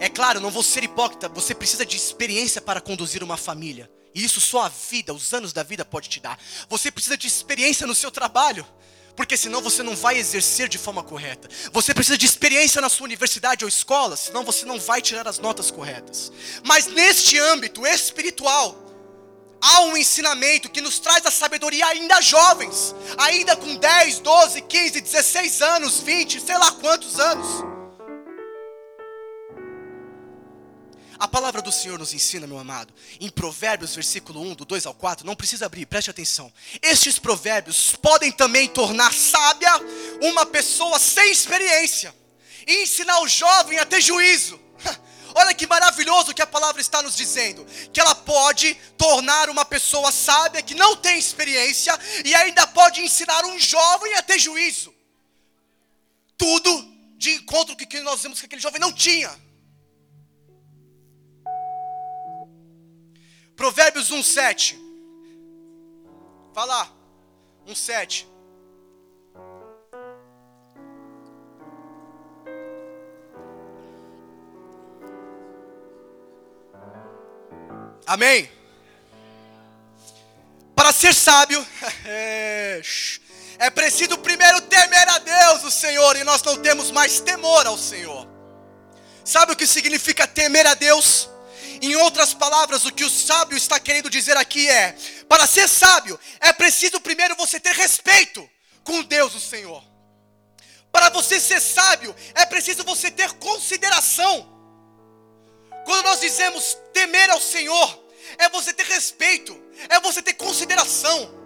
É 0.00 0.08
claro, 0.08 0.40
não 0.40 0.50
vou 0.50 0.62
ser 0.62 0.84
hipócrita, 0.84 1.28
você 1.28 1.54
precisa 1.54 1.86
de 1.86 1.96
experiência 1.96 2.60
para 2.60 2.80
conduzir 2.80 3.22
uma 3.22 3.36
família. 3.36 3.90
E 4.18 4.24
isso 4.24 4.40
só 4.40 4.62
a 4.62 4.68
vida, 4.68 5.14
os 5.14 5.32
anos 5.32 5.52
da 5.52 5.62
vida 5.62 5.84
pode 5.84 6.08
te 6.08 6.18
dar. 6.18 6.36
Você 6.68 6.90
precisa 6.90 7.16
de 7.16 7.28
experiência 7.28 7.86
no 7.86 7.94
seu 7.94 8.10
trabalho 8.10 8.66
porque 9.14 9.36
senão 9.36 9.60
você 9.60 9.80
não 9.82 9.94
vai 9.94 10.18
exercer 10.18 10.68
de 10.68 10.76
forma 10.76 11.04
correta. 11.04 11.48
Você 11.72 11.94
precisa 11.94 12.18
de 12.18 12.26
experiência 12.26 12.80
na 12.80 12.88
sua 12.88 13.04
universidade 13.04 13.64
ou 13.64 13.68
escola, 13.68 14.16
senão 14.16 14.44
você 14.44 14.64
não 14.64 14.78
vai 14.78 15.00
tirar 15.00 15.26
as 15.26 15.38
notas 15.38 15.70
corretas. 15.70 16.32
Mas 16.64 16.86
neste 16.86 17.38
âmbito 17.38 17.86
espiritual, 17.86 18.76
há 19.60 19.82
um 19.82 19.96
ensinamento 19.96 20.68
que 20.68 20.80
nos 20.80 20.98
traz 20.98 21.24
a 21.24 21.30
sabedoria 21.30 21.86
ainda 21.86 22.20
jovens, 22.20 22.94
ainda 23.16 23.56
com 23.56 23.76
10, 23.76 24.18
12, 24.20 24.62
15, 24.62 25.00
16 25.00 25.62
anos, 25.62 26.00
20, 26.00 26.40
sei 26.40 26.58
lá 26.58 26.72
quantos 26.72 27.20
anos. 27.20 27.77
A 31.18 31.26
palavra 31.26 31.60
do 31.60 31.72
Senhor 31.72 31.98
nos 31.98 32.14
ensina, 32.14 32.46
meu 32.46 32.58
amado, 32.58 32.94
em 33.20 33.28
Provérbios, 33.28 33.92
versículo 33.92 34.40
1, 34.40 34.54
do 34.54 34.64
2 34.64 34.86
ao 34.86 34.94
4, 34.94 35.26
não 35.26 35.34
precisa 35.34 35.66
abrir, 35.66 35.84
preste 35.84 36.10
atenção. 36.10 36.52
Estes 36.80 37.18
provérbios 37.18 37.96
podem 37.96 38.30
também 38.30 38.68
tornar 38.68 39.12
sábia 39.12 39.72
uma 40.22 40.46
pessoa 40.46 40.96
sem 41.00 41.32
experiência 41.32 42.14
e 42.68 42.84
ensinar 42.84 43.20
o 43.20 43.28
jovem 43.28 43.80
a 43.80 43.84
ter 43.84 44.00
juízo. 44.00 44.60
Olha 45.34 45.52
que 45.52 45.66
maravilhoso 45.66 46.32
que 46.32 46.42
a 46.42 46.46
palavra 46.46 46.80
está 46.80 47.02
nos 47.02 47.16
dizendo: 47.16 47.66
que 47.92 48.00
ela 48.00 48.14
pode 48.14 48.74
tornar 48.96 49.50
uma 49.50 49.64
pessoa 49.64 50.12
sábia 50.12 50.62
que 50.62 50.74
não 50.76 50.94
tem 50.94 51.18
experiência 51.18 51.98
e 52.24 52.32
ainda 52.32 52.64
pode 52.68 53.00
ensinar 53.00 53.44
um 53.44 53.58
jovem 53.58 54.14
a 54.14 54.22
ter 54.22 54.38
juízo. 54.38 54.94
Tudo 56.36 56.70
de 57.16 57.32
encontro 57.32 57.74
que 57.74 58.00
nós 58.02 58.22
vemos 58.22 58.38
que 58.38 58.46
aquele 58.46 58.62
jovem 58.62 58.80
não 58.80 58.92
tinha. 58.92 59.47
Provérbios 63.58 64.12
1:7. 64.12 64.78
Fala. 66.54 66.88
1:7. 67.66 68.24
Amém. 78.06 78.48
Para 80.76 80.92
ser 80.92 81.12
sábio, 81.12 81.66
é 82.06 83.70
preciso 83.74 84.16
primeiro 84.18 84.60
temer 84.62 85.08
a 85.08 85.18
Deus, 85.18 85.64
o 85.64 85.70
Senhor, 85.70 86.16
e 86.16 86.22
nós 86.22 86.40
não 86.44 86.56
temos 86.62 86.92
mais 86.92 87.20
temor 87.20 87.66
ao 87.66 87.76
Senhor. 87.76 88.24
Sabe 89.24 89.52
o 89.52 89.56
que 89.56 89.66
significa 89.66 90.28
temer 90.28 90.64
a 90.64 90.74
Deus? 90.74 91.28
Em 91.80 91.94
outras 91.96 92.34
palavras, 92.34 92.84
o 92.84 92.92
que 92.92 93.04
o 93.04 93.10
sábio 93.10 93.56
está 93.56 93.78
querendo 93.78 94.10
dizer 94.10 94.36
aqui 94.36 94.68
é: 94.68 94.96
para 95.28 95.46
ser 95.46 95.68
sábio, 95.68 96.18
é 96.40 96.52
preciso 96.52 97.00
primeiro 97.00 97.36
você 97.36 97.60
ter 97.60 97.74
respeito 97.74 98.48
com 98.82 99.02
Deus, 99.02 99.34
o 99.34 99.40
Senhor. 99.40 99.82
Para 100.90 101.10
você 101.10 101.38
ser 101.38 101.60
sábio, 101.60 102.14
é 102.34 102.44
preciso 102.46 102.82
você 102.84 103.10
ter 103.10 103.30
consideração. 103.34 104.48
Quando 105.84 106.06
nós 106.06 106.20
dizemos 106.20 106.76
temer 106.92 107.30
ao 107.30 107.40
Senhor, 107.40 108.04
é 108.38 108.48
você 108.48 108.72
ter 108.72 108.86
respeito, 108.86 109.56
é 109.88 110.00
você 110.00 110.20
ter 110.20 110.34
consideração 110.34 111.37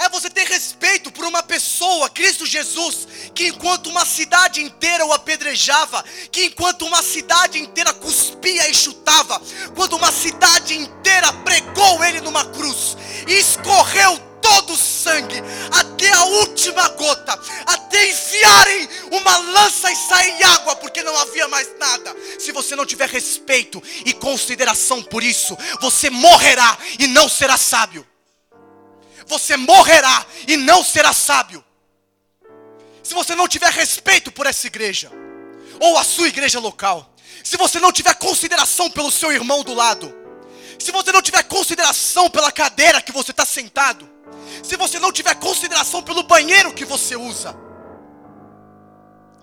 é 0.00 0.08
você 0.08 0.30
ter 0.30 0.46
respeito 0.46 1.12
por 1.12 1.26
uma 1.26 1.42
pessoa, 1.42 2.08
Cristo 2.08 2.46
Jesus, 2.46 3.06
que 3.34 3.48
enquanto 3.48 3.88
uma 3.88 4.06
cidade 4.06 4.62
inteira 4.62 5.04
o 5.04 5.12
apedrejava, 5.12 6.02
que 6.32 6.46
enquanto 6.46 6.86
uma 6.86 7.02
cidade 7.02 7.58
inteira 7.58 7.92
cuspia 7.92 8.70
e 8.70 8.74
chutava, 8.74 9.40
quando 9.76 9.96
uma 9.96 10.10
cidade 10.10 10.74
inteira 10.74 11.30
pregou 11.44 12.02
ele 12.02 12.22
numa 12.22 12.46
cruz 12.46 12.96
e 13.28 13.34
escorreu 13.34 14.18
todo 14.40 14.72
o 14.72 14.76
sangue, 14.76 15.36
até 15.70 16.10
a 16.12 16.24
última 16.24 16.88
gota, 16.88 17.38
até 17.66 18.08
enfiarem 18.08 18.88
uma 19.10 19.36
lança 19.36 19.92
e 19.92 19.96
sair 19.96 20.42
água, 20.44 20.76
porque 20.76 21.02
não 21.02 21.14
havia 21.14 21.46
mais 21.46 21.68
nada. 21.78 22.16
Se 22.38 22.52
você 22.52 22.74
não 22.74 22.86
tiver 22.86 23.10
respeito 23.10 23.82
e 24.06 24.14
consideração 24.14 25.02
por 25.02 25.22
isso, 25.22 25.54
você 25.78 26.08
morrerá 26.08 26.78
e 26.98 27.06
não 27.06 27.28
será 27.28 27.58
sábio 27.58 28.09
você 29.30 29.56
morrerá 29.56 30.26
e 30.46 30.56
não 30.56 30.84
será 30.84 31.12
sábio. 31.14 31.64
Se 33.02 33.14
você 33.14 33.34
não 33.34 33.48
tiver 33.48 33.72
respeito 33.72 34.30
por 34.30 34.46
essa 34.46 34.66
igreja, 34.66 35.10
ou 35.80 35.96
a 35.96 36.04
sua 36.04 36.28
igreja 36.28 36.60
local, 36.60 37.14
se 37.42 37.56
você 37.56 37.78
não 37.78 37.92
tiver 37.92 38.14
consideração 38.14 38.90
pelo 38.90 39.10
seu 39.10 39.32
irmão 39.32 39.62
do 39.62 39.72
lado, 39.72 40.12
se 40.78 40.92
você 40.92 41.12
não 41.12 41.22
tiver 41.22 41.42
consideração 41.44 42.28
pela 42.28 42.52
cadeira 42.52 43.00
que 43.00 43.12
você 43.12 43.30
está 43.30 43.46
sentado, 43.46 44.08
se 44.62 44.76
você 44.76 44.98
não 44.98 45.12
tiver 45.12 45.34
consideração 45.36 46.02
pelo 46.02 46.24
banheiro 46.24 46.74
que 46.74 46.84
você 46.84 47.16
usa, 47.16 47.56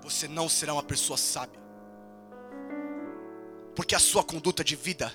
você 0.03 0.27
não 0.27 0.47
será 0.47 0.73
uma 0.73 0.83
pessoa 0.83 1.17
sábia, 1.17 1.59
porque 3.75 3.95
a 3.95 3.99
sua 3.99 4.23
conduta 4.23 4.63
de 4.63 4.75
vida 4.75 5.13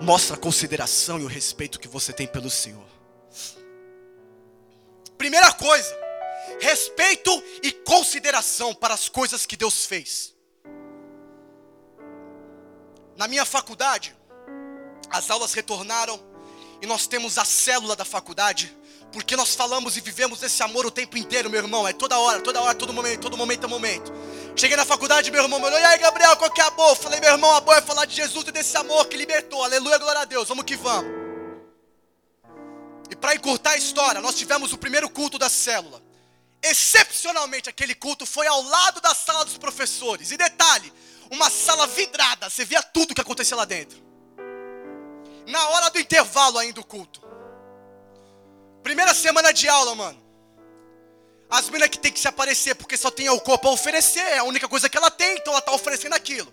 mostra 0.00 0.36
a 0.36 0.38
consideração 0.38 1.18
e 1.18 1.24
o 1.24 1.28
respeito 1.28 1.80
que 1.80 1.88
você 1.88 2.12
tem 2.12 2.26
pelo 2.26 2.50
Senhor. 2.50 3.01
Primeira 5.22 5.52
coisa, 5.52 5.96
respeito 6.58 7.30
e 7.62 7.70
consideração 7.70 8.74
para 8.74 8.92
as 8.92 9.08
coisas 9.08 9.46
que 9.46 9.56
Deus 9.56 9.86
fez. 9.86 10.34
Na 13.16 13.28
minha 13.28 13.44
faculdade, 13.44 14.16
as 15.08 15.30
aulas 15.30 15.54
retornaram 15.54 16.20
e 16.80 16.86
nós 16.86 17.06
temos 17.06 17.38
a 17.38 17.44
célula 17.44 17.94
da 17.94 18.04
faculdade, 18.04 18.76
porque 19.12 19.36
nós 19.36 19.54
falamos 19.54 19.96
e 19.96 20.00
vivemos 20.00 20.42
esse 20.42 20.60
amor 20.60 20.86
o 20.86 20.90
tempo 20.90 21.16
inteiro, 21.16 21.48
meu 21.48 21.60
irmão. 21.60 21.86
É 21.86 21.92
toda 21.92 22.18
hora, 22.18 22.40
toda 22.40 22.60
hora, 22.60 22.74
todo 22.74 22.92
momento, 22.92 23.20
todo 23.20 23.36
momento 23.36 23.64
é 23.64 23.68
momento. 23.68 24.12
Cheguei 24.56 24.76
na 24.76 24.84
faculdade, 24.84 25.30
meu 25.30 25.40
irmão 25.40 25.60
me 25.60 25.66
olhou, 25.66 25.78
e 25.78 25.84
aí, 25.84 25.98
Gabriel, 25.98 26.36
qual 26.36 26.50
que 26.50 26.60
é 26.60 26.64
a 26.64 26.70
boa? 26.70 26.96
Falei, 26.96 27.20
meu 27.20 27.30
irmão, 27.30 27.54
a 27.54 27.60
boa 27.60 27.76
é 27.76 27.80
falar 27.80 28.06
de 28.06 28.16
Jesus 28.16 28.44
e 28.48 28.50
desse 28.50 28.76
amor 28.76 29.06
que 29.06 29.16
libertou. 29.16 29.62
Aleluia, 29.62 29.98
glória 29.98 30.22
a 30.22 30.24
Deus, 30.24 30.48
vamos 30.48 30.64
que 30.64 30.74
vamos. 30.74 31.21
E 33.12 33.14
para 33.14 33.34
encurtar 33.34 33.72
a 33.72 33.76
história, 33.76 34.22
nós 34.22 34.34
tivemos 34.34 34.72
o 34.72 34.78
primeiro 34.78 35.06
culto 35.10 35.38
da 35.38 35.50
célula. 35.50 36.02
Excepcionalmente, 36.62 37.68
aquele 37.68 37.94
culto 37.94 38.24
foi 38.24 38.46
ao 38.46 38.62
lado 38.62 39.02
da 39.02 39.14
sala 39.14 39.44
dos 39.44 39.58
professores. 39.58 40.30
E 40.30 40.36
detalhe, 40.38 40.90
uma 41.30 41.50
sala 41.50 41.86
vidrada, 41.86 42.48
você 42.48 42.64
via 42.64 42.82
tudo 42.82 43.14
que 43.14 43.20
acontecia 43.20 43.54
lá 43.54 43.66
dentro. 43.66 44.02
Na 45.46 45.68
hora 45.68 45.90
do 45.90 45.98
intervalo 45.98 46.56
ainda 46.56 46.80
do 46.80 46.84
culto. 46.86 47.22
Primeira 48.82 49.12
semana 49.12 49.52
de 49.52 49.68
aula, 49.68 49.94
mano. 49.94 50.22
As 51.50 51.66
meninas 51.66 51.90
que 51.90 51.98
tem 51.98 52.10
que 52.10 52.18
se 52.18 52.28
aparecer 52.28 52.74
porque 52.76 52.96
só 52.96 53.10
tem 53.10 53.28
o 53.28 53.38
corpo 53.40 53.68
a 53.68 53.72
oferecer, 53.72 54.20
é 54.20 54.38
a 54.38 54.44
única 54.44 54.66
coisa 54.66 54.88
que 54.88 54.96
ela 54.96 55.10
tem, 55.10 55.36
então 55.36 55.52
ela 55.52 55.60
tá 55.60 55.72
oferecendo 55.72 56.14
aquilo. 56.14 56.50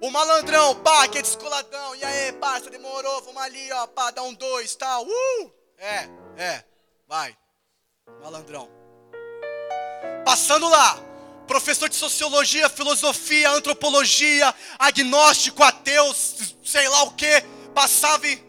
O 0.00 0.10
malandrão, 0.10 0.76
pá, 0.76 1.08
que 1.08 1.18
é 1.18 1.22
descoladão. 1.22 1.96
E 1.96 2.04
aí, 2.04 2.32
parça, 2.34 2.70
demorou, 2.70 3.22
vamos 3.22 3.42
ali, 3.42 3.72
ó, 3.72 3.86
pá, 3.88 4.10
dá 4.10 4.22
um 4.22 4.32
dois, 4.32 4.76
tal. 4.76 5.04
Uh! 5.04 5.52
É, 5.76 6.08
é, 6.36 6.64
vai. 7.06 7.36
Malandrão. 8.22 8.70
Passando 10.24 10.68
lá, 10.68 10.98
professor 11.46 11.88
de 11.88 11.96
sociologia, 11.96 12.68
filosofia, 12.68 13.50
antropologia, 13.50 14.54
agnóstico, 14.78 15.62
ateu, 15.64 16.14
sei 16.64 16.88
lá 16.88 17.02
o 17.04 17.14
que, 17.14 17.40
passava 17.74 18.26
e. 18.26 18.46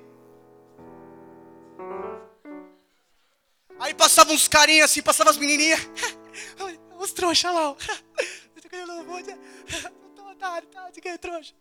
Aí 3.80 3.94
passava 3.94 4.34
uns 4.34 4.48
carinhas 4.48 4.92
assim, 4.92 5.02
passava 5.02 5.30
as 5.30 5.38
menininhas. 5.38 5.80
Os 7.00 7.14
trouxa 7.14 7.50
lá. 7.50 7.74
Tô 8.62 9.99
otário, 10.40 10.68
tá? 10.70 10.90
De 10.90 11.02
que 11.02 11.18
trouxa? 11.18 11.54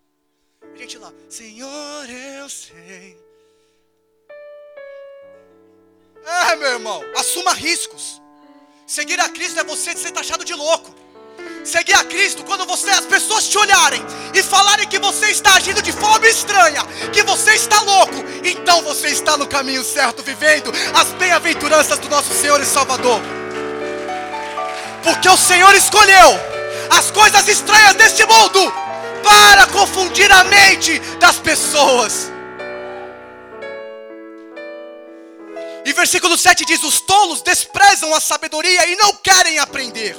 A 0.63 0.77
gente 0.77 0.99
lá, 0.99 1.13
Senhor, 1.29 2.09
eu 2.09 2.49
sei. 2.49 3.19
É, 6.25 6.57
meu 6.57 6.73
irmão, 6.73 7.03
assuma 7.17 7.53
riscos. 7.53 8.23
Seguir 8.87 9.21
a 9.21 9.29
Cristo 9.29 9.59
é 9.59 9.65
você 9.65 9.97
ser 9.97 10.13
taxado 10.13 10.45
de 10.45 10.55
louco. 10.55 10.95
Seguir 11.65 11.95
a 11.95 12.05
Cristo 12.05 12.45
quando 12.45 12.65
você 12.67 12.91
as 12.91 13.05
pessoas 13.07 13.49
te 13.49 13.59
olharem 13.59 14.01
e 14.35 14.43
falarem 14.43 14.89
que 14.89 14.99
você 14.99 15.31
está 15.31 15.55
agindo 15.55 15.83
de 15.83 15.93
forma 15.93 16.27
estranha, 16.27 16.83
que 17.13 17.23
você 17.23 17.55
está 17.55 17.81
louco, 17.83 18.15
então 18.45 18.83
você 18.83 19.09
está 19.09 19.37
no 19.37 19.47
caminho 19.47 19.85
certo, 19.85 20.23
vivendo 20.23 20.73
as 20.95 21.13
bem-aventuranças 21.15 21.99
do 21.99 22.09
nosso 22.09 22.33
Senhor 22.33 22.61
e 22.61 22.65
Salvador. 22.65 23.21
Porque 25.03 25.29
o 25.29 25.37
Senhor 25.37 25.75
escolheu 25.75 26.58
as 26.91 27.11
coisas 27.11 27.47
estranhas 27.49 27.95
deste 27.95 28.25
mundo 28.25 28.73
para 29.23 29.67
confundir 29.67 30.31
a 30.33 30.45
mente 30.45 30.99
das 31.21 31.39
pessoas. 31.39 32.31
E 35.85 35.93
versículo 35.93 36.37
7 36.37 36.65
diz: 36.65 36.83
Os 36.83 37.01
tolos 37.01 37.43
desprezam 37.43 38.15
a 38.15 38.21
sabedoria 38.21 38.87
e 38.87 38.97
não 38.97 39.15
querem 39.15 39.59
aprender. 39.59 40.17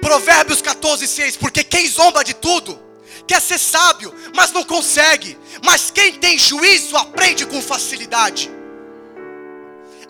Provérbios 0.00 0.60
14, 0.60 1.06
6: 1.06 1.36
Porque 1.36 1.62
quem 1.62 1.88
zomba 1.88 2.24
de 2.24 2.34
tudo, 2.34 2.80
quer 3.26 3.40
ser 3.40 3.58
sábio, 3.58 4.14
mas 4.34 4.50
não 4.52 4.64
consegue. 4.64 5.38
Mas 5.64 5.90
quem 5.90 6.14
tem 6.14 6.38
juízo 6.38 6.96
aprende 6.96 7.46
com 7.46 7.62
facilidade. 7.62 8.50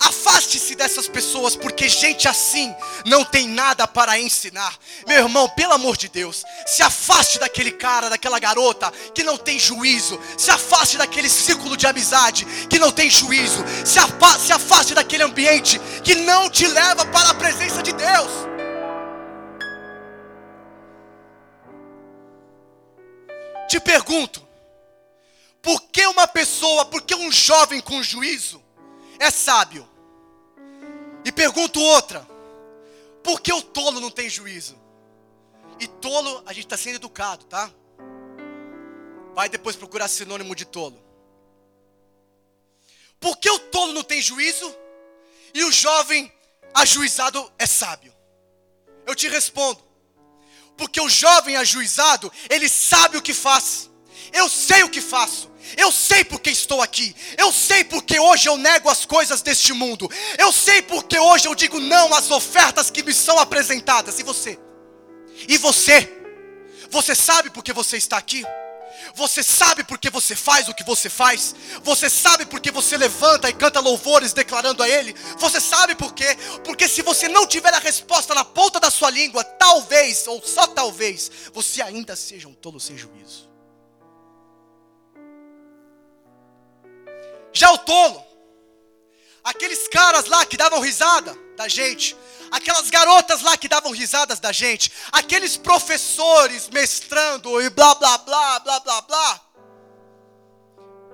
Afaste-se 0.01 0.75
dessas 0.75 1.07
pessoas, 1.07 1.55
porque 1.55 1.89
gente 1.89 2.27
assim 2.27 2.75
não 3.05 3.25
tem 3.25 3.47
nada 3.47 3.87
para 3.87 4.19
ensinar. 4.19 4.77
Meu 5.07 5.19
irmão, 5.19 5.49
pelo 5.51 5.75
amor 5.75 5.97
de 5.97 6.09
Deus, 6.09 6.43
se 6.67 6.83
afaste 6.83 7.39
daquele 7.39 7.71
cara, 7.71 8.09
daquela 8.09 8.39
garota 8.39 8.91
que 9.15 9.23
não 9.23 9.37
tem 9.37 9.59
juízo. 9.59 10.19
Se 10.39 10.51
afaste 10.51 10.97
daquele 10.97 11.29
círculo 11.29 11.77
de 11.77 11.87
amizade 11.87 12.47
que 12.69 12.79
não 12.79 12.91
tem 12.91 13.11
juízo. 13.11 13.63
Se 13.85 14.01
se 14.39 14.53
afaste 14.53 14.95
daquele 14.95 15.23
ambiente 15.23 15.79
que 16.03 16.15
não 16.15 16.49
te 16.49 16.67
leva 16.67 17.05
para 17.07 17.31
a 17.31 17.35
presença 17.35 17.83
de 17.83 17.93
Deus. 17.93 18.31
Te 23.69 23.79
pergunto, 23.79 24.47
por 25.63 25.81
que 25.93 26.07
uma 26.07 26.27
pessoa, 26.27 26.85
por 26.87 27.03
que 27.03 27.15
um 27.15 27.31
jovem 27.31 27.81
com 27.81 28.03
juízo 28.03 28.63
é 29.19 29.31
sábio? 29.31 29.90
E 31.25 31.33
pergunto 31.33 31.81
outra: 31.81 32.27
por 33.23 33.41
que 33.41 33.53
o 33.53 33.63
tolo 33.63 34.01
não 34.01 34.11
tem 34.11 34.29
juízo? 34.29 34.79
E 35.79 35.87
tolo, 35.87 36.43
a 36.47 36.53
gente 36.53 36.67
está 36.67 36.77
sendo 36.77 36.97
educado, 36.97 37.45
tá? 37.47 37.71
Vai 39.35 39.49
depois 39.49 39.77
procurar 39.77 40.09
sinônimo 40.09 40.55
de 40.55 40.65
tolo. 40.65 41.03
Por 43.19 43.37
que 43.37 43.51
o 43.51 43.59
tolo 43.59 43.93
não 43.93 44.03
tem 44.03 44.21
juízo 44.21 44.75
e 45.55 45.63
o 45.65 45.73
jovem 45.73 46.33
ajuizado 46.75 47.51
é 47.59 47.67
sábio? 47.67 48.15
Eu 49.07 49.15
te 49.15 49.29
respondo. 49.29 49.83
Porque 50.77 51.01
o 51.01 51.09
jovem 51.09 51.57
ajuizado, 51.57 52.33
ele 52.49 52.69
sabe 52.69 53.19
o 53.19 53.23
que 53.23 53.35
faz. 53.35 53.91
Eu 54.33 54.49
sei 54.49 54.83
o 54.83 54.89
que 54.89 55.01
faço. 55.01 55.50
Eu 55.77 55.93
sei 55.93 56.25
porque 56.25 56.51
estou 56.51 56.83
aqui. 56.83 57.15
Eu 57.37 57.53
sei 57.53 57.85
porque 57.85 58.19
hoje 58.19 58.49
eu 58.49 58.57
nego 58.57 58.89
as 58.89 59.05
coisas 59.05 59.43
deste 59.43 59.73
mundo. 59.73 60.11
Eu 60.39 60.53
sei 60.53 60.83
porque 60.83 61.19
hoje 61.19 61.47
eu 61.47 61.55
digo 61.55 61.81
não 61.81 62.13
às 62.15 62.31
ofertas 62.31 62.91
que 62.91 63.03
me 63.03 63.13
são 63.13 63.39
apresentadas. 63.39 64.19
E 64.19 64.23
você? 64.23 64.59
E 65.49 65.57
você? 65.59 66.11
Você 66.91 67.15
sabe 67.15 67.51
porque 67.51 67.73
você 67.73 67.97
está 67.97 68.17
aqui? 68.17 68.45
Você 69.15 69.43
sabe 69.43 69.83
porque 69.85 70.11
você 70.11 70.37
faz 70.37 70.69
o 70.69 70.75
que 70.75 70.85
você 70.85 71.09
faz? 71.09 71.55
Você 71.83 72.09
sabe 72.09 72.47
porque 72.47 72.71
você 72.71 72.97
levanta 72.97 73.49
e 73.49 73.53
canta 73.53 73.81
louvores 73.81 74.33
declarando 74.33 74.83
a 74.83 74.89
Ele? 74.89 75.15
Você 75.39 75.61
sabe 75.61 75.95
por 75.95 76.13
quê? 76.15 76.37
Porque 76.65 76.89
se 76.89 77.03
você 77.03 77.29
não 77.29 77.47
tiver 77.47 77.75
a 77.75 77.79
resposta 77.79 78.35
na 78.35 78.45
ponta 78.45 78.79
da 78.79 78.91
sua 78.91 79.11
língua, 79.11 79.43
talvez, 79.43 80.27
ou 80.27 80.43
só 80.43 80.67
talvez, 80.67 81.31
você 81.53 81.83
ainda 81.83 82.15
seja 82.15 82.49
um 82.49 82.55
tolo 82.55 82.79
sem 82.79 82.97
juízo. 82.97 83.50
Já 87.53 87.73
o 87.73 87.79
tolo, 87.79 88.25
aqueles 89.43 89.89
caras 89.89 90.27
lá 90.27 90.47
que 90.47 90.57
davam 90.57 90.81
risada 90.81 91.37
da 91.57 91.67
gente, 91.69 92.17
aquelas 92.51 92.91
garotas 92.91 93.43
lá 93.43 93.57
que 93.57 93.69
davam 93.69 93.93
risadas 93.93 94.41
da 94.41 94.53
gente, 94.53 94.93
aqueles 95.13 95.57
professores 95.57 96.69
mestrando 96.69 97.61
e 97.61 97.71
blá 97.71 97.95
blá 97.95 98.19
blá 98.19 98.61
blá 98.61 98.81
blá 98.81 99.01
blá, 99.03 99.41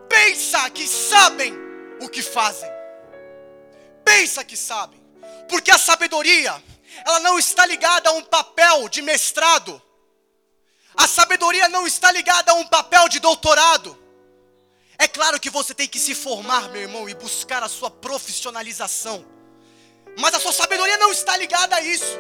pensa 0.09 0.68
que 0.70 0.87
sabem 0.87 1.55
o 2.01 2.09
que 2.09 2.22
fazem, 2.22 2.70
pensa 4.05 4.45
que 4.45 4.57
sabem, 4.57 5.03
porque 5.49 5.70
a 5.70 5.78
sabedoria, 5.78 6.62
ela 7.05 7.20
não 7.20 7.39
está 7.39 7.66
ligada 7.66 8.11
a 8.11 8.12
um 8.12 8.22
papel 8.22 8.89
de 8.89 9.03
mestrado, 9.03 9.80
a 10.97 11.07
sabedoria 11.07 11.68
não 11.68 11.87
está 11.87 12.11
ligada 12.11 12.53
a 12.53 12.55
um 12.55 12.66
papel 12.66 13.09
de 13.09 13.20
doutorado. 13.20 14.05
É 14.99 15.07
claro 15.07 15.38
que 15.38 15.51
você 15.51 15.74
tem 15.74 15.88
que 15.88 15.99
se 15.99 16.14
formar, 16.14 16.70
meu 16.70 16.82
irmão, 16.82 17.09
e 17.09 17.14
buscar 17.14 17.62
a 17.62 17.68
sua 17.68 17.90
profissionalização. 17.90 19.24
Mas 20.18 20.34
a 20.34 20.40
sua 20.40 20.53
sabedoria 20.53 20.97
não 20.97 21.12
está 21.12 21.36
ligada 21.36 21.76
a 21.76 21.82
isso. 21.82 22.16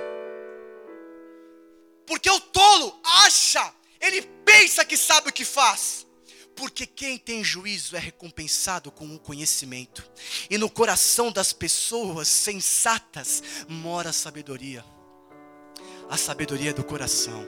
Porque 2.06 2.30
o 2.30 2.40
tolo 2.40 3.00
acha, 3.24 3.72
ele 4.00 4.22
pensa 4.44 4.84
que 4.84 4.96
sabe 4.96 5.30
o 5.30 5.32
que 5.32 5.44
faz. 5.44 6.06
Porque 6.54 6.86
quem 6.86 7.18
tem 7.18 7.44
juízo 7.44 7.96
é 7.96 7.98
recompensado 7.98 8.90
com 8.90 9.14
o 9.14 9.18
conhecimento. 9.18 10.08
E 10.48 10.56
no 10.56 10.70
coração 10.70 11.30
das 11.30 11.52
pessoas 11.52 12.28
sensatas 12.28 13.42
mora 13.68 14.10
a 14.10 14.12
sabedoria. 14.12 14.84
A 16.08 16.16
sabedoria 16.16 16.70
é 16.70 16.72
do 16.72 16.84
coração. 16.84 17.44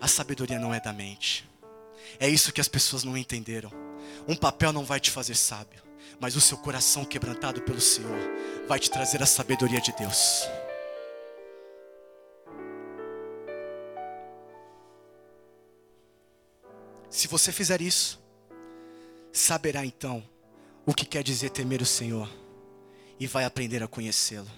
A 0.00 0.08
sabedoria 0.08 0.58
não 0.58 0.72
é 0.72 0.80
da 0.80 0.92
mente. 0.92 1.48
É 2.18 2.28
isso 2.28 2.52
que 2.52 2.60
as 2.60 2.68
pessoas 2.68 3.04
não 3.04 3.16
entenderam. 3.16 3.89
Um 4.28 4.36
papel 4.36 4.72
não 4.72 4.84
vai 4.84 5.00
te 5.00 5.10
fazer 5.10 5.34
sábio, 5.34 5.82
mas 6.20 6.36
o 6.36 6.40
seu 6.40 6.58
coração 6.58 7.04
quebrantado 7.04 7.62
pelo 7.62 7.80
Senhor 7.80 8.18
vai 8.68 8.78
te 8.78 8.90
trazer 8.90 9.22
a 9.22 9.26
sabedoria 9.26 9.80
de 9.80 9.92
Deus. 9.92 10.48
Se 17.08 17.26
você 17.26 17.50
fizer 17.50 17.80
isso, 17.80 18.20
saberá 19.32 19.84
então 19.84 20.22
o 20.86 20.94
que 20.94 21.04
quer 21.04 21.22
dizer 21.22 21.50
temer 21.50 21.82
o 21.82 21.86
Senhor 21.86 22.28
e 23.18 23.26
vai 23.26 23.44
aprender 23.44 23.82
a 23.82 23.88
conhecê-lo. 23.88 24.50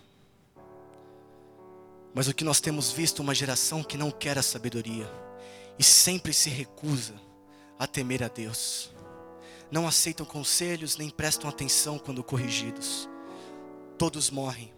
Mas 2.14 2.28
o 2.28 2.34
que 2.34 2.44
nós 2.44 2.60
temos 2.60 2.92
visto 2.92 3.20
uma 3.20 3.34
geração 3.34 3.82
que 3.82 3.96
não 3.96 4.10
quer 4.10 4.36
a 4.36 4.42
sabedoria 4.42 5.10
e 5.78 5.82
sempre 5.82 6.32
se 6.34 6.50
recusa 6.50 7.14
a 7.78 7.86
temer 7.86 8.22
a 8.22 8.28
Deus 8.28 8.92
não 9.72 9.88
aceitam 9.88 10.26
conselhos 10.26 10.98
nem 10.98 11.08
prestam 11.08 11.48
atenção 11.48 11.98
quando 11.98 12.22
corrigidos. 12.22 13.08
Todos 13.96 14.28
morrem 14.28 14.70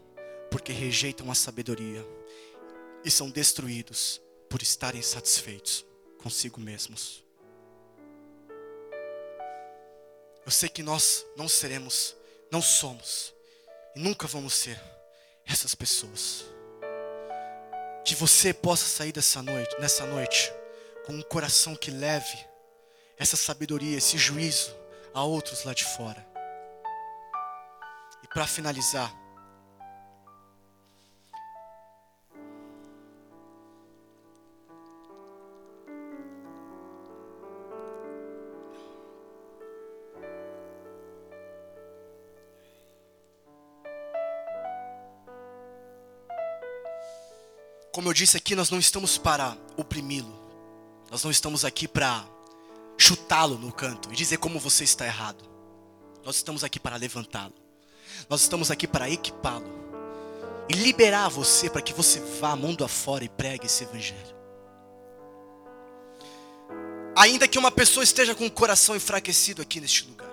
porque 0.53 0.73
rejeitam 0.73 1.29
a 1.33 1.35
sabedoria 1.35 2.07
e 3.05 3.11
são 3.11 3.29
destruídos 3.29 4.23
por 4.49 4.63
estarem 4.63 5.03
satisfeitos 5.03 5.85
consigo 6.23 6.61
mesmos. 6.61 7.25
Eu 10.47 10.53
sei 10.53 10.69
que 10.69 10.83
nós 10.83 11.27
não 11.37 11.49
seremos, 11.49 12.15
não 12.49 12.63
somos 12.63 13.35
e 13.97 13.99
nunca 13.99 14.29
vamos 14.29 14.55
ser 14.55 14.81
essas 15.45 15.75
pessoas. 15.75 16.45
Que 18.05 18.15
você 18.15 18.55
possa 18.55 18.87
sair 18.87 19.11
dessa 19.11 19.43
noite, 19.43 19.75
nessa 19.81 20.07
noite, 20.07 20.53
com 21.05 21.15
um 21.15 21.23
coração 21.23 21.75
que 21.75 21.91
leve 21.91 22.39
essa 23.19 23.37
sabedoria, 23.37 23.99
esse 23.99 24.17
juízo 24.17 24.84
a 25.15 25.23
outros 25.23 25.65
lá 25.65 25.73
de 25.73 25.85
fora. 25.85 26.27
E 28.23 28.29
para 28.29 28.47
finalizar, 28.47 29.15
Como 47.93 48.09
eu 48.09 48.13
disse 48.13 48.37
aqui, 48.37 48.57
nós 48.57 48.71
não 48.71 48.79
estamos 48.81 49.17
para 49.17 49.57
oprimi-lo. 49.77 50.37
Nós 51.13 51.23
não 51.23 51.31
estamos 51.31 51.65
aqui 51.65 51.87
para 51.87 52.27
chutá-lo 52.99 53.59
no 53.59 53.73
canto 53.73 54.13
e 54.13 54.17
dizer 54.17 54.39
como 54.39 54.59
você 54.59 54.85
está 54.85 55.07
errado. 55.07 55.45
Nós 56.25 56.37
estamos 56.37 56.65
aqui 56.65 56.81
para 56.81 56.97
levantá-lo. 56.97 57.55
Nós 58.29 58.41
estamos 58.43 58.71
aqui 58.71 58.87
para 58.87 59.11
equipá-lo. 59.11 59.85
e 60.67 60.73
liberar 60.73 61.29
você 61.29 61.69
para 61.69 61.83
que 61.83 61.93
você 61.93 62.21
vá 62.41 62.57
mundo 62.57 62.85
afora 62.85 63.23
e 63.23 63.29
pregue 63.29 63.67
esse 63.67 63.85
evangelho. 63.85 64.35
Ainda 67.17 67.47
que 67.47 67.59
uma 67.59 67.71
pessoa 67.71 68.03
esteja 68.03 68.35
com 68.35 68.47
o 68.47 68.51
coração 68.51 68.97
enfraquecido 68.97 69.61
aqui 69.61 69.79
neste 69.79 70.07
lugar, 70.07 70.31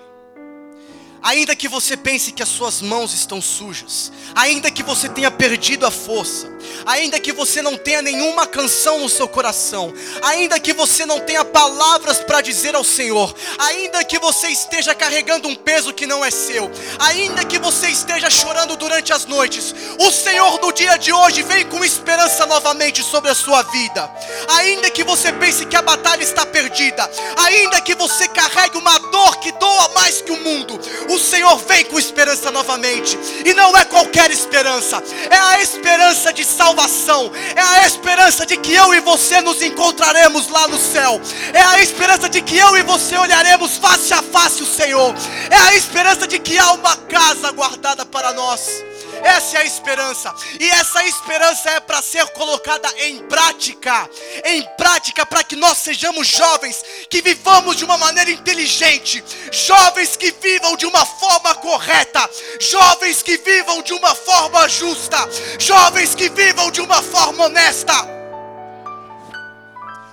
ainda 1.22 1.56
que 1.56 1.68
você 1.68 1.96
pense 1.96 2.32
que 2.32 2.42
as 2.42 2.50
suas 2.50 2.82
mãos 2.82 3.14
estão 3.14 3.42
sujas, 3.42 4.12
ainda 4.36 4.72
que 4.72 4.84
você 4.84 5.08
tenha 5.08 5.30
perdido 5.30 5.86
a 5.86 5.92
força, 5.92 6.52
ainda 6.86 7.20
que 7.20 7.32
você 7.32 7.62
não 7.62 7.78
tenha 7.78 8.02
nenhuma 8.02 8.48
canção 8.48 9.00
no 9.00 9.10
seu 9.10 9.28
coração, 9.28 9.94
ainda 10.24 10.60
que 10.60 10.74
você 10.74 11.06
não 11.06 11.20
tenha 11.20 11.46
palavras 11.46 12.20
para 12.20 12.42
dizer 12.42 12.76
ao 12.76 12.84
Senhor, 12.84 13.34
ainda 13.58 14.04
que 14.04 14.18
você 14.20 14.48
esteja 14.48 14.96
carregando 14.96 15.48
um 15.48 15.56
peso 15.56 15.94
que 15.94 16.08
não 16.08 16.24
é 16.24 16.32
seu, 16.32 16.72
ainda 17.00 17.46
que 17.46 17.60
você 17.60 17.88
esteja 17.88 18.30
chorando 18.30 18.76
durante 18.76 19.14
as 19.14 19.26
noites, 19.26 19.76
o 20.00 20.12
Senhor 20.12 20.60
no 20.60 20.72
dia 20.72 20.98
de 20.98 21.14
hoje 21.14 21.44
vem 21.44 21.66
com 21.66 21.84
esperança 21.84 22.46
novamente 22.46 23.04
sobre 23.04 23.30
a 23.30 23.36
sua 23.36 23.62
vida. 23.64 24.12
Ainda 24.50 24.90
que 24.90 25.04
você 25.04 25.32
pense 25.34 25.66
que 25.66 25.76
a 25.76 25.82
batalha 25.82 26.24
está 26.24 26.46
perdida, 26.46 27.10
ainda 27.38 27.82
que 27.82 27.96
você 27.96 28.28
carregue 28.28 28.78
uma 28.78 28.98
dor 28.98 29.38
que 29.38 29.52
doa 29.54 29.90
mais 29.90 30.22
que 30.22 30.32
o 30.32 30.38
mundo, 30.38 30.80
o 31.14 31.20
Senhor 31.20 31.58
vem 31.68 31.86
com 31.86 32.00
esperança 32.00 32.52
novamente. 32.52 33.18
E 33.46 33.54
não 33.54 33.76
é 33.78 33.86
qualquer 33.86 34.32
esperança, 34.32 35.02
é 35.30 35.38
a 35.38 35.62
esperança 35.62 36.32
de 36.34 36.44
salvação, 36.44 37.32
é 37.56 37.62
a 37.62 37.86
esperança 37.86 38.46
de 38.46 38.58
que 38.58 38.74
eu 38.74 38.94
e 38.94 39.00
você 39.00 39.42
nos 39.42 39.62
encontraremos 39.62 40.48
lá 40.50 40.68
no 40.68 40.80
céu, 40.80 41.22
é 41.54 41.62
a 41.62 41.82
esperança 41.82 42.30
de 42.30 42.42
que 42.42 42.58
eu 42.58 42.78
e 42.78 42.84
você 42.84 43.18
olharemos 43.18 43.78
face 43.78 44.14
a 44.14 44.22
face 44.22 44.64
o 44.64 44.66
Senhor, 44.66 45.14
é 45.50 45.56
a 45.56 45.76
esperança 45.76 46.28
de 46.28 46.40
que 46.40 46.58
há 46.58 46.74
uma 46.74 46.96
casa 46.96 47.52
guardada 47.52 48.06
para 48.06 48.34
nós. 48.34 48.91
Essa 49.24 49.58
é 49.58 49.62
a 49.62 49.66
esperança. 49.66 50.34
E 50.60 50.70
essa 50.70 51.04
esperança 51.06 51.70
é 51.72 51.80
para 51.80 52.02
ser 52.02 52.26
colocada 52.28 52.90
em 52.98 53.20
prática. 53.28 54.10
Em 54.46 54.64
prática 54.78 55.26
para 55.26 55.44
que 55.44 55.56
nós 55.56 55.78
sejamos 55.78 56.28
jovens 56.28 56.84
que 57.10 57.22
vivamos 57.22 57.76
de 57.76 57.86
uma 57.86 57.98
maneira 57.98 58.32
inteligente, 58.32 59.24
jovens 59.52 60.16
que 60.16 60.32
vivam 60.32 60.76
de 60.76 60.86
uma 60.86 61.06
forma 61.06 61.56
correta, 61.56 62.30
jovens 62.60 63.22
que 63.22 63.38
vivam 63.38 63.82
de 63.82 63.94
uma 63.94 64.16
forma 64.16 64.68
justa, 64.68 65.18
jovens 65.60 66.16
que 66.16 66.30
vivam 66.30 66.72
de 66.72 66.82
uma 66.82 67.02
forma 67.02 67.46
honesta 67.46 68.21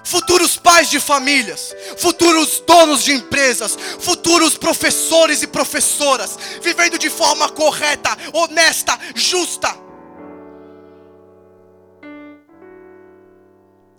futuros 0.09 0.57
pais 0.57 0.89
de 0.89 0.99
famílias, 0.99 1.75
futuros 1.99 2.61
donos 2.67 3.05
de 3.05 3.13
empresas, 3.13 3.77
futuros 4.01 4.57
professores 4.57 5.43
e 5.43 5.47
professoras, 5.47 6.37
vivendo 6.63 6.99
de 6.99 7.11
forma 7.11 7.49
correta, 7.51 8.17
honesta, 8.33 8.99
justa. 9.15 9.77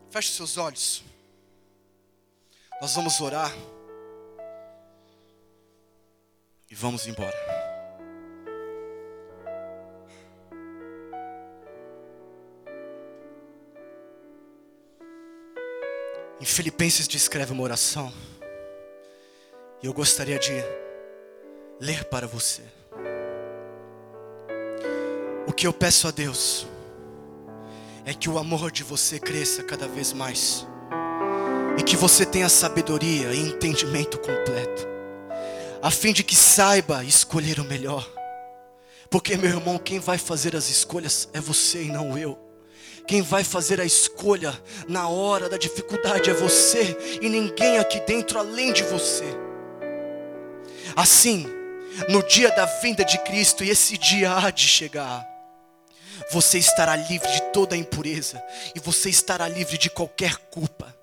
Feche 0.10 0.32
seus 0.32 0.58
olhos. 0.58 1.04
Nós 2.82 2.96
vamos 2.96 3.22
orar 3.22 3.54
e 6.70 6.76
vamos 6.76 7.06
embora. 7.08 7.49
Em 16.42 16.46
Filipenses 16.46 17.06
descreve 17.06 17.52
uma 17.52 17.64
oração. 17.64 18.14
E 19.84 19.86
eu 19.86 19.94
gostaria 19.94 20.40
de 20.40 20.54
ler 21.82 22.06
para 22.06 22.26
você. 22.26 22.62
O 25.46 25.52
que 25.52 25.68
eu 25.68 25.74
peço 25.74 26.08
a 26.08 26.12
Deus 26.12 26.66
é 28.06 28.14
que 28.14 28.30
o 28.30 28.38
amor 28.38 28.72
de 28.72 28.84
você 28.84 29.20
cresça 29.20 29.64
cada 29.64 29.86
vez 29.86 30.14
mais. 30.14 30.66
E 31.78 31.84
que 31.84 31.98
você 31.98 32.26
tenha 32.26 32.48
sabedoria 32.48 33.34
e 33.34 33.40
entendimento 33.40 34.18
completo. 34.18 34.88
A 35.82 35.92
fim 35.92 36.14
de 36.14 36.24
que 36.24 36.36
saiba 36.36 37.04
escolher 37.04 37.60
o 37.60 37.66
melhor. 37.66 38.10
Porque, 39.10 39.36
meu 39.36 39.50
irmão, 39.50 39.78
quem 39.78 40.00
vai 40.00 40.18
fazer 40.18 40.56
as 40.56 40.70
escolhas 40.70 41.28
é 41.34 41.42
você 41.42 41.84
e 41.84 41.92
não 41.92 42.18
eu. 42.18 42.49
Quem 43.10 43.24
vai 43.24 43.44
fazer 43.44 43.82
a 43.82 43.86
escolha 43.86 44.54
na 44.88 45.10
hora 45.10 45.50
da 45.50 45.58
dificuldade 45.58 46.30
é 46.30 46.34
você 46.36 46.96
e 47.20 47.28
ninguém 47.28 47.80
aqui 47.80 48.00
dentro 48.02 48.38
além 48.38 48.72
de 48.72 48.84
você. 48.84 49.26
Assim, 50.96 51.48
no 52.08 52.22
dia 52.22 52.52
da 52.52 52.68
vinda 52.68 53.04
de 53.04 53.18
Cristo, 53.24 53.64
e 53.64 53.72
esse 53.72 53.98
dia 53.98 54.38
há 54.38 54.52
de 54.52 54.68
chegar, 54.68 55.28
você 56.32 56.60
estará 56.60 56.96
livre 56.96 57.32
de 57.32 57.42
toda 57.52 57.74
a 57.74 57.80
impureza 57.80 58.40
e 58.76 58.80
você 58.80 59.10
estará 59.10 59.48
livre 59.48 59.80
de 59.80 59.90
qualquer 59.90 60.38
culpa. 60.52 60.96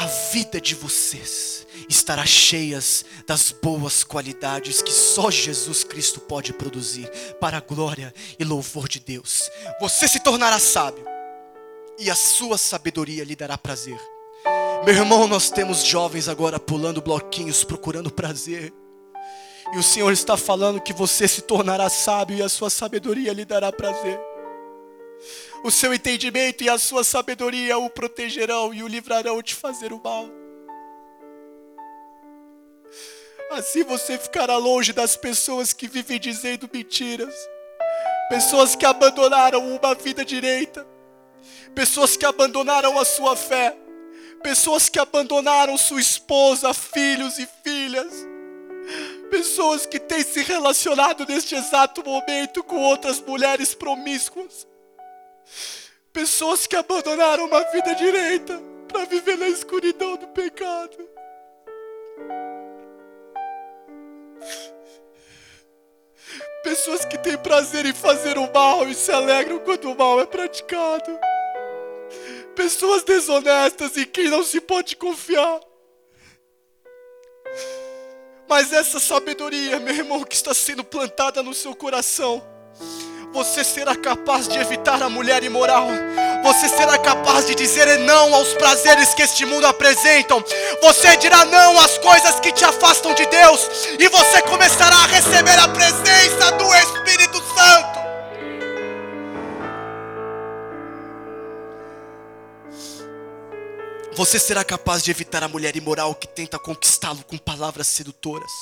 A 0.00 0.06
vida 0.06 0.58
de 0.58 0.74
vocês 0.74 1.66
estará 1.86 2.24
cheia 2.24 2.78
das 3.26 3.52
boas 3.52 4.02
qualidades 4.02 4.80
que 4.80 4.90
só 4.90 5.30
Jesus 5.30 5.84
Cristo 5.84 6.20
pode 6.20 6.54
produzir 6.54 7.06
para 7.38 7.58
a 7.58 7.60
glória 7.60 8.14
e 8.38 8.42
louvor 8.42 8.88
de 8.88 8.98
Deus. 8.98 9.50
Você 9.78 10.08
se 10.08 10.20
tornará 10.20 10.58
sábio 10.58 11.04
e 11.98 12.10
a 12.10 12.14
sua 12.14 12.56
sabedoria 12.56 13.24
lhe 13.24 13.36
dará 13.36 13.58
prazer. 13.58 14.00
Meu 14.86 14.94
irmão, 14.94 15.28
nós 15.28 15.50
temos 15.50 15.84
jovens 15.84 16.30
agora 16.30 16.58
pulando 16.58 17.02
bloquinhos, 17.02 17.62
procurando 17.62 18.10
prazer. 18.10 18.72
E 19.74 19.76
o 19.76 19.82
Senhor 19.82 20.10
está 20.12 20.34
falando 20.34 20.80
que 20.80 20.94
você 20.94 21.28
se 21.28 21.42
tornará 21.42 21.90
sábio 21.90 22.38
e 22.38 22.42
a 22.42 22.48
sua 22.48 22.70
sabedoria 22.70 23.34
lhe 23.34 23.44
dará 23.44 23.70
prazer. 23.70 24.18
O 25.62 25.70
seu 25.70 25.92
entendimento 25.92 26.64
e 26.64 26.68
a 26.68 26.78
sua 26.78 27.04
sabedoria 27.04 27.78
o 27.78 27.90
protegerão 27.90 28.72
e 28.72 28.82
o 28.82 28.88
livrarão 28.88 29.42
de 29.42 29.54
fazer 29.54 29.92
o 29.92 30.00
mal. 30.02 30.26
Assim 33.50 33.82
você 33.82 34.16
ficará 34.16 34.56
longe 34.56 34.92
das 34.92 35.16
pessoas 35.16 35.72
que 35.72 35.88
vivem 35.88 36.20
dizendo 36.20 36.70
mentiras, 36.72 37.34
pessoas 38.28 38.74
que 38.76 38.86
abandonaram 38.86 39.76
uma 39.76 39.94
vida 39.94 40.24
direita. 40.24 40.86
Pessoas 41.74 42.16
que 42.16 42.26
abandonaram 42.26 42.98
a 42.98 43.04
sua 43.04 43.36
fé, 43.36 43.76
pessoas 44.42 44.88
que 44.88 44.98
abandonaram 44.98 45.76
sua 45.78 46.00
esposa, 46.00 46.74
filhos 46.74 47.38
e 47.38 47.48
filhas, 47.62 48.12
pessoas 49.30 49.86
que 49.86 49.98
têm 49.98 50.22
se 50.22 50.42
relacionado 50.42 51.24
neste 51.26 51.54
exato 51.54 52.04
momento 52.04 52.62
com 52.62 52.76
outras 52.76 53.20
mulheres 53.20 53.74
promíscuas, 53.74 54.66
pessoas 56.12 56.66
que 56.66 56.76
abandonaram 56.76 57.46
uma 57.46 57.62
vida 57.70 57.94
direita 57.94 58.60
para 58.88 59.04
viver 59.04 59.38
na 59.38 59.48
escuridão 59.48 60.16
do 60.16 60.28
pecado. 60.28 61.08
Pessoas 66.62 67.04
que 67.04 67.18
têm 67.18 67.38
prazer 67.38 67.86
em 67.86 67.94
fazer 67.94 68.36
o 68.38 68.52
mal 68.52 68.86
e 68.88 68.94
se 68.94 69.10
alegram 69.10 69.58
quando 69.60 69.90
o 69.90 69.96
mal 69.96 70.20
é 70.20 70.26
praticado 70.26 71.18
pessoas 72.60 73.02
desonestas 73.02 73.96
em 73.96 74.04
quem 74.04 74.28
não 74.28 74.42
se 74.42 74.60
pode 74.60 74.94
confiar. 74.94 75.60
Mas 78.46 78.70
essa 78.70 79.00
sabedoria, 79.00 79.78
meu 79.80 79.94
irmão, 79.94 80.24
que 80.24 80.34
está 80.34 80.52
sendo 80.52 80.84
plantada 80.84 81.42
no 81.42 81.54
seu 81.54 81.74
coração, 81.74 82.42
você 83.32 83.62
será 83.62 83.94
capaz 83.94 84.48
de 84.48 84.58
evitar 84.58 85.02
a 85.02 85.08
mulher 85.08 85.42
imoral. 85.44 85.88
Você 86.42 86.68
será 86.68 86.98
capaz 86.98 87.46
de 87.46 87.54
dizer 87.54 87.98
não 88.00 88.34
aos 88.34 88.52
prazeres 88.54 89.14
que 89.14 89.22
este 89.22 89.44
mundo 89.44 89.66
apresentam. 89.66 90.42
Você 90.82 91.16
dirá 91.16 91.44
não 91.44 91.78
às 91.78 91.96
coisas 91.98 92.40
que 92.40 92.52
te 92.52 92.64
afastam 92.64 93.14
de 93.14 93.24
Deus. 93.26 93.68
E 93.98 94.08
você 94.08 94.42
começará 94.42 94.96
a 94.96 95.06
receber 95.06 95.58
a 95.58 95.68
presença 95.68 96.52
do 96.52 96.74
Espírito 96.74 97.42
Santo. 97.54 97.89
Você 104.20 104.38
será 104.38 104.62
capaz 104.62 105.02
de 105.02 105.10
evitar 105.10 105.42
a 105.42 105.48
mulher 105.48 105.74
imoral 105.76 106.14
que 106.14 106.28
tenta 106.28 106.58
conquistá-lo 106.58 107.24
com 107.24 107.38
palavras 107.38 107.86
sedutoras, 107.86 108.52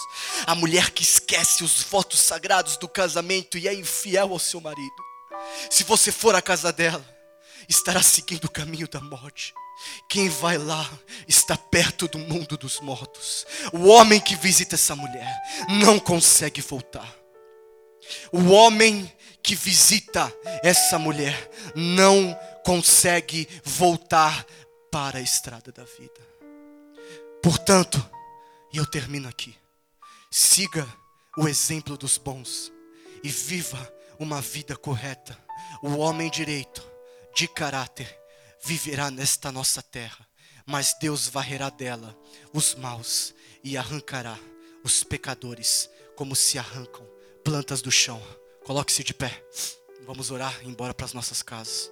a 0.47 0.55
mulher 0.55 0.93
que 0.93 1.03
esquece 1.03 1.65
os 1.65 1.83
votos 1.83 2.21
sagrados 2.21 2.77
do 2.77 2.87
casamento 2.87 3.59
e 3.59 3.67
é 3.67 3.75
infiel 3.75 4.31
ao 4.31 4.39
seu 4.39 4.61
marido. 4.61 4.95
Se 5.69 5.83
você 5.83 6.13
for 6.13 6.37
à 6.37 6.41
casa 6.41 6.73
dela, 6.73 7.05
estará 7.69 8.01
seguindo 8.05 8.45
o 8.45 8.51
caminho 8.51 8.87
da 8.87 9.01
morte. 9.01 9.53
Quem 10.09 10.29
vai 10.29 10.57
lá 10.57 10.89
está 11.27 11.57
perto 11.57 12.07
do 12.07 12.21
mundo 12.21 12.57
dos 12.57 12.79
mortos. 12.79 13.45
O 13.73 13.89
homem 13.89 14.21
que 14.21 14.37
visita 14.37 14.77
essa 14.77 14.95
mulher 14.95 15.43
não 15.81 15.99
consegue 15.99 16.61
voltar. 16.61 17.13
O 18.31 18.51
homem 18.53 19.13
que 19.43 19.57
visita 19.57 20.33
essa 20.63 21.01
mulher 21.01 21.51
não 21.75 22.39
consegue 22.65 23.49
voltar 23.65 24.47
para 24.91 25.19
a 25.19 25.23
estrada 25.23 25.71
da 25.73 25.85
vida. 25.85 26.21
Portanto, 27.43 28.05
e 28.73 28.79
eu 28.79 28.87
termino 28.87 29.29
aqui, 29.29 29.57
siga 30.31 30.87
o 31.37 31.49
exemplo 31.49 31.97
dos 31.97 32.19
bons 32.19 32.73
e 33.23 33.29
viva 33.29 33.93
uma 34.19 34.41
vida 34.41 34.77
correta, 34.77 35.39
O 35.83 35.97
homem 35.99 36.31
direito, 36.31 36.83
de 37.35 37.47
caráter, 37.47 38.19
viverá 38.65 39.11
nesta 39.11 39.53
nossa 39.53 39.83
terra, 39.83 40.27
mas 40.67 40.95
Deus 41.01 41.29
varrerá 41.29 41.71
dela 41.71 42.17
os 42.53 42.75
maus 42.75 43.35
e 43.63 43.77
arrancará 43.77 44.39
os 44.83 45.05
pecadores 45.05 45.89
como 46.17 46.35
se 46.35 46.59
arrancam 46.59 47.07
plantas 47.45 47.81
do 47.81 47.91
chão. 47.91 48.21
Coloque-se 48.65 49.05
de 49.05 49.15
pé. 49.15 49.43
Vamos 50.07 50.31
orar 50.31 50.59
e 50.63 50.69
embora 50.69 50.93
para 50.93 51.07
as 51.07 51.13
nossas 51.13 51.43
casas. 51.43 51.91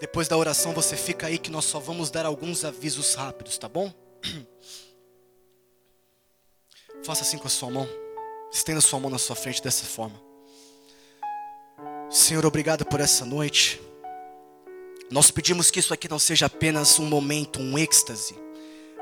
Depois 0.00 0.28
da 0.28 0.36
oração 0.36 0.72
você 0.72 0.96
fica 0.96 1.26
aí 1.26 1.38
que 1.38 1.50
nós 1.50 1.64
só 1.64 1.80
vamos 1.80 2.10
dar 2.10 2.26
alguns 2.26 2.64
avisos 2.64 3.14
rápidos, 3.14 3.56
tá 3.56 3.68
bom? 3.68 3.92
Faça 7.02 7.22
assim 7.22 7.38
com 7.38 7.46
a 7.46 7.50
sua 7.50 7.70
mão. 7.70 7.88
Estenda 8.52 8.80
sua 8.80 9.00
mão 9.00 9.10
na 9.10 9.18
sua 9.18 9.36
frente 9.36 9.62
dessa 9.62 9.84
forma. 9.84 10.20
Senhor, 12.10 12.44
obrigado 12.44 12.84
por 12.84 13.00
essa 13.00 13.24
noite. 13.24 13.80
Nós 15.10 15.30
pedimos 15.30 15.70
que 15.70 15.80
isso 15.80 15.94
aqui 15.94 16.08
não 16.08 16.18
seja 16.18 16.46
apenas 16.46 16.98
um 16.98 17.06
momento, 17.06 17.60
um 17.60 17.78
êxtase, 17.78 18.36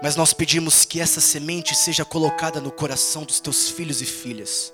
mas 0.02 0.16
nós 0.16 0.34
pedimos 0.34 0.84
que 0.84 1.00
essa 1.00 1.20
semente 1.20 1.74
seja 1.74 2.04
colocada 2.04 2.60
no 2.60 2.70
coração 2.70 3.24
dos 3.24 3.40
teus 3.40 3.70
filhos 3.70 4.02
e 4.02 4.06
filhas. 4.06 4.72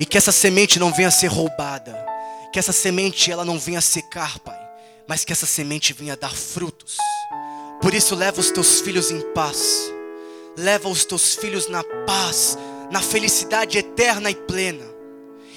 E 0.00 0.06
que 0.06 0.16
essa 0.16 0.32
semente 0.32 0.78
não 0.78 0.92
venha 0.92 1.08
a 1.08 1.12
ser 1.12 1.26
roubada, 1.26 2.06
que 2.52 2.58
essa 2.58 2.72
semente 2.72 3.30
ela 3.30 3.44
não 3.44 3.58
venha 3.58 3.80
a 3.80 3.82
secar, 3.82 4.38
Pai, 4.38 4.58
mas 5.06 5.24
que 5.24 5.32
essa 5.32 5.46
semente 5.46 5.92
venha 5.92 6.14
a 6.14 6.16
dar 6.16 6.34
frutos. 6.34 6.96
Por 7.80 7.94
isso 7.94 8.14
leva 8.14 8.40
os 8.40 8.50
teus 8.50 8.80
filhos 8.80 9.10
em 9.10 9.20
paz. 9.32 9.92
Leva 10.56 10.88
os 10.88 11.04
teus 11.04 11.34
filhos 11.34 11.68
na 11.68 11.82
paz, 12.06 12.56
na 12.90 13.00
felicidade 13.00 13.78
eterna 13.78 14.30
e 14.30 14.34
plena. 14.34 14.84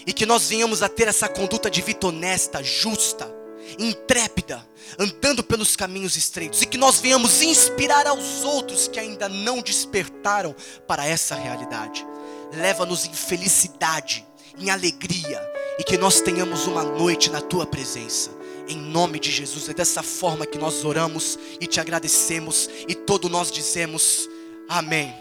E 0.08 0.14
que 0.14 0.26
nós 0.26 0.50
venhamos 0.50 0.82
a 0.82 0.90
ter 0.90 1.08
essa 1.08 1.28
conduta 1.28 1.70
de 1.70 1.82
vida 1.82 2.08
honesta, 2.08 2.64
justa, 2.64 3.34
intrépida, 3.80 4.66
andando 5.00 5.44
pelos 5.44 5.76
caminhos 5.76 6.16
estreitos, 6.16 6.62
e 6.62 6.66
que 6.66 6.78
nós 6.78 7.00
venhamos 7.00 7.42
inspirar 7.42 8.06
aos 8.08 8.44
outros 8.44 8.88
que 8.88 9.00
ainda 9.00 9.28
não 9.28 9.62
despertaram 9.62 10.56
para 10.88 11.06
essa 11.06 11.36
realidade. 11.36 12.06
Leva-nos 12.54 13.06
em 13.06 13.14
felicidade, 13.14 14.26
em 14.58 14.70
alegria, 14.70 15.42
e 15.80 15.84
que 15.84 15.98
nós 15.98 16.22
tenhamos 16.22 16.68
uma 16.68 16.84
noite 16.84 17.30
na 17.30 17.42
tua 17.42 17.66
presença. 17.66 18.32
Em 18.68 18.78
nome 18.78 19.20
de 19.20 19.32
Jesus, 19.32 19.70
é 19.70 19.74
dessa 19.74 20.02
forma 20.02 20.46
que 20.46 20.58
nós 20.58 20.84
oramos 20.84 21.38
e 21.60 21.68
te 21.68 21.80
agradecemos 21.80 22.70
e 22.88 22.96
todo 22.96 23.30
nós 23.30 23.52
dizemos 23.52 24.28
amém. 24.68 25.14